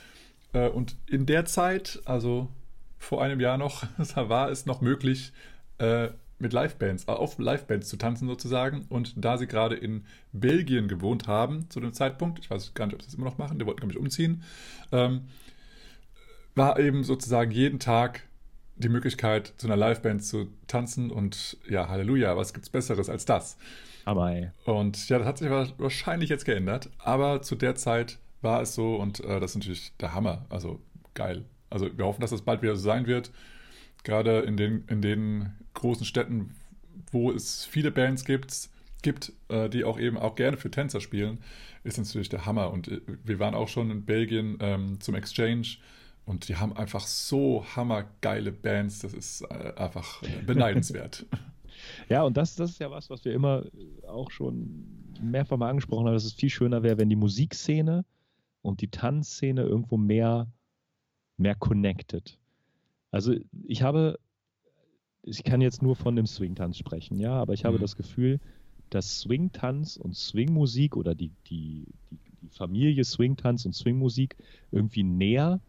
[0.52, 2.48] Äh, und in der Zeit, also
[2.98, 3.84] vor einem Jahr noch,
[4.16, 5.32] war es noch möglich,
[5.78, 6.08] äh,
[6.38, 8.86] mit Livebands, äh, auf Livebands zu tanzen sozusagen.
[8.88, 12.94] Und da sie gerade in Belgien gewohnt haben zu dem Zeitpunkt, ich weiß gar nicht,
[12.94, 14.42] ob sie das immer noch machen, die wollten, glaube ich, umziehen,
[14.92, 15.22] ähm,
[16.56, 18.22] war eben sozusagen jeden Tag
[18.76, 21.10] die Möglichkeit, zu einer Liveband zu tanzen.
[21.10, 23.56] Und ja, Halleluja, was gibt's Besseres als das?
[24.04, 24.50] Aber ey.
[24.64, 28.96] Und ja, das hat sich wahrscheinlich jetzt geändert, aber zu der Zeit war es so
[28.96, 30.46] und äh, das ist natürlich der Hammer.
[30.48, 30.80] Also
[31.14, 31.44] geil.
[31.70, 33.30] Also wir hoffen, dass das bald wieder so sein wird.
[34.04, 36.54] Gerade in den, in den großen Städten,
[37.10, 38.70] wo es viele Bands gibt,
[39.02, 41.38] gibt äh, die auch eben auch gerne für Tänzer spielen,
[41.82, 42.70] ist natürlich der Hammer.
[42.70, 45.78] Und äh, wir waren auch schon in Belgien ähm, zum Exchange
[46.26, 48.98] und die haben einfach so hammergeile Bands.
[48.98, 51.26] Das ist äh, einfach beneidenswert.
[52.08, 53.64] Ja, und das, das ist ja was, was wir immer
[54.08, 54.86] auch schon
[55.20, 58.06] mehrfach mal angesprochen haben, dass es viel schöner wäre, wenn die Musikszene
[58.62, 60.50] und die Tanzszene irgendwo mehr,
[61.36, 62.38] mehr connected.
[63.10, 63.34] Also
[63.66, 64.18] ich habe
[65.22, 67.82] ich kann jetzt nur von dem Swing-Tanz sprechen, ja, aber ich habe mhm.
[67.82, 68.40] das Gefühl,
[68.88, 74.36] dass Swing-Tanz und Swing-Musik oder die, die, die, die Familie Swing-Tanz und Swing-Musik
[74.70, 75.60] irgendwie näher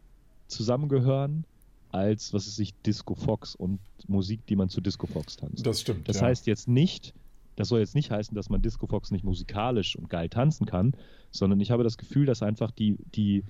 [0.48, 1.46] zusammengehören
[1.92, 5.66] als, was ist sich, Disco Fox und Musik, die man zu Disco Fox tanzt.
[5.66, 6.08] Das stimmt.
[6.08, 6.24] Das ja.
[6.24, 7.14] heißt jetzt nicht,
[7.56, 10.94] das soll jetzt nicht heißen, dass man Disco Fox nicht musikalisch und geil tanzen kann,
[11.32, 13.44] sondern ich habe das Gefühl, dass einfach die, die,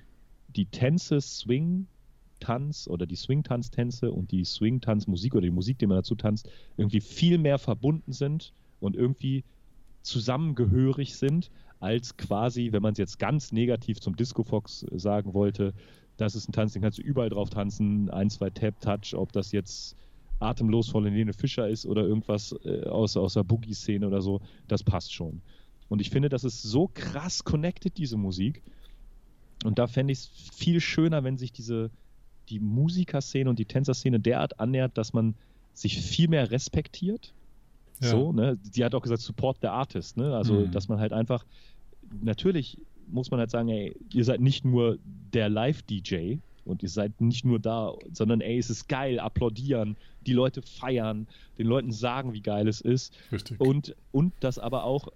[0.55, 1.87] die Tänze Swing
[2.39, 7.01] Tanz oder die Swing-Tanz-Tänze und die Swing-Tanz-Musik oder die Musik, die man dazu tanzt, irgendwie
[7.01, 9.43] viel mehr verbunden sind und irgendwie
[10.03, 15.73] zusammengehörig sind, als quasi, wenn man es jetzt ganz negativ zum Disco Fox sagen wollte,
[16.17, 19.31] das ist ein Tanz, den kannst du überall drauf tanzen, ein, zwei Tap, Touch, ob
[19.31, 19.95] das jetzt
[20.39, 24.83] atemlos von Helene Fischer ist oder irgendwas äh, aus, aus der Boogie-Szene oder so, das
[24.83, 25.41] passt schon.
[25.89, 28.61] Und ich finde, das ist so krass connected, diese Musik.
[29.63, 31.89] Und da fände ich es viel schöner, wenn sich diese,
[32.49, 35.35] die Musikerszene und die Tänzerszene derart annähert, dass man
[35.73, 37.33] sich viel mehr respektiert.
[38.01, 38.09] Ja.
[38.09, 38.57] So, ne?
[38.75, 40.35] Die hat auch gesagt, support the artist, ne?
[40.35, 40.71] Also, mhm.
[40.71, 41.45] dass man halt einfach,
[42.21, 42.77] natürlich
[43.07, 44.97] muss man halt sagen, ey, ihr seid nicht nur
[45.33, 49.95] der Live-DJ und ihr seid nicht nur da, sondern ey, es ist geil, applaudieren,
[50.25, 51.27] die Leute feiern,
[51.57, 53.13] den Leuten sagen, wie geil es ist.
[53.31, 53.59] Richtig.
[53.59, 55.07] Und, und das aber auch,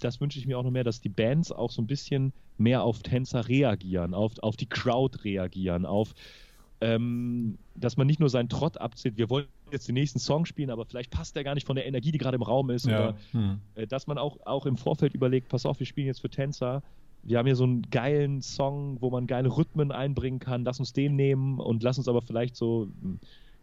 [0.00, 2.82] das wünsche ich mir auch noch mehr, dass die Bands auch so ein bisschen mehr
[2.82, 6.14] auf Tänzer reagieren, auf, auf die Crowd reagieren, auf
[6.80, 10.70] ähm, dass man nicht nur seinen Trott abzählt, wir wollen jetzt den nächsten Song spielen,
[10.70, 12.86] aber vielleicht passt der gar nicht von der Energie, die gerade im Raum ist.
[12.86, 13.08] Ja.
[13.08, 13.60] Oder hm.
[13.74, 16.82] äh, dass man auch, auch im Vorfeld überlegt, pass auf, wir spielen jetzt für Tänzer.
[17.24, 20.64] Wir haben hier so einen geilen Song, wo man geile Rhythmen einbringen kann.
[20.64, 22.88] Lass uns den nehmen und lass uns aber vielleicht so,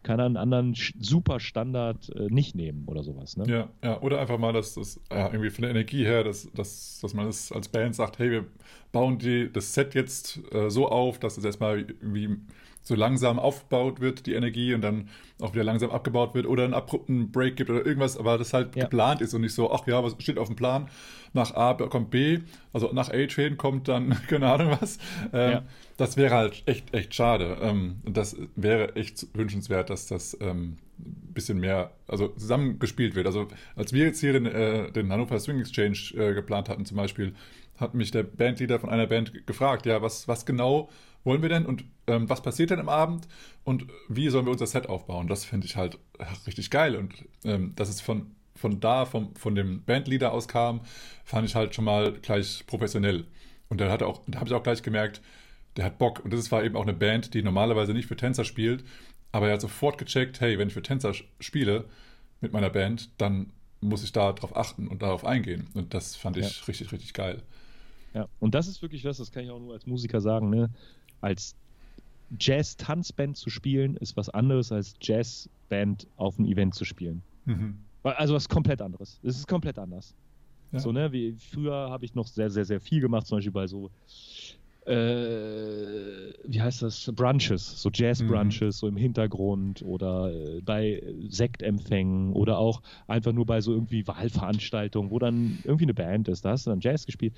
[0.02, 3.36] kann er einen anderen Superstandard äh, nicht nehmen oder sowas.
[3.36, 3.44] Ne?
[3.48, 6.98] Ja, ja, oder einfach mal, dass das ja, irgendwie von der Energie her, dass, dass,
[7.00, 8.46] dass man es als Band sagt, hey, wir
[8.90, 12.36] bauen die, das Set jetzt äh, so auf, dass es erstmal irgendwie
[12.82, 15.08] so langsam aufgebaut wird, die Energie, und dann
[15.40, 18.74] auch wieder langsam abgebaut wird oder einen abrupten Break gibt oder irgendwas, aber das halt
[18.76, 18.84] ja.
[18.84, 20.88] geplant ist und nicht so, ach ja, was steht auf dem Plan?
[21.32, 22.40] Nach A kommt B,
[22.72, 24.98] also nach A-Train kommt dann, keine Ahnung was.
[25.32, 25.62] Ähm, ja.
[25.96, 27.58] Das wäre halt echt, echt schade.
[27.60, 33.26] Ähm, das wäre echt wünschenswert, dass das ähm, ein bisschen mehr, also zusammengespielt wird.
[33.26, 36.96] Also als wir jetzt hier den, äh, den Hannover Swing Exchange äh, geplant hatten zum
[36.96, 37.34] Beispiel,
[37.78, 40.88] hat mich der Bandleader von einer Band gefragt, ja, was, was genau
[41.24, 43.28] wollen wir denn und ähm, was passiert denn am Abend
[43.64, 45.28] und wie sollen wir unser Set aufbauen?
[45.28, 45.98] Das finde ich halt
[46.46, 47.14] richtig geil und
[47.44, 50.80] ähm, dass es von, von da, vom, von dem Bandleader aus kam,
[51.24, 53.24] fand ich halt schon mal gleich professionell.
[53.68, 55.22] Und da hat auch, da habe ich auch gleich gemerkt,
[55.76, 56.24] der hat Bock.
[56.24, 58.84] Und das war eben auch eine Band, die normalerweise nicht für Tänzer spielt,
[59.30, 61.86] aber er hat sofort gecheckt, hey, wenn ich für Tänzer spiele
[62.40, 65.68] mit meiner Band, dann muss ich da drauf achten und darauf eingehen.
[65.74, 66.64] Und das fand ich ja.
[66.68, 67.42] richtig, richtig geil.
[68.14, 70.70] Ja, und das ist wirklich was, das kann ich auch nur als Musiker sagen, ne?
[71.22, 71.56] Als
[72.38, 77.22] Jazz-Tanzband zu spielen, ist was anderes als Jazzband auf einem Event zu spielen.
[77.44, 77.78] Mhm.
[78.02, 79.20] Also was komplett anderes.
[79.22, 80.14] Es ist komplett anders.
[80.72, 80.78] Ja.
[80.78, 83.66] So, ne, wie früher habe ich noch sehr, sehr, sehr viel gemacht, zum Beispiel bei
[83.66, 83.90] so,
[84.86, 88.80] äh, wie heißt das, Brunches, so Jazz-Brunches, mhm.
[88.80, 95.10] so im Hintergrund oder äh, bei Sektempfängen oder auch einfach nur bei so irgendwie Wahlveranstaltungen,
[95.10, 97.34] wo dann irgendwie eine Band ist, da hast du dann Jazz gespielt.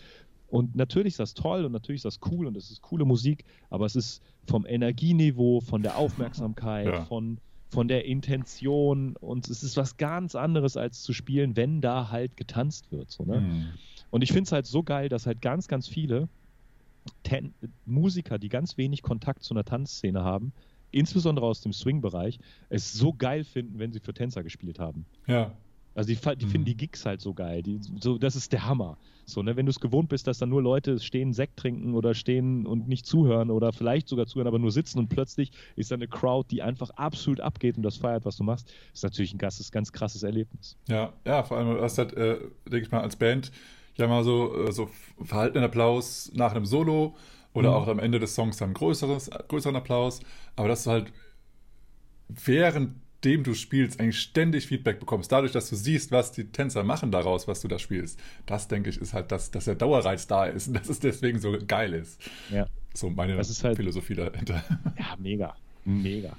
[0.49, 3.45] Und natürlich ist das toll und natürlich ist das cool und es ist coole Musik,
[3.71, 7.05] aber es ist vom Energieniveau, von der Aufmerksamkeit, ja.
[7.07, 7.39] von,
[7.71, 12.37] von der Intention und es ist was ganz anderes als zu spielen, wenn da halt
[12.37, 13.11] getanzt wird.
[13.11, 13.41] So, ne?
[13.41, 13.67] Mhm.
[14.11, 16.29] Und ich finde es halt so geil, dass halt ganz, ganz viele
[17.23, 17.53] Ten
[17.85, 20.53] Musiker, die ganz wenig Kontakt zu einer Tanzszene haben,
[20.91, 22.39] insbesondere aus dem Swing-Bereich,
[22.69, 25.05] es so geil finden, wenn sie für Tänzer gespielt haben.
[25.27, 25.53] Ja.
[25.95, 26.51] Also die, die mhm.
[26.51, 27.63] finden die Gigs halt so geil.
[27.63, 28.99] Die, so, das ist der Hammer.
[29.27, 32.15] So, ne, wenn du es gewohnt bist, dass da nur Leute stehen, Sekt trinken oder
[32.15, 35.95] stehen und nicht zuhören oder vielleicht sogar zuhören, aber nur sitzen und plötzlich ist da
[35.95, 39.39] eine Crowd, die einfach absolut abgeht und das feiert, was du machst, ist natürlich ein
[39.39, 40.77] ganz, ganz krasses Erlebnis.
[40.89, 43.51] Ja, ja, vor allem, du hast halt, äh, denke ich mal, als Band
[43.97, 44.91] ja mal so, äh, so
[45.23, 47.17] verhaltenen Applaus nach einem Solo
[47.55, 47.77] oder mhm.
[47.77, 50.21] auch am Ende des Songs dann größeres, größeren Applaus,
[50.57, 51.13] aber dass du halt
[52.29, 56.85] während dem du spielst, eigentlich ständig Feedback bekommst, dadurch, dass du siehst, was die Tänzer
[56.85, 58.21] machen daraus, was du da spielst.
[58.47, 61.39] Das, denke ich, ist halt, das, dass der Dauerreiz da ist und dass es deswegen
[61.39, 62.21] so geil ist.
[62.51, 62.67] Ja.
[62.95, 64.63] So meine halt, Philosophie dahinter.
[64.99, 65.57] Ja, mega.
[65.85, 66.37] Mega.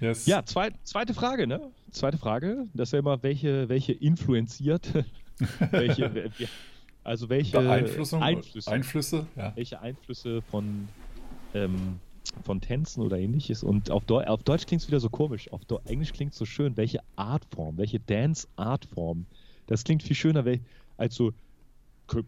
[0.00, 0.26] Yes.
[0.26, 1.60] Ja, zweit, zweite Frage, ne?
[1.90, 2.66] Zweite Frage.
[2.74, 4.88] Das ist ja immer, welche, welche influenziert,
[5.70, 6.30] welche,
[7.04, 9.52] also welche Einflüsse, Einflüsse, ja.
[9.54, 10.88] welche Einflüsse von
[11.54, 12.00] ähm,
[12.44, 13.62] von Tänzen oder ähnliches.
[13.62, 15.52] Und auf, Deu auf Deutsch klingt es wieder so komisch.
[15.52, 16.76] Auf Deu Englisch klingt es so schön.
[16.76, 19.26] Welche Artform, welche Dance-Artform.
[19.66, 20.44] Das klingt viel schöner
[20.96, 21.32] als so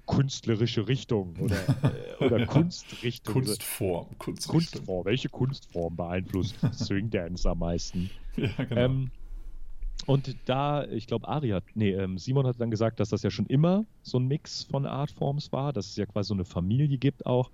[0.06, 1.56] künstlerische Richtung oder,
[2.20, 3.34] oder Kunstrichtung.
[3.34, 4.06] Kunstform.
[4.18, 5.04] Kunstform.
[5.04, 8.10] Welche Kunstform beeinflusst Swing Dance am meisten?
[8.36, 8.80] Ja, genau.
[8.80, 9.10] Ähm,
[10.06, 13.30] und da, ich glaube, Ari hat, nee, ähm, Simon hat dann gesagt, dass das ja
[13.30, 16.98] schon immer so ein Mix von Artforms war, dass es ja quasi so eine Familie
[16.98, 17.50] gibt auch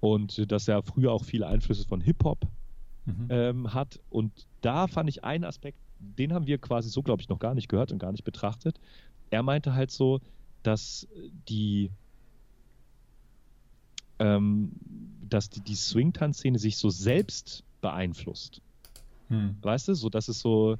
[0.00, 2.46] und dass er früher auch viele Einflüsse von Hip-Hop
[3.06, 3.26] mhm.
[3.30, 4.00] ähm, hat.
[4.10, 7.54] Und da fand ich einen Aspekt, den haben wir quasi so, glaube ich, noch gar
[7.54, 8.80] nicht gehört und gar nicht betrachtet.
[9.30, 10.20] Er meinte halt so,
[10.62, 11.06] dass
[11.48, 11.90] die,
[14.18, 14.72] ähm,
[15.28, 18.60] dass die, die Swing-Tanzszene sich so selbst beeinflusst.
[19.28, 19.56] Hm.
[19.62, 20.76] Weißt du, so dass es so,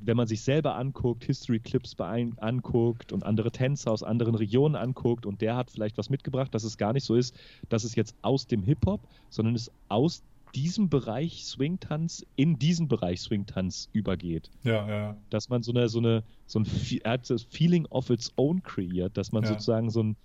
[0.00, 5.40] wenn man sich selber anguckt, History-Clips anguckt und andere Tänzer aus anderen Regionen anguckt und
[5.40, 7.34] der hat vielleicht was mitgebracht, dass es gar nicht so ist,
[7.68, 9.00] dass es jetzt aus dem Hip-Hop,
[9.30, 10.22] sondern es aus
[10.54, 14.50] diesem Bereich Swing-Tanz in diesen Bereich Swing-Tanz übergeht.
[14.62, 15.16] Ja, ja.
[15.30, 19.44] Dass man so eine, so eine, so ein Feeling of its own kreiert, dass man
[19.44, 19.50] ja.
[19.50, 20.16] sozusagen so ein,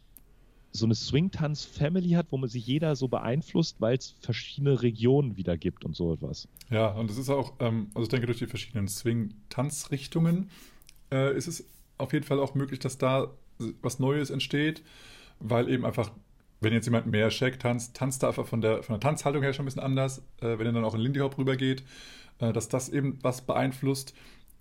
[0.72, 5.58] so eine Swing-Tanz-Family hat, wo man sich jeder so beeinflusst, weil es verschiedene Regionen wieder
[5.58, 6.48] gibt und so etwas.
[6.70, 10.50] Ja, und es ist auch, ähm, also ich denke, durch die verschiedenen Swing-Tanzrichtungen
[11.12, 11.66] äh, ist es
[11.98, 13.32] auf jeden Fall auch möglich, dass da
[13.82, 14.84] was Neues entsteht,
[15.40, 16.12] weil eben einfach,
[16.62, 19.54] wenn jetzt jemand mehr Shake tanzt, tanzt er einfach von der, von der Tanzhaltung her
[19.54, 21.84] schon ein bisschen anders, äh, wenn er dann auch in Lindy Hop rübergeht,
[22.40, 24.14] äh, dass das eben was beeinflusst,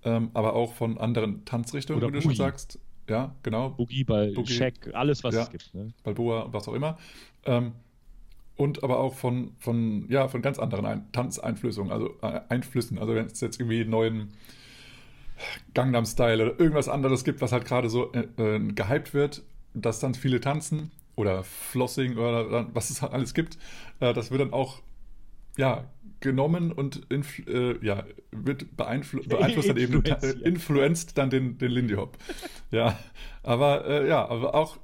[0.04, 2.78] ähm, aber auch von anderen Tanzrichtungen, Oder wie du schon sagst.
[3.08, 3.70] Ja, genau.
[3.70, 5.74] Boogie, Ball, Boogie, Check, alles, was ja, es gibt.
[5.74, 5.92] Ne?
[6.02, 6.98] Balboa, was auch immer.
[7.44, 7.72] Ähm,
[8.56, 12.98] und aber auch von, von, ja, von ganz anderen Ein Tanzeinflüssen, also äh, Einflüssen.
[12.98, 14.32] Also wenn es jetzt irgendwie einen neuen
[15.74, 19.42] Gangnam Style oder irgendwas anderes gibt, was halt gerade so äh, äh, gehypt wird,
[19.74, 23.58] dass dann viele tanzen oder Flossing oder was es halt alles gibt,
[24.00, 24.80] äh, das wird dann auch
[25.56, 25.84] ja,
[26.20, 31.94] genommen und äh, ja, wird beeinflu beeinflusst dann eben, äh, influenzt dann den, den Lindy
[31.94, 32.16] Hop.
[32.70, 32.98] ja,
[33.42, 34.78] aber äh, ja, aber auch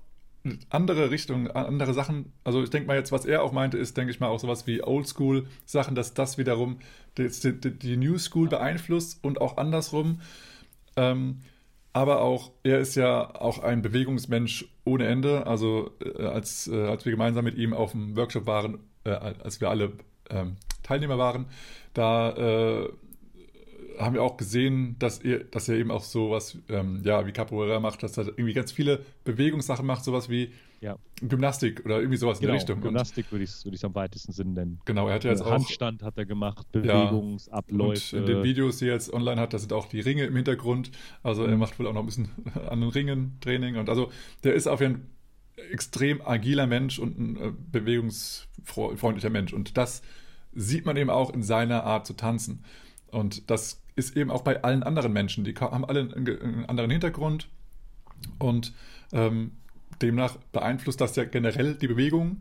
[0.71, 2.33] andere Richtungen, andere Sachen.
[2.43, 4.67] Also ich denke mal jetzt, was er auch meinte, ist, denke ich mal, auch sowas
[4.67, 6.79] wie Oldschool-Sachen, dass das wiederum
[7.17, 10.21] die, die, die, New School beeinflusst und auch andersrum.
[10.97, 11.43] Ähm,
[11.93, 15.47] aber auch, er ist ja auch ein Bewegungsmensch ohne Ende.
[15.47, 19.61] Also äh, als, äh, als wir gemeinsam mit ihm auf dem Workshop waren, äh, als
[19.61, 19.93] wir alle
[20.33, 21.47] ähm, Teilnehmer waren,
[21.95, 22.89] da äh,
[23.99, 27.81] haben wir auch gesehen, dass er, dass er eben auch sowas, ähm, ja, wie Capoeira
[27.81, 30.97] macht, dass er irgendwie ganz viele Bewegungssachen macht, sowas wie ja.
[31.21, 32.81] Gymnastik oder irgendwie sowas genau, in der Richtung.
[32.81, 34.81] Gymnastik würde ich es am weitesten Sinn nennen.
[34.85, 35.53] Genau, er hat ja jetzt auch.
[35.53, 38.17] Handstand hat er gemacht, Bewegungsabläufe.
[38.17, 40.25] Ja, und in den Videos, die er jetzt online hat, da sind auch die Ringe
[40.25, 40.91] im Hintergrund.
[41.23, 41.61] Also er mhm.
[41.61, 42.29] macht wohl auch noch ein bisschen
[42.69, 43.77] an den Ringen Training.
[43.77, 44.11] Und also
[44.43, 45.03] der ist auf jeden Fall
[45.71, 49.53] extrem agiler Mensch und ein äh, bewegungsfreundlicher Mensch.
[49.53, 50.03] Und das
[50.55, 52.65] sieht man eben auch in seiner Art zu tanzen.
[53.11, 55.45] Und das ist eben auch bei allen anderen Menschen.
[55.45, 57.49] Die haben alle einen, anderen Hintergrund
[58.39, 58.73] und
[59.13, 59.53] ähm,
[60.01, 62.41] demnach beeinflusst das ja generell die Bewegung.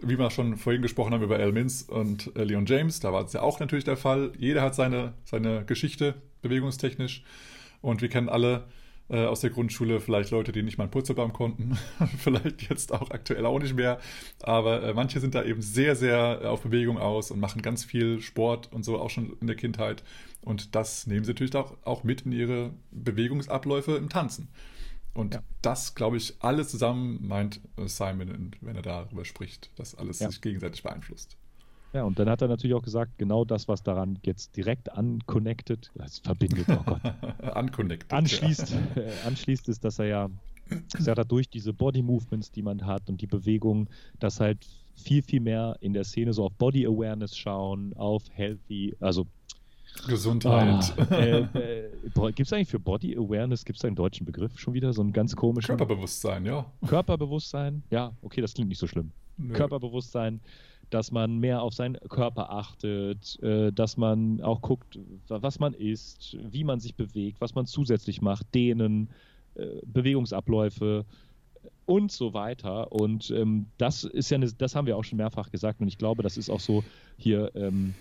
[0.00, 3.24] Wie wir schon vorhin gesprochen haben über Al Mins und äh, Leon James, da war
[3.24, 4.32] es ja auch natürlich der Fall.
[4.38, 7.24] Jeder hat seine, seine Geschichte bewegungstechnisch
[7.80, 8.64] und wir kennen alle
[9.08, 11.78] äh, aus der Grundschule, vielleicht Leute, die nicht mal einen Purzelbaum konnten,
[12.18, 13.98] vielleicht jetzt auch aktuell auch nicht mehr,
[14.42, 18.20] aber äh, manche sind da eben sehr, sehr auf Bewegung aus und machen ganz viel
[18.20, 20.02] Sport und so auch schon in der Kindheit
[20.42, 24.48] und das nehmen sie natürlich auch, auch mit in ihre Bewegungsabläufe im Tanzen.
[25.14, 25.42] Und ja.
[25.62, 30.30] das, glaube ich, alles zusammen meint Simon, wenn er darüber spricht, dass alles ja.
[30.30, 31.36] sich gegenseitig beeinflusst.
[31.98, 35.90] Ja, und dann hat er natürlich auch gesagt, genau das, was daran jetzt direkt unconnected,
[35.96, 37.00] das verbindet, oh Gott.
[37.56, 38.12] unconnected.
[38.12, 39.02] Anschließt, ja.
[39.02, 40.30] äh, anschließt ist, dass er ja
[40.94, 43.88] gesagt hat, durch diese Body Movements, die man hat und die Bewegungen,
[44.20, 44.64] dass halt
[44.94, 49.26] viel, viel mehr in der Szene so auf Body Awareness schauen, auf Healthy, also
[50.06, 50.94] Gesundheit.
[50.98, 54.72] Ah, äh, äh, gibt es eigentlich für Body Awareness, gibt es einen deutschen Begriff schon
[54.72, 54.92] wieder?
[54.92, 55.76] So einen ganz komischen.
[55.76, 56.64] Körperbewusstsein, ja.
[56.86, 59.10] Körperbewusstsein, ja, okay, das klingt nicht so schlimm.
[59.36, 59.54] Nö.
[59.54, 60.40] Körperbewusstsein,
[60.90, 64.98] dass man mehr auf seinen Körper achtet, äh, dass man auch guckt,
[65.28, 69.10] was man isst, wie man sich bewegt, was man zusätzlich macht, dehnen,
[69.54, 71.04] äh, Bewegungsabläufe
[71.86, 72.92] und so weiter.
[72.92, 75.98] Und ähm, das ist ja eine, das haben wir auch schon mehrfach gesagt und ich
[75.98, 76.84] glaube, das ist auch so
[77.16, 77.50] hier.
[77.54, 77.94] Ähm,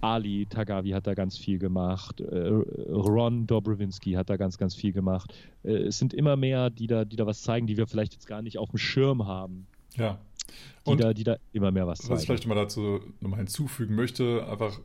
[0.00, 2.48] Ali Tagavi hat da ganz viel gemacht, äh,
[2.90, 5.32] Ron Dobrowinski hat da ganz, ganz viel gemacht.
[5.62, 8.42] Es sind immer mehr, die da, die da was zeigen, die wir vielleicht jetzt gar
[8.42, 9.66] nicht auf dem Schirm haben.
[9.96, 10.18] Ja.
[10.86, 12.12] Die, Und da, die da immer mehr was zeigen.
[12.12, 14.78] Was ich vielleicht mal dazu nochmal hinzufügen möchte, einfach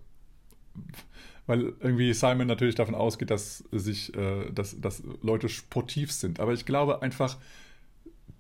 [1.50, 6.40] weil irgendwie Simon natürlich davon ausgeht, dass sich, äh, dass, dass Leute sportiv sind.
[6.40, 7.38] Aber ich glaube einfach,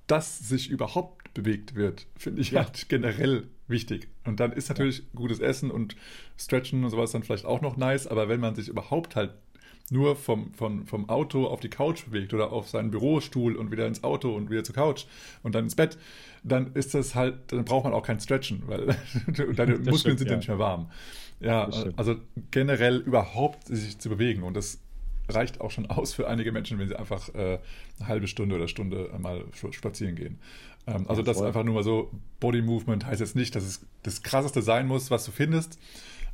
[0.05, 2.65] dass sich überhaupt bewegt wird, finde ich ja.
[2.65, 4.09] halt generell wichtig.
[4.25, 5.95] Und dann ist natürlich gutes Essen und
[6.37, 9.33] Stretchen und sowas dann vielleicht auch noch nice, aber wenn man sich überhaupt halt
[9.91, 13.87] nur vom, vom, vom Auto auf die Couch bewegt oder auf seinen Bürostuhl und wieder
[13.87, 15.05] ins Auto und wieder zur Couch
[15.43, 15.97] und dann ins Bett,
[16.43, 18.95] dann ist das halt, dann braucht man auch kein Stretchen, weil
[19.55, 20.37] deine Muskeln stimmt, sind ja.
[20.37, 20.91] nicht mehr warm.
[21.39, 22.15] Ja, also
[22.51, 24.79] generell überhaupt sich zu bewegen und das
[25.29, 27.59] reicht auch schon aus für einige Menschen, wenn sie einfach äh,
[27.99, 30.39] eine halbe Stunde oder Stunde mal spazieren gehen.
[30.87, 33.85] Ähm, also ja, das einfach nur mal so, Body Movement heißt jetzt nicht, dass es
[34.03, 35.79] das krasseste sein muss, was du findest.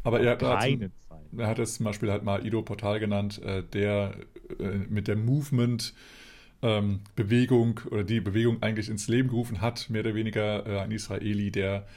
[0.03, 0.89] Aber er hat, dazu,
[1.37, 4.15] er hat es zum Beispiel halt mal Ido Portal genannt, äh, der
[4.59, 5.93] äh, mit der Movement
[6.61, 10.91] ähm, Bewegung oder die Bewegung eigentlich ins Leben gerufen hat, mehr oder weniger äh, ein
[10.91, 11.87] Israeli, der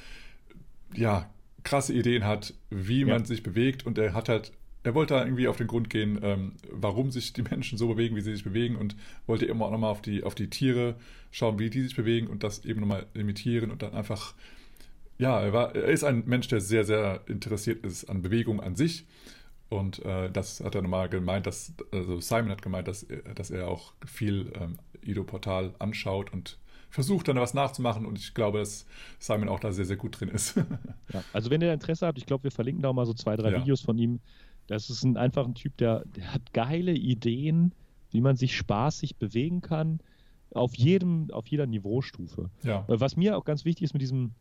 [0.95, 1.29] ja
[1.65, 3.07] krasse Ideen hat, wie ja.
[3.07, 4.53] man sich bewegt und er hat halt
[4.85, 8.17] er wollte da irgendwie auf den Grund gehen, ähm, warum sich die Menschen so bewegen,
[8.17, 8.97] wie sie sich bewegen und
[9.27, 10.97] wollte immer auch nochmal auf die, auf die Tiere
[11.31, 14.35] schauen, wie die sich bewegen und das eben nochmal imitieren und dann einfach,
[15.19, 18.77] ja, er, war, er ist ein Mensch, der sehr, sehr interessiert ist an Bewegung an
[18.77, 19.07] sich
[19.69, 23.69] und äh, das hat er nochmal gemeint, dass, also Simon hat gemeint, dass, dass er
[23.69, 26.59] auch viel ähm, Ido-Portal anschaut und
[26.91, 28.87] versucht dann was nachzumachen und ich glaube, dass
[29.19, 30.57] Simon auch da sehr, sehr gut drin ist.
[31.13, 33.37] ja, also wenn ihr Interesse habt, ich glaube, wir verlinken da auch mal so zwei,
[33.37, 33.61] drei ja.
[33.61, 34.21] Videos von ihm.
[34.69, 37.75] Das ist ein, einfach ein Typ, der, der hat geile Ideen,
[38.11, 40.01] wie man sich spaßig bewegen kann,
[40.51, 42.51] auf jedem, auf jeder Niveaustufe.
[42.63, 42.85] Ja.
[42.87, 44.33] Was mir auch ganz wichtig ist mit diesem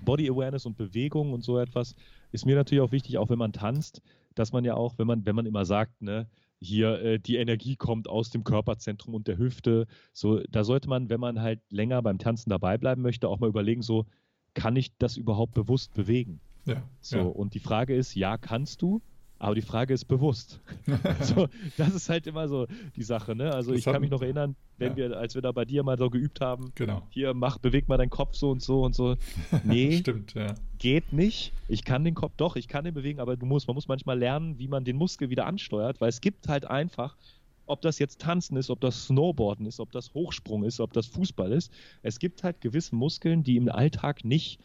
[0.00, 1.94] Body Awareness und Bewegung und so etwas,
[2.32, 4.02] ist mir natürlich auch wichtig, auch wenn man tanzt,
[4.34, 6.28] dass man ja auch, wenn man, wenn man immer sagt, ne,
[6.60, 11.08] hier äh, die Energie kommt aus dem Körperzentrum und der Hüfte, so, da sollte man,
[11.08, 14.06] wenn man halt länger beim Tanzen dabei bleiben möchte, auch mal überlegen, so,
[14.54, 16.40] kann ich das überhaupt bewusst bewegen?
[16.66, 16.82] Ja.
[17.00, 17.24] So, ja.
[17.24, 19.00] und die Frage ist, ja, kannst du,
[19.40, 20.60] Aber die Frage ist bewusst.
[21.22, 21.48] so,
[21.78, 23.34] das ist halt immer so die Sache.
[23.34, 23.50] Ne?
[23.52, 24.96] Also Das ich kann mich noch erinnern, wenn ja.
[25.10, 27.02] wir, als wir da bei dir mal so geübt haben, Genau.
[27.08, 29.16] hier mach, beweg mal deinen Kopf so und so und so.
[29.64, 30.54] Nee, Stimmt, ja.
[30.78, 31.54] geht nicht.
[31.68, 34.18] Ich kann den Kopf doch, ich kann den bewegen, aber du musst, man muss manchmal
[34.18, 37.16] lernen, wie man den Muskel wieder ansteuert, weil es gibt halt einfach,
[37.64, 41.06] ob das jetzt Tanzen ist, ob das Snowboarden ist, ob das Hochsprung ist, ob das
[41.06, 41.72] Fußball ist,
[42.02, 44.60] es gibt halt gewisse Muskeln, die im Alltag nicht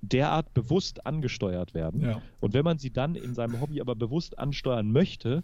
[0.00, 2.00] derart bewusst angesteuert werden.
[2.02, 2.22] Ja.
[2.40, 5.42] Und wenn man sie dann in seinem Hobby aber bewusst ansteuern möchte,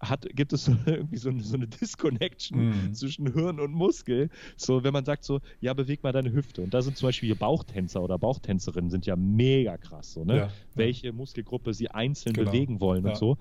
[0.00, 2.94] hat, gibt es so irgendwie so eine, so eine Disconnection Mhm.
[2.94, 4.30] zwischen Hirn und Muskel.
[4.56, 6.62] So, wenn man sagt so, ja, beweg mal deine Hüfte.
[6.62, 10.36] Und da sind zum Beispiel Bauchtänzer oder Bauchtänzerinnen sind ja mega krass, so, ne?
[10.36, 10.52] Ja, ja.
[10.74, 12.50] Welche Muskelgruppe sie einzeln Genau.
[12.50, 13.10] bewegen wollen Ja.
[13.10, 13.36] und so.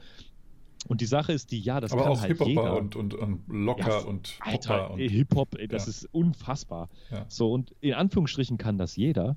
[0.87, 2.75] Und die Sache ist die, ja, das Aber kann auch halt Hip-Hopper jeder.
[2.77, 5.89] und, und, und Locker Ja, und Alter, Hip-Hop, das Ja.
[5.91, 6.89] ist unfassbar.
[7.11, 7.25] Ja.
[7.29, 9.35] So, und in Anführungsstrichen kann das jeder.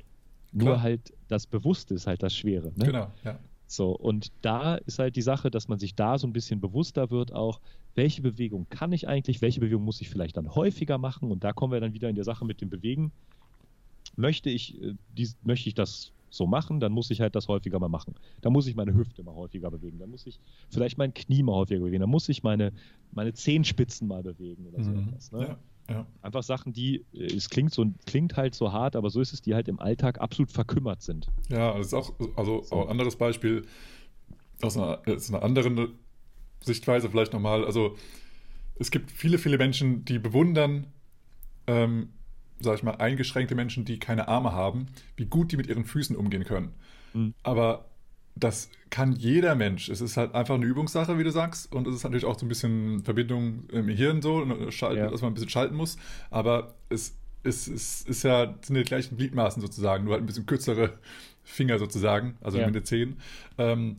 [0.55, 0.83] Nur Klar.
[0.83, 2.73] halt das Bewusste ist halt das Schwere.
[2.77, 2.87] Ne?
[2.87, 3.39] Genau, ja.
[3.67, 7.11] So, und da ist halt die Sache, dass man sich da so ein bisschen bewusster
[7.11, 7.61] wird, auch,
[7.97, 11.31] welche Bewegung kann ich eigentlich, welche Bewegung muss ich vielleicht dann häufiger machen?
[11.31, 13.11] Und da kommen wir dann wieder in der Sache mit dem Bewegen.
[14.17, 17.79] Möchte ich, äh, dies, möchte ich das so machen, dann muss ich halt das häufiger
[17.79, 18.15] mal machen.
[18.43, 19.99] Da muss ich meine Hüfte mal häufiger bewegen.
[19.99, 20.41] Dann muss ich
[20.71, 22.01] vielleicht mein Knie mal häufiger bewegen.
[22.01, 22.73] Dann muss ich meine,
[23.13, 25.09] meine Zehenspitzen mal bewegen oder so Mhm.
[25.09, 25.33] etwas.
[25.33, 25.41] Ne?
[25.49, 25.59] ja,
[25.89, 26.07] ja.
[26.23, 29.43] Einfach Sachen, die, äh, es klingt so, klingt halt so hart, aber so ist es,
[29.43, 31.29] die halt im Alltag absolut verkümmert sind.
[31.49, 32.77] Ja, das ist auch, also So.
[32.77, 33.67] auch ein anderes Beispiel
[34.63, 35.99] aus einer, aus einer anderen
[36.61, 37.65] Sichtweise vielleicht nochmal.
[37.65, 37.97] Also
[38.77, 40.87] es gibt viele, viele Menschen, die bewundern,
[41.67, 42.11] ähm,
[42.61, 44.87] sag ich mal, eingeschränkte Menschen, die keine Arme haben,
[45.17, 46.73] wie gut die mit ihren Füßen umgehen können.
[47.13, 47.35] Mhm.
[47.43, 47.91] Aber
[48.37, 49.89] das kann jeder Mensch.
[49.89, 51.73] Es ist halt einfach eine Übungssache, wie du sagst.
[51.73, 55.09] Und es ist natürlich auch so ein bisschen Verbindung im Hirn so, und Schal- Ja.
[55.11, 55.97] dass man ein bisschen schalten muss.
[56.31, 60.47] Aber es, es, es ist ja, sind die gleichen Gliedmaßen sozusagen, nur halt ein bisschen
[60.47, 60.99] kürzere
[61.43, 62.67] Finger sozusagen, also Ja.
[62.67, 63.17] mit den Zehen.
[63.59, 63.97] Ähm,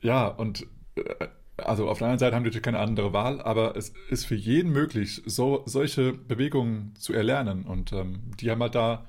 [0.00, 0.66] ja, und
[0.96, 1.26] äh,
[1.58, 4.34] also auf der anderen Seite haben die natürlich keine andere Wahl, aber es ist für
[4.34, 7.64] jeden möglich, so, solche Bewegungen zu erlernen.
[7.64, 9.04] Und ähm, die haben halt da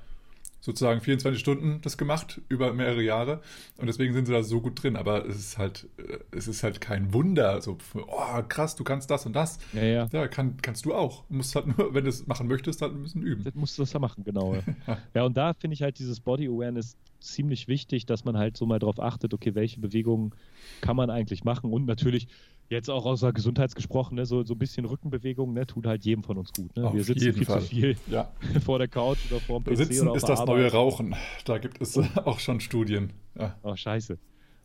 [0.62, 3.42] sozusagen 24 Stunden das gemacht über mehrere Jahre
[3.78, 4.96] und deswegen sind sie da so gut drin.
[4.96, 7.60] Aber es ist halt, äh, es ist halt kein Wunder.
[7.60, 9.58] So, oh krass, du kannst das und das.
[9.72, 10.08] Ja, ja.
[10.12, 11.24] Ja, kann, kannst du auch.
[11.28, 13.42] Du musst halt nur, wenn du es machen möchtest, halt ein bisschen üben.
[13.42, 14.54] Das musst du das ja machen, genau.
[14.54, 14.62] Ja,
[15.14, 18.66] ja und da finde ich halt dieses Body Awareness ziemlich wichtig, dass man halt so
[18.66, 20.32] mal drauf achtet, okay, welche Bewegungen
[20.80, 22.28] kann man eigentlich machen und natürlich
[22.72, 26.04] jetzt auch aus der Gesundheit gesprochen, ne, so, so ein bisschen Rückenbewegung, ne, tut halt
[26.04, 26.74] jedem von uns gut.
[26.76, 26.86] Ne?
[26.86, 27.60] Auf Wir sitzen viel Fall.
[27.60, 28.32] zu viel Ja,
[28.64, 30.56] vor der Couch oder vor dem PC Sitzen oder auf ist das Arbeit.
[30.56, 31.14] neue Rauchen.
[31.44, 33.12] Da gibt es äh, auch schon Studien.
[33.38, 33.56] Ja.
[33.62, 34.18] Oh, scheiße.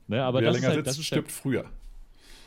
[0.08, 1.66] Ne, aber Wer das ist länger halt, das sitzt, ist halt, stirbt früher.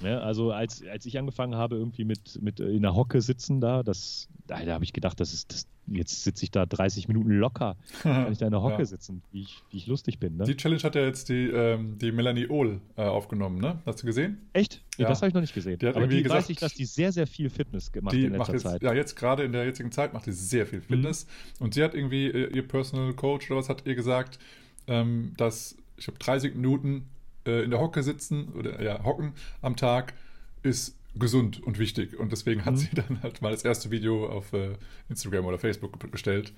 [0.03, 0.21] Ne?
[0.21, 3.83] Also als, als ich angefangen habe, irgendwie mit, mit äh, in der Hocke sitzen da,
[3.83, 7.31] das, da, da habe ich gedacht, das ist, das, jetzt sitze ich da 30 Minuten
[7.33, 8.85] locker, kann ich da in der Hocke Ja.
[8.87, 10.37] sitzen, wie ich, wie ich lustig bin.
[10.37, 10.45] Ne?
[10.45, 13.79] Die Challenge hat ja jetzt die, ähm, die Melanie Ohl äh, aufgenommen, ne?
[13.85, 14.39] Hast du gesehen?
[14.53, 14.83] Echt?
[14.97, 15.09] Ja.
[15.09, 15.79] das habe ich noch nicht gesehen.
[15.79, 18.15] Die hat Aber irgendwie die gesagt- weiß ich, dass die sehr, sehr viel Fitness gemacht
[18.15, 18.83] die in macht letzter jetzt, Zeit.
[18.83, 21.27] ja, jetzt gerade in der jetzigen Zeit macht die sehr viel Fitness.
[21.59, 24.39] Und sie hat irgendwie, äh, ihr Personal Coach oder was hat ihr gesagt,
[24.87, 27.07] ähm, dass ich glaube 30 Minuten
[27.51, 29.33] äh, in der Hocke sitzen oder ja, hocken
[29.63, 30.15] am Tag
[30.63, 32.19] ist gesund und wichtig.
[32.19, 32.79] Und deswegen hat Mhm.
[32.79, 34.75] sie dann halt mal das erste Video auf äh,
[35.09, 36.53] Instagram oder Facebook ge- gestellt,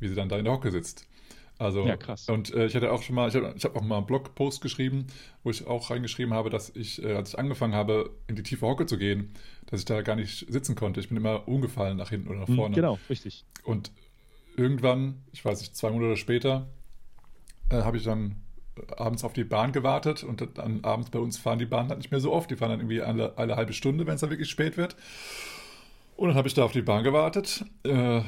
[0.00, 1.06] wie sie dann da in der Hocke sitzt.
[1.56, 2.28] Also, Ja, krass.
[2.28, 5.06] Und äh, ich hatte auch schon mal, ich habe hab auch mal einen Blogpost geschrieben,
[5.44, 8.66] wo ich auch reingeschrieben habe, dass ich, äh, als ich angefangen habe, in die tiefe
[8.66, 9.30] Hocke zu gehen,
[9.66, 10.98] dass ich da gar nicht sitzen konnte.
[11.00, 12.74] Ich bin immer umgefallen nach hinten oder nach Mhm, vorne.
[12.74, 13.44] Genau, richtig.
[13.62, 13.92] Und
[14.56, 16.66] irgendwann, ich weiß nicht, zwei Monate später,
[17.70, 18.36] äh, habe ich dann
[18.96, 22.10] abends auf die Bahn gewartet und dann abends bei uns fahren die Bahnen halt nicht
[22.10, 22.50] mehr so oft.
[22.50, 24.96] Die fahren dann irgendwie alle, alle halbe Stunde, wenn es dann wirklich spät wird.
[26.16, 28.20] Und dann habe ich da auf die Bahn gewartet äh,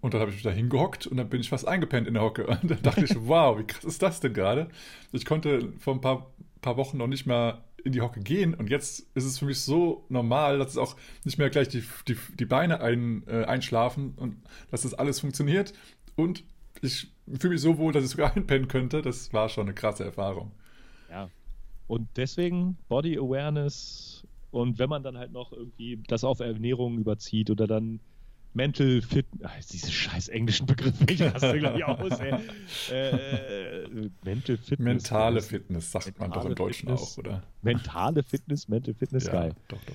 [0.00, 2.22] und dann habe ich mich da hingehockt und dann bin ich fast eingepennt in der
[2.22, 2.46] Hocke.
[2.62, 4.68] Und dann dachte ich, wow, wie krass ist das denn gerade?
[5.12, 6.30] Ich konnte vor ein paar,
[6.60, 9.60] paar Wochen noch nicht mal in die Hocke gehen und jetzt ist es für mich
[9.60, 14.12] so normal, dass es auch nicht mehr gleich die, die, die Beine ein, äh, einschlafen
[14.16, 14.36] und
[14.70, 15.72] dass das alles funktioniert.
[16.14, 16.44] Und
[16.82, 19.02] ich fühle mich so wohl, dass ich sogar einpennen könnte.
[19.02, 20.52] Das war schon eine krasse Erfahrung.
[21.10, 21.30] Ja.
[21.86, 27.50] Und deswegen Body Awareness und wenn man dann halt noch irgendwie das auf Ernährung überzieht
[27.50, 28.00] oder dann
[28.52, 32.34] Mental Fit, ach, diese scheiß englischen Begriffe, ich raste gleich aus, ey.
[32.90, 34.78] Äh, äh, Mental Fitness.
[34.78, 37.12] Mentale Fitness sagt man doch Mentale im Deutschen Fitness.
[37.12, 37.42] auch, oder?
[37.62, 39.54] Mentale Fitness, Mental Fitness, ja, geil.
[39.68, 39.94] doch, doch.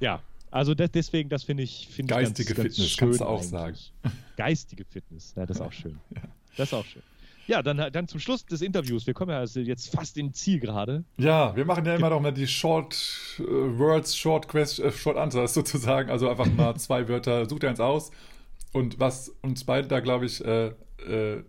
[0.00, 0.22] Ja,
[0.54, 3.24] also das, deswegen, das finde ich, finde ich Geistige ganz, ganz Fitness, schön kannst du
[3.24, 3.92] auch eigentlich.
[4.36, 5.98] Geistige Fitness, ja, das ist auch schön.
[6.14, 6.22] Ja.
[6.56, 7.02] Das ist auch schön.
[7.48, 9.04] Ja, dann, dann zum Schluss des Interviews.
[9.08, 11.02] Wir kommen ja also jetzt fast in Ziel gerade.
[11.18, 12.94] Ja, wir machen ja immer noch mal die Short
[13.40, 16.08] äh, Words, Short Question, äh, Short Answers sozusagen.
[16.08, 18.12] Also einfach mal zwei Wörter, such dir eins aus.
[18.72, 20.68] Und was uns beide da, glaube ich, äh,
[21.08, 21.42] äh,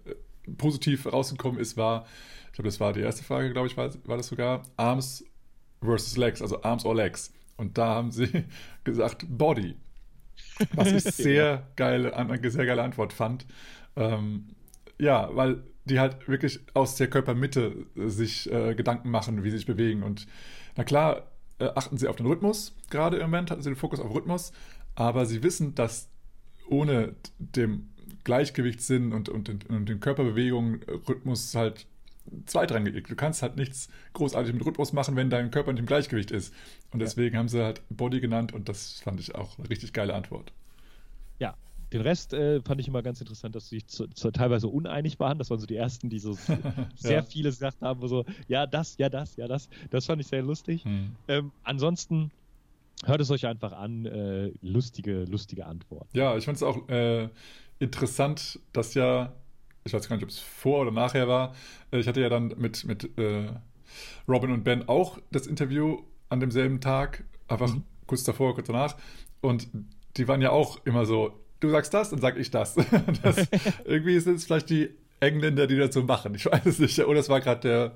[0.58, 2.08] positiv rausgekommen ist, war,
[2.48, 5.24] ich glaube, das war die erste Frage, glaube ich, war, war das sogar, Arms
[5.80, 7.32] versus Legs, also Arms or Legs.
[7.58, 8.30] Und da haben sie
[8.84, 9.76] gesagt Body.
[10.74, 13.46] Was ich sehr geile, eine sehr geile Antwort fand.
[13.96, 14.48] Ähm,
[15.00, 19.66] ja, weil die halt wirklich aus der Körpermitte sich äh, Gedanken machen, wie sie sich
[19.66, 20.04] bewegen.
[20.04, 20.28] Und
[20.76, 22.76] na klar, äh, achten sie auf den Rhythmus.
[22.90, 24.52] Gerade im Moment hatten sie den Fokus auf Rhythmus.
[24.96, 26.10] Aber sie wissen, dass
[26.68, 27.90] ohne dem
[28.24, 31.86] Gleichgewichtssinn und, und, und den Körperbewegungen Rhythmus halt
[32.46, 33.08] zweitrangig.
[33.08, 36.54] Du kannst halt nichts großartig mit Rhythmus machen, wenn dein Körper nicht im Gleichgewicht ist.
[36.92, 37.40] Und deswegen ja.
[37.40, 40.52] haben sie halt Body genannt und das fand ich auch eine richtig geile Antwort.
[41.40, 41.56] Ja,
[41.94, 45.20] den Rest äh, fand ich immer ganz interessant, dass sie sich zu, zu, teilweise uneinig
[45.20, 45.38] waren.
[45.38, 46.34] Das waren so die ersten, die so
[46.96, 47.22] sehr ja.
[47.22, 49.70] viele gesagt haben, wo so, ja, das, ja, das, ja, das.
[49.90, 50.84] Das fand ich sehr lustig.
[50.84, 51.16] Hm.
[51.28, 52.32] Ähm, ansonsten
[53.04, 54.06] hört es euch einfach an.
[54.06, 56.08] Äh, lustige, lustige Antwort.
[56.14, 57.30] Ja, ich fand es auch äh,
[57.80, 59.34] interessant, dass ja
[59.86, 61.54] ich weiß gar nicht, ob es vor oder nachher war.
[61.92, 63.50] Äh, ich hatte ja dann mit, mit äh,
[64.28, 67.84] Robin und Ben auch das Interview an demselben Tag, einfach mhm.
[68.08, 68.98] kurz davor, kurz danach.
[69.42, 69.68] Und
[70.18, 72.76] die waren ja auch immer so, du sagst das, dann sag ich das.
[73.24, 73.48] das
[73.86, 74.90] irgendwie sind es vielleicht die
[75.20, 76.34] Engländer, die so machen.
[76.34, 77.00] Ich weiß es nicht.
[77.00, 77.92] Oder es war gerade der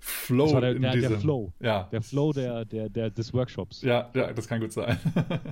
[0.00, 1.52] Flow das war der, in der, diesem, der Flow.
[1.60, 1.88] Ja.
[1.92, 3.82] Der Flow der, der, der, des Workshops.
[3.82, 4.98] Ja, ja, das kann gut sein.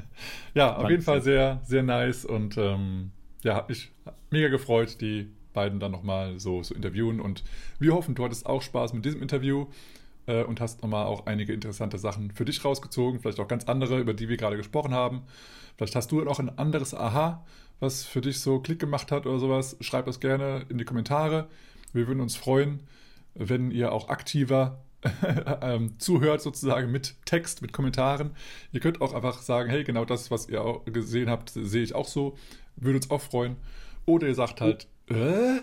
[0.55, 3.13] ja, auf jeden Fall sehr, sehr nice und ähm,
[3.43, 3.93] ja, hat mich
[4.31, 7.21] mega gefreut, die beiden dann nochmal so, so interviewen.
[7.21, 7.45] Und
[7.79, 9.67] wir hoffen, du hattest auch Spaß mit diesem Interview
[10.27, 13.99] äh, und hast nochmal auch einige interessante Sachen für dich rausgezogen, vielleicht auch ganz andere,
[13.99, 15.23] über die wir gerade gesprochen haben.
[15.77, 17.45] Vielleicht hast du noch ein anderes Aha,
[17.81, 19.77] was für dich so Klick gemacht hat oder sowas.
[19.81, 21.49] Schreib das gerne in die Kommentare.
[21.93, 22.81] Wir würden uns freuen,
[23.35, 24.83] wenn ihr auch aktiver
[25.63, 28.31] ähm, zuhört, sozusagen mit Text, mit Kommentaren.
[28.73, 31.95] Ihr könnt auch einfach sagen, hey, genau das, was ihr auch gesehen habt, sehe ich
[31.95, 32.37] auch so.
[32.77, 33.57] Würde uns auch freuen.
[34.07, 35.61] Oder ihr sagt halt, äh?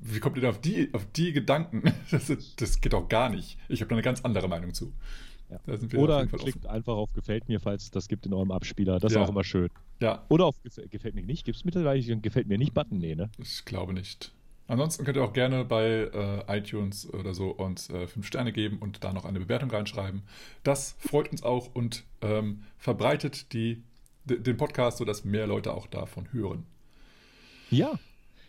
[0.00, 1.82] Wie kommt ihr denn auf die, auf die Gedanken?
[2.10, 3.58] Das, das geht doch gar nicht.
[3.68, 4.92] Ich habe da eine ganz andere Meinung zu.
[5.50, 5.60] Ja.
[5.98, 6.66] Oder klickt offen.
[6.66, 8.98] einfach auf Gefällt mir, falls es das gibt in eurem Abspieler.
[8.98, 9.20] Das ja.
[9.20, 9.70] ist auch immer schön.
[10.00, 10.24] Ja.
[10.28, 10.56] Oder auf
[10.90, 11.44] Gefällt mir nicht.
[11.44, 12.98] Gibt es mittlerweile einen Gefällt mir nicht Button?
[12.98, 13.30] Nee, ne?
[13.38, 14.32] Ich glaube nicht.
[14.68, 16.10] Ansonsten könnt ihr auch gerne bei
[16.46, 20.22] äh, iTunes oder so uns äh, fünf Sterne geben und da noch eine Bewertung reinschreiben.
[20.62, 23.82] Das freut uns auch und ähm, verbreitet die,
[24.26, 26.66] den Podcast, sodass mehr Leute auch davon hören.
[27.70, 27.98] Ja,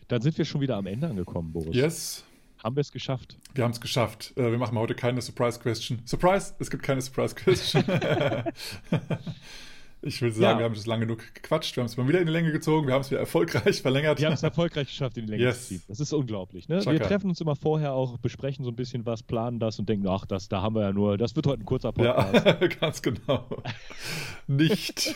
[0.09, 1.75] dann sind wir schon wieder am Ende angekommen, Boris.
[1.75, 2.23] Yes.
[2.61, 3.37] Haben wir es geschafft?
[3.53, 4.33] Wir haben es geschafft.
[4.35, 6.01] Äh, wir machen heute keine Surprise Question.
[6.05, 6.53] Surprise!
[6.59, 7.85] Es gibt keine Surprise Question.
[10.01, 10.57] Ich würde sagen, ja.
[10.59, 12.87] wir haben es lang genug gequatscht, wir haben es mal wieder in die Länge gezogen,
[12.87, 14.19] wir haben es wieder erfolgreich verlängert.
[14.19, 15.63] Wir haben es erfolgreich geschafft, in die Länge yes.
[15.63, 15.83] zu ziehen.
[15.89, 16.69] Das ist unglaublich.
[16.69, 16.85] Ne?
[16.85, 20.07] Wir treffen uns immer vorher auch, besprechen so ein bisschen was, planen das und denken,
[20.07, 22.45] ach, das, da haben wir ja nur, das wird heute ein kurzer Podcast.
[22.45, 23.45] Ja, ganz genau.
[24.47, 25.15] Nicht.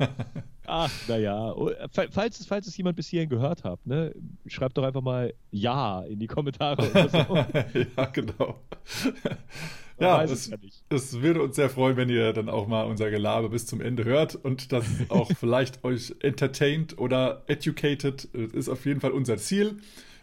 [0.66, 1.52] ach, naja.
[1.52, 1.70] Oh,
[2.10, 4.12] falls, falls es jemand bis hierhin gehört hat, ne,
[4.46, 7.36] schreibt doch einfach mal Ja in die Kommentare oder so.
[7.96, 8.56] ja, genau
[10.00, 10.56] ja, es, ja
[10.88, 14.04] es, würde uns sehr freuen, wenn ihr dann auch mal unser Gelaber bis zum Ende
[14.04, 18.28] hört und das auch vielleicht euch entertaint oder educated.
[18.32, 19.78] Das ist auf jeden Fall unser Ziel.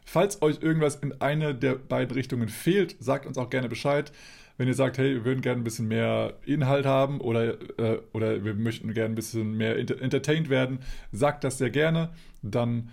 [0.05, 4.11] Falls euch irgendwas in eine der beiden Richtungen fehlt, sagt uns auch gerne Bescheid.
[4.57, 8.45] Wenn ihr sagt, hey, wir würden gerne ein bisschen mehr Inhalt haben oder, äh, oder
[8.45, 10.79] wir möchten gerne ein bisschen mehr entertained werden,
[11.11, 12.09] sagt das sehr gerne.
[12.41, 12.89] Dann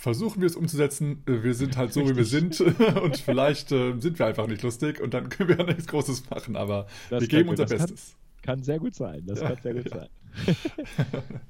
[0.00, 1.22] versuchen wir es umzusetzen.
[1.26, 2.60] Äh, wir sind halt so, wie wir sind
[3.02, 6.28] und vielleicht äh, sind wir einfach nicht lustig und dann können wir ja nichts Großes
[6.30, 8.16] machen, aber das wir geben unser Bestes.
[8.42, 9.24] Kann, kann, sehr gut sein.
[9.26, 9.98] Das ja, kann sehr gut ja.
[9.98, 10.56] sein.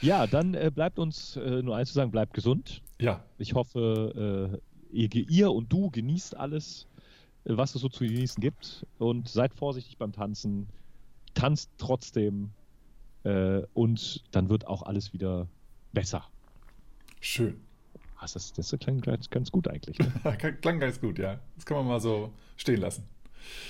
[0.00, 2.80] ja, dann äh, bleibt uns äh, nur eins zu sagen, bleibt gesund.
[3.00, 3.24] Ja.
[3.38, 4.60] Ich hoffe,
[4.92, 6.86] äh, ihr, ihr, und du genießt alles,
[7.44, 10.68] äh, was es so zu genießen gibt und seid vorsichtig beim Tanzen.
[11.34, 12.50] Tanzt trotzdem
[13.74, 15.48] und dann wird auch alles wieder
[15.92, 16.24] besser.
[17.20, 17.65] Schön.
[18.20, 19.98] Was, das, das klang ganz gut eigentlich.
[19.98, 20.12] Ne?
[20.60, 21.38] klang ganz gut, ja.
[21.54, 23.04] Das kann man mal so stehen lassen.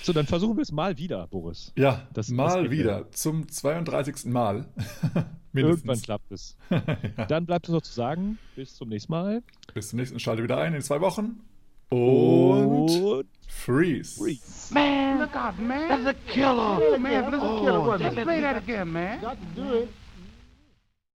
[0.03, 1.71] So, dann versuchen wir es mal wieder, Boris.
[1.75, 2.99] Ja, das, mal das wieder.
[2.99, 3.11] Ja.
[3.11, 4.25] Zum 32.
[4.25, 4.65] Mal.
[5.53, 6.55] Irgendwann klappt es.
[6.69, 7.25] ja.
[7.25, 9.43] Dann bleibt es noch zu sagen, bis zum nächsten Mal.
[9.73, 11.41] Bis zum nächsten Schalte wieder ein in zwei Wochen.
[11.89, 14.17] Und, Und freeze.
[14.17, 14.73] freeze.
[14.73, 15.87] Man, look out, man.
[15.87, 16.81] That's a killer.
[16.81, 17.79] Oh, man, that's a killer.
[17.79, 19.21] Oh, Let's play that again, man.
[19.21, 19.89] Got to do it.